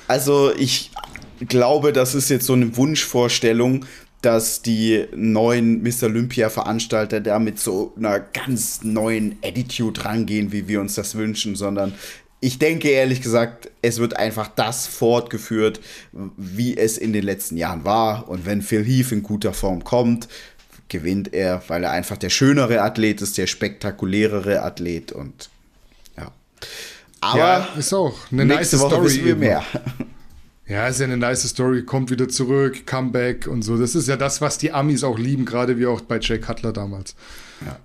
Also 0.08 0.54
ich 0.58 0.92
glaube, 1.48 1.92
das 1.92 2.16
ist 2.16 2.30
jetzt 2.30 2.46
so 2.46 2.54
eine 2.54 2.78
Wunschvorstellung, 2.78 3.86
dass 4.22 4.62
die 4.62 5.06
neuen 5.16 5.82
Mr. 5.82 6.04
Olympia-Veranstalter 6.04 7.20
da 7.22 7.40
mit 7.40 7.60
so 7.60 7.94
einer 7.98 8.20
ganz 8.20 8.84
neuen 8.84 9.38
Attitude 9.44 10.06
rangehen, 10.06 10.52
wie 10.52 10.68
wir 10.68 10.80
uns 10.80 10.96
das 10.96 11.16
wünschen, 11.16 11.56
sondern 11.56 11.94
ich 12.44 12.58
denke 12.58 12.90
ehrlich 12.90 13.22
gesagt, 13.22 13.70
es 13.84 14.00
wird 14.00 14.18
einfach 14.18 14.48
das 14.48 14.88
fortgeführt, 14.88 15.80
wie 16.12 16.76
es 16.76 16.98
in 16.98 17.14
den 17.14 17.24
letzten 17.24 17.56
Jahren 17.56 17.86
war. 17.86 18.28
Und 18.28 18.48
wenn 18.48 18.64
Phil 18.64 18.84
Heath 18.84 19.12
in 19.12 19.22
guter 19.22 19.54
Form 19.54 19.84
kommt, 19.84 20.28
gewinnt 20.90 21.34
er, 21.34 21.62
weil 21.68 21.84
er 21.84 21.92
einfach 21.92 22.18
der 22.18 22.32
schönere 22.32 22.82
Athlet 22.82 23.22
ist, 23.22 23.38
der 23.38 23.46
spektakulärere 23.46 24.64
Athlet 24.64 25.12
und 25.12 25.50
ja. 26.18 26.32
Aber 27.22 27.38
ja, 27.38 27.68
ist 27.78 27.94
auch 27.94 28.18
eine 28.32 28.46
nächste 28.46 28.76
nice 28.76 28.84
Woche 28.84 28.96
Story 28.96 29.06
wissen 29.06 29.26
wir 29.26 29.36
mehr. 29.36 29.64
Ja, 30.68 30.88
ist 30.88 31.00
ja 31.00 31.06
eine 31.06 31.18
nice 31.18 31.48
Story, 31.48 31.84
kommt 31.84 32.12
wieder 32.12 32.28
zurück, 32.28 32.88
Comeback 32.88 33.46
und 33.46 33.62
so. 33.62 33.78
Das 33.78 33.94
ist 33.94 34.08
ja 34.08 34.16
das, 34.16 34.42
was 34.42 34.58
die 34.58 34.72
Amis 34.72 35.04
auch 35.04 35.20
lieben, 35.20 35.46
gerade 35.46 35.78
wie 35.78 35.86
auch 35.86 36.02
bei 36.02 36.18
Jay 36.20 36.40
Cutler 36.40 36.72
damals. 36.74 37.16
Ja. 37.66 37.78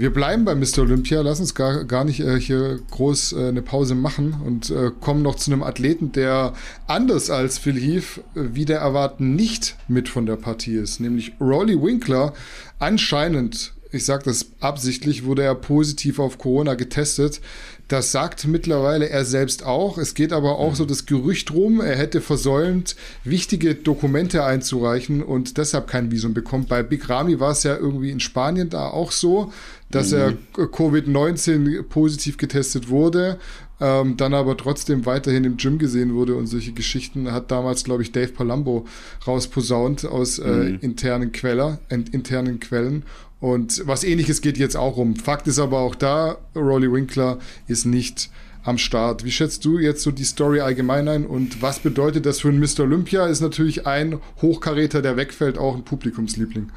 Wir 0.00 0.14
bleiben 0.14 0.46
bei 0.46 0.54
Mr. 0.54 0.78
Olympia, 0.78 1.20
lass 1.20 1.40
uns 1.40 1.54
gar, 1.54 1.84
gar 1.84 2.04
nicht 2.04 2.20
äh, 2.20 2.40
hier 2.40 2.80
groß 2.90 3.34
äh, 3.34 3.48
eine 3.48 3.60
Pause 3.60 3.94
machen 3.94 4.34
und 4.42 4.70
äh, 4.70 4.92
kommen 4.98 5.20
noch 5.20 5.34
zu 5.34 5.52
einem 5.52 5.62
Athleten, 5.62 6.10
der 6.10 6.54
anders 6.86 7.28
als 7.28 7.58
Phil 7.58 7.78
Heath 7.78 8.22
äh, 8.34 8.54
wieder 8.54 8.76
erwarten 8.76 9.36
nicht 9.36 9.76
mit 9.88 10.08
von 10.08 10.24
der 10.24 10.36
Partie 10.36 10.76
ist, 10.76 11.00
nämlich 11.00 11.34
Rolly 11.38 11.78
Winkler. 11.82 12.32
Anscheinend, 12.78 13.74
ich 13.92 14.06
sage 14.06 14.24
das 14.24 14.52
absichtlich, 14.60 15.26
wurde 15.26 15.42
er 15.42 15.54
positiv 15.54 16.18
auf 16.18 16.38
Corona 16.38 16.76
getestet. 16.76 17.42
Das 17.90 18.12
sagt 18.12 18.46
mittlerweile 18.46 19.08
er 19.08 19.24
selbst 19.24 19.66
auch. 19.66 19.98
Es 19.98 20.14
geht 20.14 20.32
aber 20.32 20.60
auch 20.60 20.76
so 20.76 20.84
das 20.84 21.06
Gerücht 21.06 21.52
rum, 21.52 21.80
er 21.80 21.96
hätte 21.96 22.20
versäumt, 22.20 22.94
wichtige 23.24 23.74
Dokumente 23.74 24.44
einzureichen 24.44 25.24
und 25.24 25.56
deshalb 25.56 25.88
kein 25.88 26.12
Visum 26.12 26.32
bekommt. 26.32 26.68
Bei 26.68 26.84
Big 26.84 27.08
Rami 27.08 27.40
war 27.40 27.50
es 27.50 27.64
ja 27.64 27.76
irgendwie 27.76 28.12
in 28.12 28.20
Spanien 28.20 28.70
da 28.70 28.86
auch 28.86 29.10
so, 29.10 29.52
dass 29.90 30.12
mhm. 30.12 30.18
er 30.18 30.32
Covid-19 30.66 31.82
positiv 31.82 32.36
getestet 32.36 32.90
wurde, 32.90 33.40
ähm, 33.80 34.16
dann 34.16 34.34
aber 34.34 34.56
trotzdem 34.56 35.04
weiterhin 35.04 35.42
im 35.42 35.56
Gym 35.56 35.78
gesehen 35.78 36.14
wurde 36.14 36.36
und 36.36 36.46
solche 36.46 36.72
Geschichten 36.72 37.32
hat 37.32 37.50
damals, 37.50 37.82
glaube 37.82 38.04
ich, 38.04 38.12
Dave 38.12 38.30
Palumbo 38.30 38.86
rausposaunt 39.26 40.06
aus 40.06 40.38
äh, 40.38 40.48
mhm. 40.48 40.78
internen, 40.80 41.32
Queller, 41.32 41.80
äh, 41.88 41.98
internen 42.12 42.60
Quellen. 42.60 43.02
Und 43.40 43.82
was 43.86 44.04
ähnliches 44.04 44.42
geht 44.42 44.58
jetzt 44.58 44.76
auch 44.76 44.96
um. 44.96 45.16
Fakt 45.16 45.46
ist 45.48 45.58
aber 45.58 45.78
auch 45.78 45.94
da, 45.94 46.36
Rolly 46.54 46.92
Winkler 46.92 47.38
ist 47.66 47.86
nicht 47.86 48.30
am 48.64 48.76
Start. 48.76 49.24
Wie 49.24 49.32
schätzt 49.32 49.64
du 49.64 49.78
jetzt 49.78 50.02
so 50.02 50.10
die 50.10 50.24
Story 50.24 50.60
allgemein 50.60 51.08
ein 51.08 51.26
und 51.26 51.62
was 51.62 51.78
bedeutet 51.78 52.26
das 52.26 52.40
für 52.40 52.48
einen 52.48 52.60
Mr. 52.60 52.80
Olympia? 52.80 53.26
Ist 53.26 53.40
natürlich 53.40 53.86
ein 53.86 54.20
Hochkaräter, 54.42 55.00
der 55.00 55.16
wegfällt, 55.16 55.56
auch 55.56 55.74
ein 55.74 55.84
Publikumsliebling. 55.84 56.70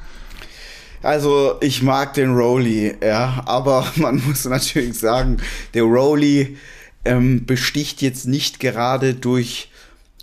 Also 1.02 1.56
ich 1.60 1.82
mag 1.82 2.14
den 2.14 2.34
Rolly, 2.34 2.94
ja, 3.02 3.42
aber 3.44 3.86
man 3.96 4.22
muss 4.24 4.46
natürlich 4.46 4.98
sagen, 4.98 5.36
der 5.74 5.82
Rolly 5.82 6.56
ähm, 7.04 7.44
besticht 7.44 8.00
jetzt 8.00 8.26
nicht 8.26 8.58
gerade 8.58 9.12
durch 9.12 9.70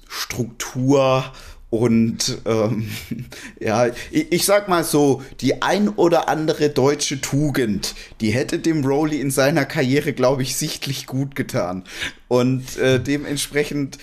Struktur, 0.07 1.31
und 1.71 2.41
ähm, 2.45 2.91
ja, 3.59 3.87
ich, 4.11 4.31
ich, 4.31 4.45
sag 4.45 4.67
mal 4.67 4.83
so, 4.83 5.23
die 5.39 5.61
ein 5.61 5.87
oder 5.87 6.27
andere 6.27 6.69
deutsche 6.69 7.21
Tugend, 7.21 7.95
die 8.19 8.31
hätte 8.31 8.59
dem 8.59 8.85
Rowley 8.85 9.21
in 9.21 9.31
seiner 9.31 9.65
Karriere, 9.65 10.11
glaube 10.11 10.43
ich, 10.43 10.57
sichtlich 10.57 11.07
gut 11.07 11.33
getan. 11.33 11.85
Und 12.27 12.77
äh, 12.77 12.99
dementsprechend, 12.99 13.97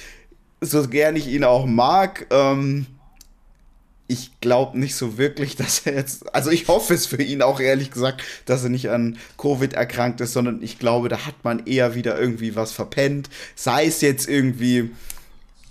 so 0.62 0.88
gern 0.88 1.14
ich 1.14 1.28
ihn 1.28 1.44
auch 1.44 1.66
mag, 1.66 2.26
ähm, 2.30 2.86
ich 4.06 4.40
glaube 4.40 4.78
nicht 4.78 4.94
so 4.94 5.18
wirklich, 5.18 5.54
dass 5.56 5.80
er 5.84 5.94
jetzt, 5.94 6.34
also 6.34 6.50
ich 6.50 6.68
hoffe 6.68 6.94
es 6.94 7.04
für 7.04 7.22
ihn 7.22 7.42
auch 7.42 7.60
ehrlich 7.60 7.90
gesagt, 7.90 8.22
dass 8.46 8.64
er 8.64 8.70
nicht 8.70 8.88
an 8.88 9.18
Covid 9.36 9.74
erkrankt 9.74 10.22
ist, 10.22 10.32
sondern 10.32 10.62
ich 10.62 10.78
glaube, 10.78 11.10
da 11.10 11.26
hat 11.26 11.44
man 11.44 11.66
eher 11.66 11.94
wieder 11.94 12.18
irgendwie 12.18 12.56
was 12.56 12.72
verpennt. 12.72 13.28
Sei 13.54 13.84
es 13.84 14.00
jetzt 14.00 14.26
irgendwie 14.26 14.90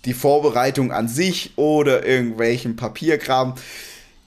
die 0.07 0.13
Vorbereitung 0.13 0.91
an 0.91 1.09
sich 1.09 1.51
oder 1.57 2.05
irgendwelchen 2.05 2.77
Papierkram. 2.77 3.55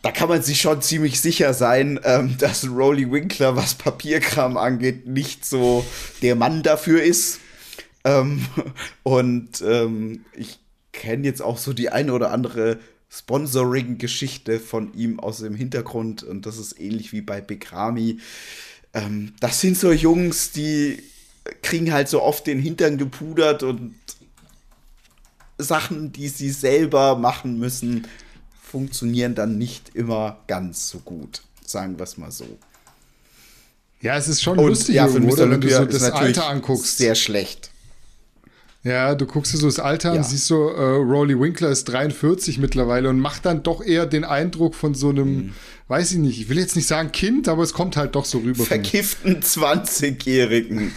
Da 0.03 0.13
kann 0.13 0.29
man 0.29 0.43
sich 0.43 0.61
schon 0.61 0.83
ziemlich 0.83 1.21
sicher 1.21 1.55
sein, 1.55 1.99
ähm, 2.05 2.37
dass 2.39 2.69
Rolly 2.69 3.11
Winkler, 3.11 3.57
was 3.57 3.75
Papierkram 3.75 4.57
angeht, 4.57 5.07
nicht 5.07 5.45
so 5.45 5.85
der 6.23 6.37
Mann 6.37 6.63
dafür 6.63 7.03
ist. 7.03 7.41
Ähm, 8.05 8.47
und 9.03 9.63
ähm, 9.63 10.25
ich 10.37 10.59
kenne 10.93 11.27
jetzt 11.27 11.41
auch 11.41 11.57
so 11.57 11.73
die 11.73 11.89
eine 11.89 12.13
oder 12.13 12.31
andere 12.31 12.79
Sponsoring-Geschichte 13.11 14.61
von 14.61 14.93
ihm 14.95 15.19
aus 15.19 15.39
dem 15.39 15.55
Hintergrund 15.55 16.23
und 16.23 16.47
das 16.47 16.59
ist 16.59 16.79
ähnlich 16.79 17.13
wie 17.13 17.23
bei 17.23 17.41
Bekrami. 17.41 18.19
Ähm, 18.93 19.33
das 19.41 19.61
sind 19.61 19.79
so 19.79 19.91
Jungs, 19.93 20.53
die 20.53 21.03
kriegen 21.63 21.93
halt 21.93 22.09
so 22.09 22.23
oft 22.23 22.47
den 22.47 22.61
Hintern 22.61 22.99
gepudert 22.99 23.63
und 23.63 23.95
Sachen, 25.63 26.13
die 26.13 26.29
sie 26.29 26.51
selber 26.51 27.17
machen 27.17 27.59
müssen, 27.59 28.07
funktionieren 28.63 29.35
dann 29.35 29.59
nicht 29.59 29.95
immer 29.95 30.39
ganz 30.47 30.89
so 30.89 30.99
gut. 30.99 31.43
Sagen 31.65 31.99
wir 31.99 32.05
es 32.05 32.17
mal 32.17 32.31
so. 32.31 32.47
Ja, 34.01 34.17
es 34.17 34.29
ist 34.29 34.43
schon 34.43 34.59
Und, 34.59 34.69
lustig, 34.69 34.95
ja, 34.95 35.07
für 35.07 35.21
oder, 35.21 35.51
wenn 35.51 35.61
du 35.61 35.69
so 35.69 35.85
das 35.85 36.11
Alter 36.11 36.47
anguckst. 36.47 36.97
Sehr 36.97 37.15
schlecht. 37.15 37.71
Ja, 38.83 39.15
du 39.15 39.27
guckst 39.27 39.53
dir 39.53 39.59
so 39.59 39.67
das 39.67 39.79
Alter 39.79 40.15
ja. 40.15 40.21
an, 40.21 40.25
siehst 40.25 40.47
so, 40.47 40.71
äh, 40.71 40.83
Rolly 40.83 41.39
Winkler 41.39 41.69
ist 41.69 41.85
43 41.85 42.59
mittlerweile 42.59 43.11
und 43.11 43.21
macht 43.21 43.45
dann 43.45 43.63
doch 43.63 43.85
eher 43.85 44.07
den 44.07 44.25
Eindruck 44.25 44.75
von 44.75 44.95
so 44.95 45.11
einem, 45.11 45.35
mhm. 45.35 45.55
weiß 45.89 46.13
ich 46.13 46.19
nicht, 46.19 46.41
ich 46.41 46.49
will 46.49 46.59
jetzt 46.59 46.77
nicht 46.77 46.87
sagen 46.87 47.13
Kind, 47.13 47.47
aber 47.47 47.63
es 47.63 47.75
kommt 47.75 47.99
halt 47.99 48.15
doch 48.15 48.25
so 48.25 48.39
rüber. 48.39 48.65
Verkifften 48.65 49.43
20-Jährigen. 49.43 50.93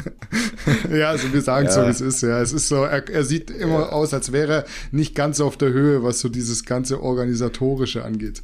ja, 0.94 1.08
also 1.08 1.32
wir 1.32 1.40
sagen 1.40 1.66
ja. 1.66 1.72
so, 1.72 1.86
wie 1.86 1.90
es 1.90 2.02
ist, 2.02 2.22
ja. 2.22 2.38
Es 2.42 2.52
ist 2.52 2.68
so, 2.68 2.84
er, 2.84 3.08
er 3.08 3.24
sieht 3.24 3.50
immer 3.50 3.80
ja. 3.80 3.88
aus, 3.88 4.12
als 4.12 4.32
wäre 4.32 4.52
er 4.52 4.64
nicht 4.90 5.14
ganz 5.14 5.40
auf 5.40 5.56
der 5.56 5.70
Höhe, 5.70 6.02
was 6.02 6.20
so 6.20 6.28
dieses 6.28 6.66
ganze 6.66 7.02
Organisatorische 7.02 8.04
angeht. 8.04 8.42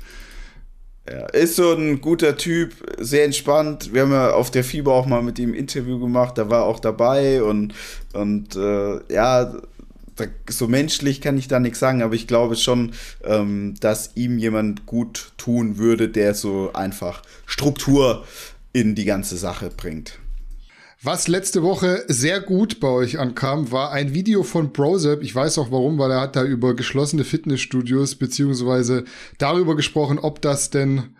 Ja, 1.10 1.26
ist 1.26 1.56
so 1.56 1.72
ein 1.72 2.00
guter 2.00 2.36
Typ, 2.36 2.72
sehr 2.98 3.24
entspannt. 3.24 3.92
Wir 3.94 4.02
haben 4.02 4.12
ja 4.12 4.32
auf 4.32 4.50
der 4.50 4.64
Fieber 4.64 4.92
auch 4.92 5.06
mal 5.06 5.22
mit 5.22 5.38
ihm 5.38 5.50
ein 5.50 5.54
Interview 5.54 6.00
gemacht, 6.00 6.36
da 6.36 6.50
war 6.50 6.64
auch 6.64 6.80
dabei 6.80 7.42
und, 7.42 7.74
und 8.12 8.56
äh, 8.56 9.12
ja, 9.12 9.54
so 10.48 10.66
menschlich 10.66 11.20
kann 11.20 11.38
ich 11.38 11.46
da 11.46 11.60
nichts 11.60 11.78
sagen, 11.78 12.02
aber 12.02 12.14
ich 12.14 12.26
glaube 12.26 12.56
schon, 12.56 12.92
ähm, 13.24 13.74
dass 13.80 14.12
ihm 14.16 14.38
jemand 14.38 14.86
gut 14.86 15.32
tun 15.36 15.78
würde, 15.78 16.08
der 16.08 16.34
so 16.34 16.72
einfach 16.72 17.22
Struktur 17.44 18.24
in 18.72 18.94
die 18.94 19.04
ganze 19.04 19.36
Sache 19.36 19.70
bringt. 19.74 20.18
Was 21.02 21.28
letzte 21.28 21.62
Woche 21.62 22.04
sehr 22.08 22.40
gut 22.40 22.80
bei 22.80 22.88
euch 22.88 23.18
ankam, 23.18 23.70
war 23.70 23.92
ein 23.92 24.14
Video 24.14 24.42
von 24.42 24.72
Brozep. 24.72 25.22
Ich 25.22 25.34
weiß 25.34 25.58
auch 25.58 25.70
warum, 25.70 25.98
weil 25.98 26.10
er 26.10 26.20
hat 26.20 26.36
da 26.36 26.44
über 26.44 26.74
geschlossene 26.74 27.24
Fitnessstudios 27.24 28.14
beziehungsweise 28.14 29.04
darüber 29.36 29.76
gesprochen, 29.76 30.18
ob 30.18 30.40
das 30.40 30.70
denn 30.70 31.14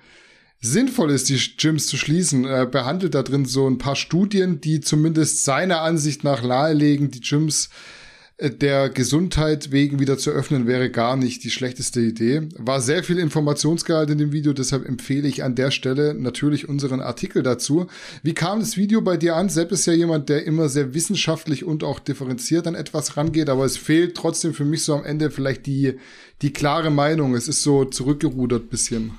sinnvoll 0.60 1.10
ist, 1.10 1.28
die 1.28 1.38
Gyms 1.58 1.88
zu 1.88 1.98
schließen. 1.98 2.46
Er 2.46 2.64
behandelt 2.64 3.14
da 3.14 3.22
drin 3.22 3.44
so 3.44 3.68
ein 3.68 3.76
paar 3.76 3.96
Studien, 3.96 4.62
die 4.62 4.80
zumindest 4.80 5.44
seiner 5.44 5.82
Ansicht 5.82 6.24
nach 6.24 6.42
nahelegen, 6.42 7.10
die 7.10 7.20
Gyms 7.20 7.66
äh, 7.66 8.05
der 8.38 8.90
Gesundheit 8.90 9.72
wegen 9.72 9.98
wieder 9.98 10.18
zu 10.18 10.30
öffnen, 10.30 10.66
wäre 10.66 10.90
gar 10.90 11.16
nicht 11.16 11.42
die 11.42 11.50
schlechteste 11.50 12.00
Idee. 12.00 12.42
War 12.58 12.82
sehr 12.82 13.02
viel 13.02 13.18
Informationsgehalt 13.18 14.10
in 14.10 14.18
dem 14.18 14.32
Video, 14.32 14.52
deshalb 14.52 14.86
empfehle 14.86 15.26
ich 15.26 15.42
an 15.42 15.54
der 15.54 15.70
Stelle 15.70 16.12
natürlich 16.12 16.68
unseren 16.68 17.00
Artikel 17.00 17.42
dazu. 17.42 17.86
Wie 18.22 18.34
kam 18.34 18.60
das 18.60 18.76
Video 18.76 19.00
bei 19.00 19.16
dir 19.16 19.36
an? 19.36 19.48
Sepp 19.48 19.72
ist 19.72 19.86
ja 19.86 19.94
jemand, 19.94 20.28
der 20.28 20.44
immer 20.44 20.68
sehr 20.68 20.92
wissenschaftlich 20.92 21.64
und 21.64 21.82
auch 21.82 21.98
differenziert 21.98 22.66
an 22.66 22.74
etwas 22.74 23.16
rangeht, 23.16 23.48
aber 23.48 23.64
es 23.64 23.78
fehlt 23.78 24.14
trotzdem 24.14 24.52
für 24.52 24.66
mich 24.66 24.82
so 24.82 24.94
am 24.94 25.04
Ende 25.04 25.30
vielleicht 25.30 25.64
die, 25.64 25.94
die 26.42 26.52
klare 26.52 26.90
Meinung. 26.90 27.34
Es 27.34 27.48
ist 27.48 27.62
so 27.62 27.86
zurückgerudert 27.86 28.68
bisschen. 28.68 29.12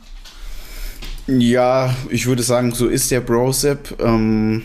Ja, 1.26 1.93
ich 2.09 2.28
würde 2.28 2.43
sagen, 2.43 2.72
so 2.72 2.88
ist 2.88 3.09
der 3.09 3.22
Brosep. 3.22 3.99
Ähm 3.99 4.63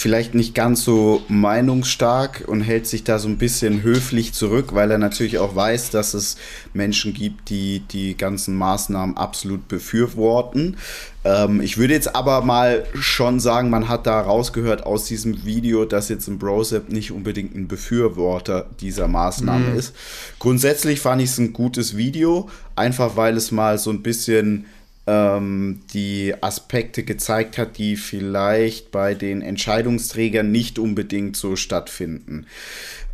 vielleicht 0.00 0.34
nicht 0.34 0.54
ganz 0.54 0.82
so 0.82 1.22
meinungsstark 1.28 2.44
und 2.46 2.62
hält 2.62 2.86
sich 2.86 3.04
da 3.04 3.18
so 3.18 3.28
ein 3.28 3.36
bisschen 3.36 3.82
höflich 3.82 4.32
zurück, 4.32 4.74
weil 4.74 4.90
er 4.90 4.96
natürlich 4.96 5.38
auch 5.38 5.54
weiß, 5.54 5.90
dass 5.90 6.14
es 6.14 6.36
Menschen 6.72 7.12
gibt, 7.12 7.50
die 7.50 7.80
die 7.80 8.16
ganzen 8.16 8.56
Maßnahmen 8.56 9.18
absolut 9.18 9.68
befürworten. 9.68 10.78
Ähm, 11.22 11.60
ich 11.60 11.76
würde 11.76 11.92
jetzt 11.92 12.16
aber 12.16 12.40
mal 12.40 12.86
schon 12.94 13.40
sagen, 13.40 13.68
man 13.68 13.88
hat 13.88 14.06
da 14.06 14.22
rausgehört 14.22 14.86
aus 14.86 15.04
diesem 15.04 15.44
Video, 15.44 15.84
dass 15.84 16.08
jetzt 16.08 16.28
ein 16.28 16.38
Brosep 16.38 16.88
nicht 16.88 17.12
unbedingt 17.12 17.54
ein 17.54 17.68
Befürworter 17.68 18.70
dieser 18.80 19.06
Maßnahme 19.06 19.72
mhm. 19.72 19.78
ist. 19.78 19.94
Grundsätzlich 20.38 21.00
fand 21.00 21.20
ich 21.20 21.28
es 21.28 21.38
ein 21.38 21.52
gutes 21.52 21.98
Video, 21.98 22.48
einfach 22.74 23.16
weil 23.16 23.36
es 23.36 23.50
mal 23.50 23.76
so 23.76 23.90
ein 23.90 24.02
bisschen 24.02 24.64
ähm, 25.06 25.80
die 25.92 26.34
Aspekte 26.40 27.02
gezeigt 27.02 27.58
hat, 27.58 27.78
die 27.78 27.96
vielleicht 27.96 28.90
bei 28.90 29.14
den 29.14 29.42
Entscheidungsträgern 29.42 30.50
nicht 30.50 30.78
unbedingt 30.78 31.36
so 31.36 31.56
stattfinden. 31.56 32.46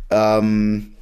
Ähm, 0.09 0.93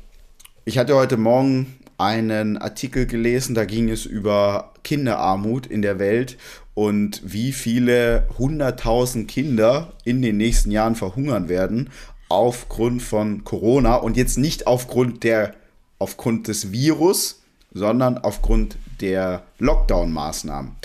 ich 0.65 0.77
hatte 0.77 0.95
heute 0.95 1.17
Morgen 1.17 1.75
einen 1.97 2.57
Artikel 2.57 3.05
gelesen, 3.05 3.55
da 3.55 3.65
ging 3.65 3.89
es 3.89 4.05
über 4.05 4.73
Kinderarmut 4.83 5.65
in 5.67 5.81
der 5.81 5.99
Welt 5.99 6.37
und 6.73 7.21
wie 7.23 7.53
viele 7.53 8.27
hunderttausend 8.37 9.29
Kinder 9.29 9.93
in 10.03 10.21
den 10.21 10.37
nächsten 10.37 10.71
Jahren 10.71 10.95
verhungern 10.95 11.47
werden 11.49 11.89
aufgrund 12.29 13.01
von 13.01 13.43
Corona 13.43 13.95
und 13.95 14.17
jetzt 14.17 14.37
nicht 14.37 14.67
aufgrund 14.67 15.23
der 15.23 15.53
aufgrund 15.99 16.47
des 16.49 16.71
Virus, 16.71 17.41
sondern 17.73 18.17
aufgrund 18.17 18.77
der 19.01 19.43
Lockdown-Maßnahmen. 19.59 20.75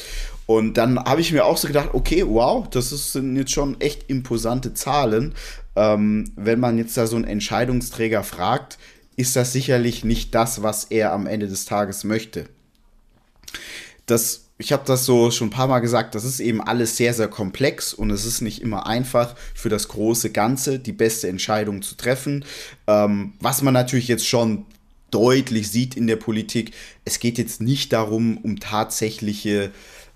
Und 0.47 0.75
dann 0.75 0.99
habe 0.99 1.21
ich 1.21 1.33
mir 1.33 1.45
auch 1.45 1.57
so 1.57 1.69
gedacht, 1.69 1.91
okay, 1.93 2.25
wow, 2.27 2.69
das 2.69 2.91
sind 3.13 3.37
jetzt 3.37 3.53
schon 3.53 3.81
echt 3.81 4.11
imposante 4.11 4.75
Zahlen. 4.75 5.35
Ähm, 5.77 6.33
wenn 6.35 6.59
man 6.59 6.77
jetzt 6.77 6.97
da 6.97 7.07
so 7.07 7.15
einen 7.15 7.25
Entscheidungsträger 7.25 8.25
fragt, 8.25 8.79
ist 9.17 9.37
das 9.37 9.53
sicherlich 9.53 10.03
nicht 10.05 10.35
das, 10.35 10.63
was 10.63 10.85
er 10.85 11.13
am 11.13 11.27
Ende 11.27 11.47
des 11.47 11.67
Tages 11.67 12.05
möchte. 12.05 12.47
das, 14.07 14.47
ich 14.59 14.73
habe 14.73 14.83
das 14.87 15.07
so 15.07 15.31
schon 15.31 15.49
ein 15.49 15.53
paar 15.53 15.69
Mal 15.69 15.79
gesagt, 15.81 16.15
das 16.15 16.25
ist 16.25 16.41
eben 16.41 16.61
alles 16.61 16.97
sehr, 16.97 17.15
sehr 17.15 17.29
komplex 17.29 17.95
und 17.95 18.11
es 18.11 18.25
ist 18.27 18.41
nicht 18.41 18.61
immer 18.61 18.87
einfach 18.87 19.37
für 19.55 19.69
das 19.69 19.89
große 19.89 20.31
Ganze 20.31 20.79
die 20.79 20.93
beste 20.93 21.29
Entscheidung 21.29 21.83
zu 21.83 21.95
treffen. 21.95 22.45
Ähm, 22.87 23.35
was 23.41 23.63
man 23.63 23.75
natürlich 23.75 24.09
jetzt 24.09 24.27
schon 24.27 24.67
deutlich 25.11 25.71
sieht 25.71 25.97
in 25.97 26.07
der 26.07 26.17
Politik, 26.17 26.73
es 27.05 27.21
geht 27.21 27.39
jetzt 27.39 27.61
nicht 27.61 27.93
darum, 27.93 28.39
um 28.39 28.61
tatsächliche 28.61 29.71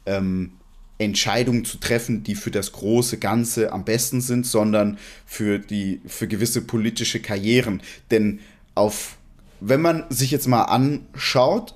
ähm, 0.07 0.53
Entscheidungen 0.99 1.65
zu 1.65 1.79
treffen, 1.79 2.23
die 2.23 2.35
für 2.35 2.51
das 2.51 2.73
große 2.73 3.19
Ganze 3.19 3.73
am 3.73 3.85
besten 3.85 4.21
sind, 4.21 4.47
sondern 4.47 4.99
für 5.27 5.59
die 5.59 6.01
für 6.07 6.29
gewisse 6.29 6.63
politische 6.63 7.21
Karrieren. 7.21 7.83
Denn 8.11 8.41
auf, 8.75 9.17
wenn 9.61 9.81
man 9.81 10.05
sich 10.11 10.31
jetzt 10.31 10.47
mal 10.47 10.63
anschaut, 10.63 11.75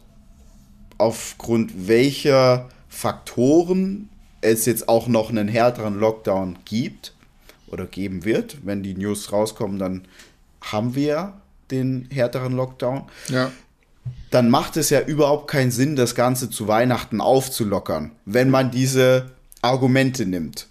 aufgrund 0.99 1.89
welcher 1.89 2.69
Faktoren 2.89 4.09
es 4.41 4.67
jetzt 4.67 4.89
auch 4.89 5.09
noch 5.09 5.31
einen 5.31 5.49
härteren 5.49 5.99
Lockdown 5.99 6.59
gibt 6.65 7.15
oder 7.67 7.87
geben 7.87 8.25
wird, 8.25 8.59
wenn 8.65 8.83
die 8.83 8.95
News 8.95 9.33
rauskommen, 9.33 9.79
dann 9.79 10.03
haben 10.61 10.95
wir 10.95 11.35
den 11.71 12.09
härteren 12.11 12.55
Lockdown. 12.55 13.05
Ja 13.29 13.51
dann 14.31 14.51
macht 14.51 14.77
es 14.77 14.91
ja 14.91 15.01
überhaupt 15.01 15.51
keinen 15.51 15.71
Sinn, 15.71 15.97
das 15.97 16.15
Ganze 16.15 16.51
zu 16.51 16.69
Weihnachten 16.69 17.21
aufzulockern, 17.21 18.13
wenn 18.25 18.51
man 18.51 18.71
diese 18.71 19.33
Argumente 19.63 20.27
nimmt. 20.27 20.67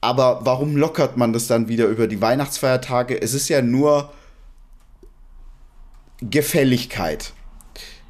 Aber 0.00 0.44
warum 0.44 0.76
lockert 0.76 1.16
man 1.16 1.32
das 1.32 1.46
dann 1.46 1.68
wieder 1.68 1.86
über 1.86 2.06
die 2.06 2.20
Weihnachtsfeiertage? 2.20 3.20
Es 3.20 3.34
ist 3.34 3.48
ja 3.48 3.60
nur 3.60 4.12
Gefälligkeit. 6.20 7.32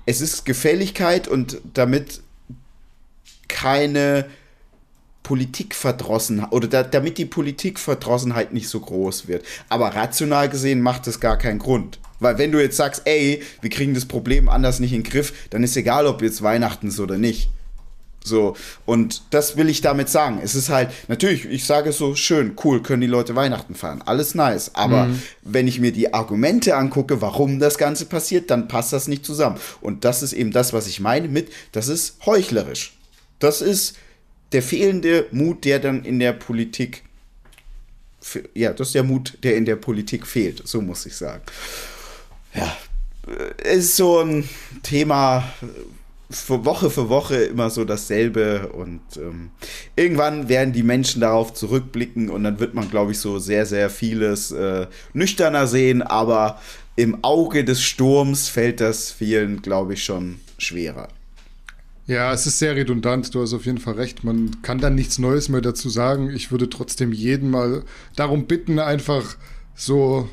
Es 0.05 0.21
ist 0.21 0.45
Gefälligkeit 0.45 1.27
und 1.27 1.61
damit 1.73 2.21
keine 3.49 4.27
Politikverdrossenheit 5.23 6.53
oder 6.53 6.69
da, 6.69 6.83
damit 6.83 7.19
die 7.19 7.25
Politikverdrossenheit 7.25 8.53
nicht 8.53 8.69
so 8.69 8.79
groß 8.79 9.27
wird. 9.27 9.45
Aber 9.69 9.95
rational 9.95 10.49
gesehen 10.49 10.83
macht 10.83 11.07
es 11.07 11.19
gar 11.19 11.39
keinen 11.39 11.59
Grund. 11.59 11.99
Weil 12.21 12.39
wenn 12.39 12.53
du 12.53 12.61
jetzt 12.61 12.77
sagst, 12.77 13.03
ey, 13.05 13.43
wir 13.61 13.71
kriegen 13.71 13.95
das 13.95 14.07
Problem 14.07 14.49
anders 14.49 14.81
nicht 14.81 14.93
in 14.93 15.03
den 15.03 15.11
Griff, 15.11 15.33
dann 15.51 15.63
ist 15.63 15.77
egal, 15.77 16.07
ob 16.07 16.23
jetzt 16.23 16.43
Weihnachten 16.43 16.89
ist 16.89 17.01
oder 17.01 17.19
nicht. 17.19 17.51
So, 18.27 18.57
und 18.87 19.23
das 19.31 19.57
will 19.57 19.69
ich 19.69 19.83
damit 19.83 20.09
sagen. 20.09 20.41
Es 20.43 20.57
ist 20.57 20.69
halt, 20.69 20.91
natürlich, 21.07 21.45
ich 21.45 21.65
sage 21.65 21.91
es 21.91 21.99
so, 21.99 22.17
schön, 22.17 22.57
cool, 22.65 22.83
können 22.83 23.01
die 23.01 23.07
Leute 23.07 23.37
Weihnachten 23.37 23.77
feiern. 23.77 24.03
Alles 24.05 24.35
nice. 24.35 24.75
Aber 24.75 25.05
mhm. 25.05 25.23
wenn 25.43 25.69
ich 25.69 25.79
mir 25.79 25.93
die 25.93 26.13
Argumente 26.13 26.77
angucke, 26.77 27.21
warum 27.21 27.61
das 27.61 27.79
Ganze 27.79 28.07
passiert, 28.07 28.51
dann 28.51 28.67
passt 28.67 28.93
das 28.93 29.07
nicht 29.07 29.25
zusammen. 29.25 29.59
Und 29.81 30.05
das 30.05 30.25
ist 30.25 30.33
eben 30.33 30.51
das, 30.51 30.73
was 30.73 30.89
ich 30.89 30.99
meine 30.99 31.29
mit, 31.29 31.53
das 31.71 31.87
ist 31.87 32.17
heuchlerisch. 32.27 32.97
Das 33.39 33.63
ist 33.63 33.97
der 34.51 34.63
fehlende 34.63 35.27
Mut, 35.31 35.65
der 35.65 35.79
dann 35.79 36.05
in 36.05 36.19
der 36.19 36.33
Politik, 36.33 37.05
ja, 38.55 38.73
das 38.73 38.89
ist 38.89 38.95
der 38.95 39.05
Mut, 39.05 39.39
der 39.45 39.57
in 39.57 39.67
der 39.67 39.77
Politik 39.77 40.27
fehlt, 40.27 40.67
so 40.67 40.81
muss 40.81 41.07
ich 41.07 41.15
sagen. 41.15 41.43
Ja, 42.57 42.77
ist 43.63 43.97
so 43.97 44.21
ein 44.21 44.49
Thema, 44.83 45.45
für 46.31 46.65
Woche 46.65 46.91
für 46.91 47.09
Woche 47.09 47.37
immer 47.37 47.71
so 47.71 47.85
dasselbe 47.85 48.69
und 48.73 49.01
ähm, 49.17 49.51
irgendwann 49.95 50.49
werden 50.49 50.73
die 50.73 50.83
Menschen 50.83 51.21
darauf 51.21 51.55
zurückblicken 51.55 52.31
und 52.31 52.43
dann 52.45 52.59
wird 52.59 52.75
man, 52.75 52.91
glaube 52.91 53.13
ich, 53.13 53.21
so 53.21 53.39
sehr, 53.39 53.65
sehr 53.65 53.91
vieles 53.91 54.51
äh, 54.51 54.87
nüchterner 55.13 55.67
sehen, 55.67 56.03
aber 56.03 56.61
im 56.97 57.23
Auge 57.23 57.65
des 57.65 57.83
Sturms 57.83 58.49
fällt 58.49 58.81
das 58.81 59.13
vielen, 59.13 59.63
glaube 59.63 59.95
ich, 59.95 60.05
schon 60.05 60.41
schwerer. 60.59 61.09
Ja, 62.07 62.33
es 62.33 62.47
ist 62.47 62.59
sehr 62.59 62.77
redundant, 62.77 63.35
du 63.35 63.43
hast 63.43 63.53
auf 63.53 63.67
jeden 63.67 63.79
Fall 63.79 63.95
recht. 63.95 64.25
Man 64.25 64.63
kann 64.63 64.79
dann 64.79 64.95
nichts 64.95 65.19
Neues 65.19 65.49
mehr 65.49 65.61
dazu 65.61 65.89
sagen. 65.89 66.31
Ich 66.31 66.53
würde 66.53 66.71
trotzdem 66.71 67.13
jeden 67.13 67.51
mal 67.51 67.83
darum 68.15 68.47
bitten, 68.47 68.79
einfach 68.79 69.37
so 69.75 70.29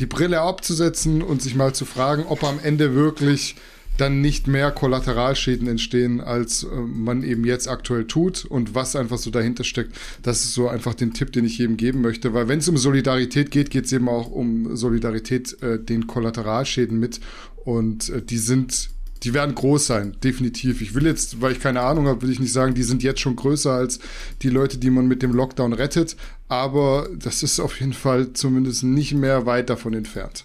die 0.00 0.06
Brille 0.06 0.40
abzusetzen 0.40 1.22
und 1.22 1.42
sich 1.42 1.54
mal 1.54 1.74
zu 1.74 1.84
fragen, 1.84 2.24
ob 2.26 2.44
am 2.44 2.58
Ende 2.62 2.94
wirklich 2.94 3.56
dann 3.96 4.20
nicht 4.20 4.46
mehr 4.46 4.70
Kollateralschäden 4.72 5.66
entstehen, 5.68 6.20
als 6.20 6.64
äh, 6.64 6.66
man 6.66 7.22
eben 7.22 7.44
jetzt 7.44 7.68
aktuell 7.68 8.06
tut 8.06 8.44
und 8.44 8.74
was 8.74 8.94
einfach 8.94 9.18
so 9.18 9.30
dahinter 9.30 9.64
steckt. 9.64 9.96
Das 10.22 10.44
ist 10.44 10.54
so 10.54 10.68
einfach 10.68 10.94
den 10.94 11.14
Tipp, 11.14 11.32
den 11.32 11.44
ich 11.44 11.58
jedem 11.58 11.76
geben 11.76 12.02
möchte, 12.02 12.34
weil 12.34 12.48
wenn 12.48 12.58
es 12.58 12.68
um 12.68 12.76
Solidarität 12.76 13.50
geht, 13.50 13.70
geht 13.70 13.86
es 13.86 13.92
eben 13.92 14.08
auch 14.08 14.30
um 14.30 14.76
Solidarität 14.76 15.62
äh, 15.62 15.78
den 15.78 16.06
Kollateralschäden 16.06 16.98
mit 16.98 17.20
und 17.64 18.10
äh, 18.10 18.22
die 18.22 18.38
sind 18.38 18.90
die 19.22 19.34
werden 19.34 19.54
groß 19.54 19.86
sein, 19.86 20.16
definitiv. 20.22 20.82
Ich 20.82 20.94
will 20.94 21.06
jetzt, 21.06 21.40
weil 21.40 21.52
ich 21.52 21.60
keine 21.60 21.80
Ahnung 21.80 22.06
habe, 22.06 22.22
will 22.22 22.30
ich 22.30 22.40
nicht 22.40 22.52
sagen, 22.52 22.74
die 22.74 22.82
sind 22.82 23.02
jetzt 23.02 23.20
schon 23.20 23.36
größer 23.36 23.72
als 23.72 23.98
die 24.42 24.50
Leute, 24.50 24.78
die 24.78 24.90
man 24.90 25.06
mit 25.06 25.22
dem 25.22 25.32
Lockdown 25.32 25.72
rettet. 25.72 26.16
Aber 26.48 27.08
das 27.14 27.42
ist 27.42 27.60
auf 27.60 27.80
jeden 27.80 27.92
Fall 27.92 28.32
zumindest 28.32 28.84
nicht 28.84 29.14
mehr 29.14 29.46
weit 29.46 29.70
davon 29.70 29.94
entfernt 29.94 30.44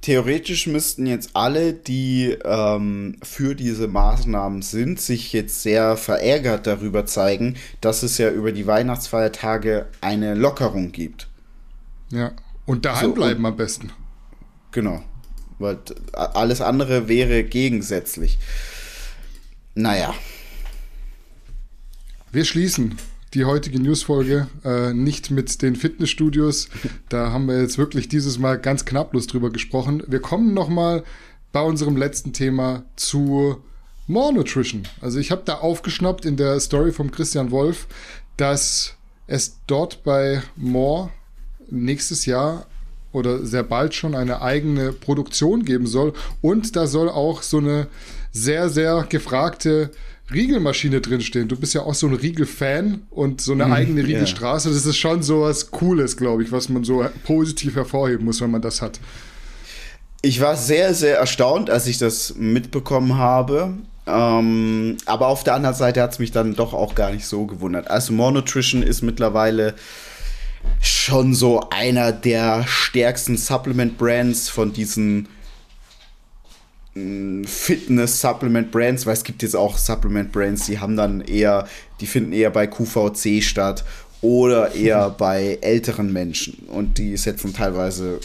theoretisch 0.00 0.66
müssten 0.66 1.06
jetzt 1.06 1.30
alle, 1.34 1.72
die 1.72 2.36
ähm, 2.44 3.16
für 3.22 3.54
diese 3.54 3.88
Maßnahmen 3.88 4.62
sind, 4.62 5.00
sich 5.00 5.32
jetzt 5.32 5.62
sehr 5.62 5.96
verärgert 5.96 6.66
darüber 6.66 7.06
zeigen, 7.06 7.56
dass 7.80 8.02
es 8.02 8.18
ja 8.18 8.30
über 8.30 8.52
die 8.52 8.66
Weihnachtsfeiertage 8.66 9.86
eine 10.00 10.34
Lockerung 10.34 10.92
gibt. 10.92 11.28
Ja, 12.10 12.32
und 12.66 12.84
daheim 12.84 13.10
so, 13.10 13.14
bleiben 13.14 13.44
am 13.46 13.56
besten. 13.56 13.92
Genau, 14.72 15.02
weil 15.60 15.78
alles 16.12 16.60
andere 16.60 17.08
wäre 17.08 17.44
gegensätzlich. 17.44 18.38
Naja. 19.74 20.14
Wir 22.32 22.44
schließen 22.44 22.96
die 23.34 23.44
heutige 23.44 23.80
Newsfolge 23.80 24.48
äh, 24.64 24.92
nicht 24.92 25.30
mit 25.30 25.62
den 25.62 25.76
Fitnessstudios. 25.76 26.68
Da 27.08 27.30
haben 27.30 27.46
wir 27.46 27.60
jetzt 27.60 27.78
wirklich 27.78 28.08
dieses 28.08 28.38
Mal 28.38 28.58
ganz 28.58 28.84
knapplos 28.84 29.26
drüber 29.26 29.50
gesprochen. 29.50 30.02
Wir 30.06 30.20
kommen 30.20 30.52
nochmal 30.52 31.04
bei 31.52 31.60
unserem 31.60 31.96
letzten 31.96 32.32
Thema 32.32 32.84
zu 32.96 33.62
More 34.06 34.32
Nutrition. 34.32 34.82
Also 35.00 35.18
ich 35.20 35.30
habe 35.30 35.42
da 35.44 35.56
aufgeschnappt 35.58 36.24
in 36.24 36.36
der 36.36 36.58
Story 36.58 36.90
vom 36.92 37.12
Christian 37.12 37.52
Wolf, 37.52 37.86
dass 38.36 38.94
es 39.28 39.58
dort 39.68 40.02
bei 40.02 40.42
More 40.56 41.10
nächstes 41.70 42.26
Jahr 42.26 42.66
oder 43.12 43.44
sehr 43.44 43.62
bald 43.62 43.94
schon 43.94 44.14
eine 44.14 44.42
eigene 44.42 44.92
Produktion 44.92 45.64
geben 45.64 45.86
soll. 45.86 46.12
Und 46.40 46.76
da 46.76 46.86
soll 46.86 47.08
auch 47.08 47.42
so 47.42 47.58
eine 47.58 47.86
sehr, 48.32 48.68
sehr 48.68 49.06
gefragte 49.08 49.90
Riegelmaschine 50.32 51.00
drinstehen. 51.00 51.48
Du 51.48 51.56
bist 51.56 51.74
ja 51.74 51.82
auch 51.82 51.94
so 51.94 52.06
ein 52.06 52.14
Riegel-Fan 52.14 53.02
und 53.10 53.40
so 53.40 53.52
eine 53.52 53.66
mm, 53.66 53.72
eigene 53.72 54.06
Riegelstraße. 54.06 54.68
Yeah. 54.68 54.76
Das 54.76 54.86
ist 54.86 54.96
schon 54.96 55.22
so 55.22 55.42
was 55.42 55.70
Cooles, 55.70 56.16
glaube 56.16 56.42
ich, 56.42 56.52
was 56.52 56.68
man 56.68 56.84
so 56.84 57.04
positiv 57.24 57.74
hervorheben 57.74 58.24
muss, 58.24 58.40
wenn 58.40 58.50
man 58.50 58.62
das 58.62 58.80
hat. 58.80 59.00
Ich 60.22 60.40
war 60.40 60.56
sehr, 60.56 60.94
sehr 60.94 61.18
erstaunt, 61.18 61.70
als 61.70 61.86
ich 61.86 61.98
das 61.98 62.34
mitbekommen 62.36 63.16
habe. 63.16 63.74
Ähm, 64.06 64.96
aber 65.06 65.28
auf 65.28 65.44
der 65.44 65.54
anderen 65.54 65.74
Seite 65.74 66.02
hat 66.02 66.12
es 66.12 66.18
mich 66.18 66.30
dann 66.30 66.54
doch 66.54 66.74
auch 66.74 66.94
gar 66.94 67.10
nicht 67.10 67.26
so 67.26 67.46
gewundert. 67.46 67.90
Also 67.90 68.12
Monotrition 68.12 68.82
ist 68.82 69.02
mittlerweile 69.02 69.74
schon 70.80 71.34
so 71.34 71.68
einer 71.70 72.12
der 72.12 72.64
stärksten 72.66 73.36
Supplement-Brands 73.36 74.48
von 74.48 74.72
diesen 74.72 75.28
Fitness-Supplement-Brands, 76.94 79.06
weil 79.06 79.14
es 79.14 79.24
gibt 79.24 79.42
jetzt 79.42 79.56
auch 79.56 79.78
Supplement-Brands, 79.78 80.66
die 80.66 80.80
haben 80.80 80.96
dann 80.96 81.20
eher, 81.20 81.68
die 82.00 82.06
finden 82.06 82.32
eher 82.32 82.50
bei 82.50 82.66
QVC 82.66 83.42
statt 83.42 83.84
oder 84.20 84.74
eher 84.74 85.10
bei 85.18 85.58
älteren 85.60 86.12
Menschen 86.12 86.66
und 86.68 86.98
die 86.98 87.16
setzen 87.16 87.54
teilweise 87.54 88.20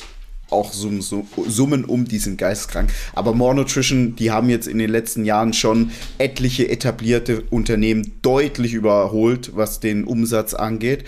auch 0.50 0.74
Summen, 0.74 1.02
Summen 1.02 1.86
um, 1.86 2.06
die 2.06 2.20
sind 2.20 2.38
geisteskrank. 2.38 2.92
Aber 3.14 3.34
More 3.34 3.56
Nutrition, 3.56 4.16
die 4.16 4.32
haben 4.32 4.50
jetzt 4.50 4.68
in 4.68 4.78
den 4.78 4.92
letzten 4.92 5.26
Jahren 5.26 5.54
schon 5.54 5.92
etliche 6.18 6.70
etablierte 6.70 7.42
Unternehmen 7.50 8.14
deutlich 8.22 8.74
überholt, 8.74 9.52
was 9.56 9.80
den 9.80 10.04
Umsatz 10.04 10.54
angeht. 10.54 11.06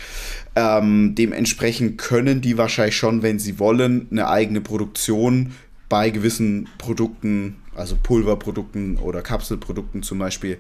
Ähm, 0.58 1.14
dementsprechend 1.14 2.00
können 2.00 2.42
die 2.42 2.58
wahrscheinlich 2.58 2.98
schon, 2.98 3.22
wenn 3.22 3.38
sie 3.38 3.60
wollen, 3.60 4.08
eine 4.10 4.28
eigene 4.28 4.60
Produktion 4.60 5.52
bei 5.88 6.10
gewissen 6.10 6.68
Produkten, 6.80 7.58
also 7.76 7.96
Pulverprodukten 8.02 8.98
oder 8.98 9.22
Kapselprodukten 9.22 10.02
zum 10.02 10.18
Beispiel, 10.18 10.58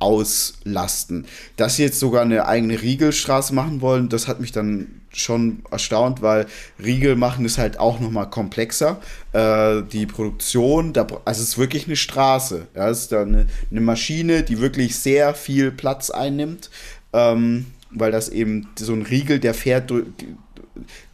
auslasten. 0.00 1.24
Dass 1.56 1.76
sie 1.76 1.82
jetzt 1.84 1.98
sogar 1.98 2.22
eine 2.22 2.46
eigene 2.46 2.82
Riegelstraße 2.82 3.54
machen 3.54 3.80
wollen, 3.80 4.10
das 4.10 4.28
hat 4.28 4.38
mich 4.38 4.52
dann 4.52 5.00
schon 5.14 5.62
erstaunt, 5.70 6.20
weil 6.20 6.44
Riegel 6.78 7.16
machen 7.16 7.46
ist 7.46 7.56
halt 7.56 7.80
auch 7.80 8.00
nochmal 8.00 8.28
komplexer. 8.28 9.00
Äh, 9.32 9.80
die 9.90 10.04
Produktion, 10.04 10.92
da, 10.92 11.06
also 11.24 11.42
es 11.42 11.48
ist 11.48 11.58
wirklich 11.58 11.86
eine 11.86 11.96
Straße. 11.96 12.68
Ja, 12.76 12.90
es 12.90 13.00
ist 13.00 13.12
da 13.12 13.22
eine, 13.22 13.46
eine 13.70 13.80
Maschine, 13.80 14.42
die 14.42 14.60
wirklich 14.60 14.96
sehr 14.96 15.32
viel 15.32 15.70
Platz 15.70 16.10
einnimmt, 16.10 16.68
ähm, 17.14 17.64
weil 17.90 18.12
das 18.12 18.28
eben 18.28 18.68
so 18.78 18.92
ein 18.92 19.02
Riegel, 19.02 19.38
der 19.38 19.54
fährt 19.54 19.90
durch, 19.90 20.06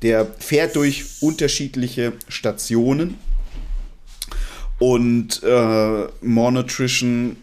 der 0.03 0.27
fährt 0.39 0.77
durch 0.77 1.05
unterschiedliche 1.21 2.15
Stationen. 2.29 3.17
Und 4.79 5.43
äh, 5.43 6.07
More 6.21 6.53
Nutrition 6.53 7.37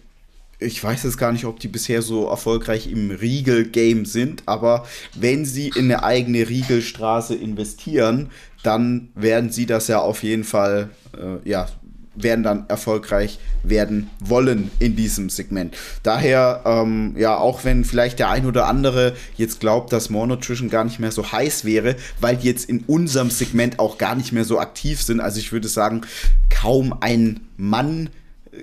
ich 0.61 0.81
weiß 0.83 1.03
jetzt 1.03 1.17
gar 1.17 1.31
nicht, 1.31 1.45
ob 1.45 1.59
die 1.59 1.67
bisher 1.67 2.01
so 2.01 2.27
erfolgreich 2.27 2.89
im 2.89 3.09
Riegel-Game 3.09 4.05
sind, 4.05 4.43
aber 4.45 4.85
wenn 5.15 5.43
sie 5.43 5.69
in 5.69 5.85
eine 5.85 6.03
eigene 6.03 6.47
Riegelstraße 6.47 7.35
investieren, 7.35 8.29
dann 8.63 9.09
werden 9.15 9.49
sie 9.49 9.65
das 9.65 9.87
ja 9.87 9.99
auf 9.99 10.21
jeden 10.21 10.43
Fall, 10.43 10.91
äh, 11.17 11.49
ja, 11.49 11.67
werden 12.15 12.43
dann 12.43 12.65
erfolgreich 12.67 13.39
werden 13.63 14.09
wollen 14.19 14.71
in 14.79 14.95
diesem 14.95 15.29
Segment. 15.29 15.75
Daher, 16.03 16.61
ähm, 16.65 17.15
ja, 17.17 17.37
auch 17.37 17.63
wenn 17.63 17.85
vielleicht 17.85 18.19
der 18.19 18.29
ein 18.29 18.45
oder 18.45 18.67
andere 18.67 19.15
jetzt 19.37 19.59
glaubt, 19.59 19.93
dass 19.93 20.09
Monotrition 20.09 20.69
gar 20.69 20.83
nicht 20.83 20.99
mehr 20.99 21.11
so 21.11 21.31
heiß 21.31 21.63
wäre, 21.65 21.95
weil 22.19 22.37
die 22.37 22.47
jetzt 22.47 22.69
in 22.69 22.81
unserem 22.87 23.29
Segment 23.29 23.79
auch 23.79 23.97
gar 23.97 24.15
nicht 24.15 24.31
mehr 24.31 24.45
so 24.45 24.59
aktiv 24.59 25.01
sind. 25.01 25.21
Also 25.21 25.39
ich 25.39 25.51
würde 25.51 25.67
sagen, 25.67 26.01
kaum 26.49 26.95
ein 26.99 27.41
Mann 27.57 28.09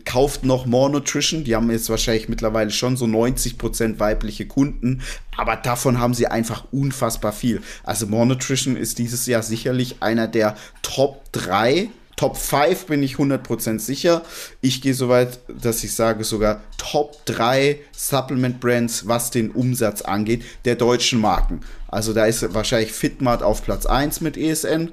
kauft 0.04 0.44
noch 0.44 0.66
More 0.66 0.90
Nutrition. 0.90 1.44
Die 1.44 1.54
haben 1.54 1.70
jetzt 1.70 1.88
wahrscheinlich 1.88 2.28
mittlerweile 2.28 2.70
schon 2.70 2.96
so 2.96 3.06
90% 3.06 3.98
weibliche 3.98 4.46
Kunden, 4.46 5.02
aber 5.36 5.56
davon 5.56 5.98
haben 5.98 6.14
sie 6.14 6.26
einfach 6.26 6.64
unfassbar 6.72 7.32
viel. 7.32 7.62
Also 7.84 8.06
More 8.06 8.26
Nutrition 8.26 8.76
ist 8.76 8.98
dieses 8.98 9.26
Jahr 9.26 9.42
sicherlich 9.42 9.96
einer 10.00 10.28
der 10.28 10.56
Top 10.82 11.24
3. 11.32 11.88
Top 12.18 12.36
5 12.36 12.86
bin 12.86 13.02
ich 13.02 13.14
100% 13.14 13.78
sicher. 13.78 14.22
Ich 14.60 14.82
gehe 14.82 14.92
so 14.92 15.08
weit, 15.08 15.38
dass 15.48 15.84
ich 15.84 15.94
sage 15.94 16.24
sogar 16.24 16.62
Top 16.76 17.24
3 17.26 17.78
Supplement 17.92 18.58
Brands, 18.60 19.06
was 19.06 19.30
den 19.30 19.52
Umsatz 19.52 20.02
angeht, 20.02 20.44
der 20.64 20.74
deutschen 20.74 21.20
Marken. 21.20 21.60
Also 21.86 22.12
da 22.12 22.26
ist 22.26 22.52
wahrscheinlich 22.54 22.92
Fitmart 22.92 23.44
auf 23.44 23.64
Platz 23.64 23.86
1 23.86 24.20
mit 24.20 24.36
ESN, 24.36 24.90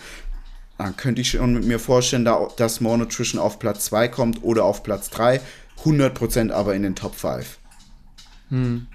dann 0.78 0.97
könnte 0.97 1.21
ich 1.21 1.32
schon 1.32 1.53
mit 1.53 1.65
mir 1.65 1.80
vorstellen, 1.80 2.30
dass 2.57 2.80
More 2.80 2.99
Nutrition 2.99 3.41
auf 3.41 3.59
Platz 3.59 3.86
2 3.86 4.07
kommt 4.09 4.43
oder 4.43 4.65
auf 4.65 4.84
Platz 4.84 5.09
3. 5.09 5.41
100% 5.84 6.51
aber 6.51 6.76
in 6.76 6.84
den 6.84 6.95
Top 6.95 7.15
5. 7.15 7.57
Hm. 8.49 8.88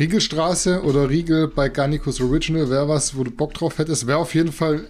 Riegelstraße 0.00 0.82
oder 0.82 1.10
Riegel 1.10 1.46
bei 1.46 1.68
Garnicus 1.68 2.22
Original 2.22 2.70
wäre 2.70 2.88
was, 2.88 3.16
wo 3.18 3.22
du 3.22 3.30
Bock 3.30 3.52
drauf 3.52 3.76
hättest. 3.76 4.06
Wäre 4.06 4.16
auf 4.16 4.34
jeden 4.34 4.50
Fall 4.50 4.86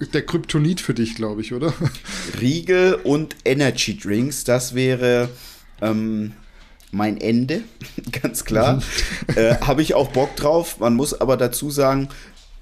äh, 0.00 0.04
der 0.12 0.26
Kryptonit 0.26 0.82
für 0.82 0.92
dich, 0.92 1.14
glaube 1.14 1.40
ich, 1.40 1.54
oder? 1.54 1.72
Riegel 2.42 2.94
und 3.04 3.36
Energy 3.46 3.96
Drinks, 3.96 4.44
das 4.44 4.74
wäre 4.74 5.30
ähm, 5.80 6.34
mein 6.92 7.16
Ende, 7.16 7.62
ganz 8.22 8.44
klar. 8.44 8.82
äh, 9.34 9.56
Habe 9.62 9.80
ich 9.80 9.94
auch 9.94 10.08
Bock 10.08 10.36
drauf. 10.36 10.78
Man 10.78 10.94
muss 10.94 11.18
aber 11.18 11.38
dazu 11.38 11.70
sagen, 11.70 12.10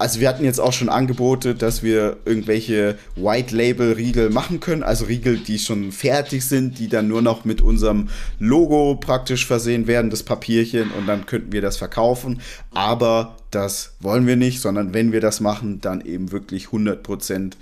also 0.03 0.19
wir 0.19 0.27
hatten 0.27 0.43
jetzt 0.43 0.59
auch 0.59 0.73
schon 0.73 0.89
Angebote, 0.89 1.55
dass 1.55 1.81
wir 1.81 2.17
irgendwelche 2.25 2.97
White 3.15 3.55
Label 3.55 3.93
Riegel 3.93 4.29
machen 4.31 4.59
können, 4.59 4.83
also 4.83 5.05
Riegel, 5.05 5.37
die 5.37 5.57
schon 5.57 5.93
fertig 5.93 6.43
sind, 6.43 6.77
die 6.77 6.89
dann 6.89 7.07
nur 7.07 7.21
noch 7.21 7.45
mit 7.45 7.61
unserem 7.61 8.09
Logo 8.37 8.95
praktisch 8.95 9.47
versehen 9.47 9.87
werden, 9.87 10.09
das 10.09 10.23
Papierchen 10.23 10.91
und 10.91 11.07
dann 11.07 11.25
könnten 11.25 11.53
wir 11.53 11.61
das 11.61 11.77
verkaufen, 11.77 12.41
aber 12.71 13.37
das 13.49 13.93
wollen 14.01 14.27
wir 14.27 14.35
nicht, 14.35 14.59
sondern 14.59 14.93
wenn 14.93 15.13
wir 15.13 15.21
das 15.21 15.39
machen, 15.39 15.79
dann 15.79 16.01
eben 16.01 16.33
wirklich 16.33 16.65
100% 16.65 17.53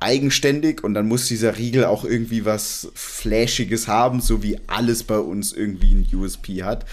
eigenständig. 0.00 0.82
Und 0.82 0.94
dann 0.94 1.06
muss 1.06 1.26
dieser 1.26 1.58
Riegel 1.58 1.84
auch 1.84 2.04
irgendwie 2.04 2.44
was 2.44 2.88
Flashiges 2.94 3.86
haben, 3.86 4.20
so 4.20 4.42
wie 4.42 4.58
alles 4.66 5.04
bei 5.04 5.18
uns 5.18 5.52
irgendwie 5.52 5.92
ein 5.92 6.08
USP 6.12 6.62
hat. 6.62 6.86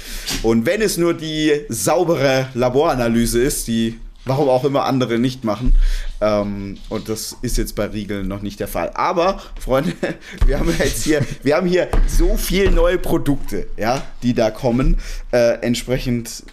Und 0.43 0.65
wenn 0.65 0.81
es 0.81 0.97
nur 0.97 1.13
die 1.13 1.61
saubere 1.69 2.49
Laboranalyse 2.53 3.41
ist, 3.41 3.67
die 3.67 3.95
warum 4.29 4.47
auch 4.47 4.63
immer 4.63 4.85
andere 4.85 5.19
nicht 5.19 5.43
machen. 5.43 5.75
Ähm, 6.21 6.77
und 6.87 7.09
das 7.09 7.35
ist 7.41 7.57
jetzt 7.57 7.75
bei 7.75 7.87
Riegeln 7.87 8.27
noch 8.27 8.41
nicht 8.41 8.59
der 8.59 8.67
Fall. 8.67 8.91
Aber, 8.93 9.41
Freunde, 9.59 9.93
wir 10.45 10.59
haben 10.59 10.73
jetzt 10.77 11.03
hier, 11.03 11.25
wir 11.43 11.57
haben 11.57 11.67
hier 11.67 11.89
so 12.07 12.37
viele 12.37 12.71
neue 12.71 12.97
Produkte, 12.97 13.67
ja, 13.75 14.01
die 14.23 14.33
da 14.33 14.51
kommen. 14.51 14.97
Äh, 15.31 15.59
entsprechend, 15.61 16.43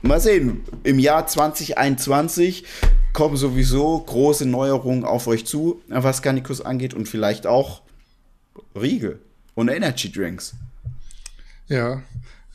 mal 0.00 0.20
sehen, 0.20 0.62
im 0.84 0.98
Jahr 0.98 1.26
2021 1.26 2.64
kommen 3.12 3.36
sowieso 3.36 3.98
große 3.98 4.46
Neuerungen 4.46 5.04
auf 5.04 5.26
euch 5.26 5.46
zu, 5.46 5.82
was 5.88 6.22
Garnicus 6.22 6.60
angeht 6.60 6.94
und 6.94 7.08
vielleicht 7.08 7.46
auch 7.46 7.82
Riegel 8.74 9.20
und 9.54 9.68
Energy 9.68 10.12
Drinks. 10.12 10.54
Ja, 11.68 12.02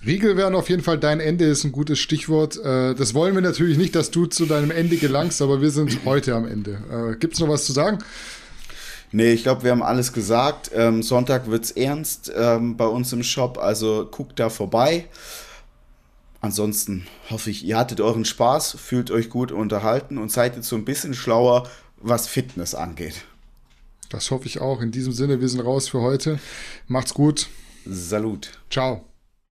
Riegel 0.06 0.36
werden 0.36 0.56
auf 0.56 0.70
jeden 0.70 0.82
Fall 0.82 0.98
dein 0.98 1.20
Ende 1.20 1.46
ist 1.46 1.64
ein 1.64 1.72
gutes 1.72 2.00
Stichwort. 2.00 2.58
Äh, 2.58 2.96
das 2.96 3.14
wollen 3.14 3.36
wir 3.36 3.42
natürlich 3.42 3.78
nicht, 3.78 3.96
dass 3.96 4.10
du 4.10 4.26
zu 4.26 4.46
deinem 4.46 4.72
Ende 4.72 4.98
gelangst, 4.98 5.42
aber 5.42 5.62
wir 5.62 5.70
sind 5.70 6.00
heute 6.06 6.34
am 6.36 6.48
Ende. 6.48 6.80
Äh, 6.92 7.18
Gibt 7.18 7.36
es 7.36 7.40
noch 7.40 7.50
was 7.50 7.66
zu 7.66 7.74
sagen? 7.74 8.00
Nee, 9.12 9.34
ich 9.34 9.44
glaube, 9.44 9.64
wir 9.64 9.72
haben 9.72 9.84
alles 9.84 10.14
gesagt. 10.14 10.72
Ähm, 10.74 11.04
Sonntag 11.04 11.48
es 11.48 11.72
ernst 11.72 12.32
ähm, 12.36 12.78
bei 12.78 12.86
uns 12.86 13.12
im 13.14 13.24
Shop, 13.24 13.58
also 13.58 14.08
guckt 14.10 14.40
da 14.40 14.50
vorbei. 14.50 15.06
Ansonsten 16.40 17.06
hoffe 17.30 17.52
ich, 17.52 17.64
ihr 17.64 17.78
hattet 17.78 18.02
euren 18.02 18.26
Spaß, 18.26 18.78
fühlt 18.80 19.12
euch 19.12 19.30
gut 19.30 19.52
unterhalten 19.52 20.18
und 20.18 20.32
seid 20.32 20.56
jetzt 20.56 20.70
so 20.70 20.76
ein 20.76 20.86
bisschen 20.86 21.14
schlauer, 21.14 21.70
was 21.98 22.28
Fitness 22.28 22.74
angeht. 22.74 23.26
Das 24.10 24.32
hoffe 24.32 24.48
ich 24.48 24.60
auch. 24.60 24.82
In 24.82 24.92
diesem 24.92 25.14
Sinne, 25.14 25.40
wir 25.40 25.50
sind 25.50 25.62
raus 25.62 25.90
für 25.90 26.02
heute. 26.02 26.40
Macht's 26.88 27.14
gut. 27.14 27.48
Salut. 27.86 28.60
Ciao. 28.70 29.11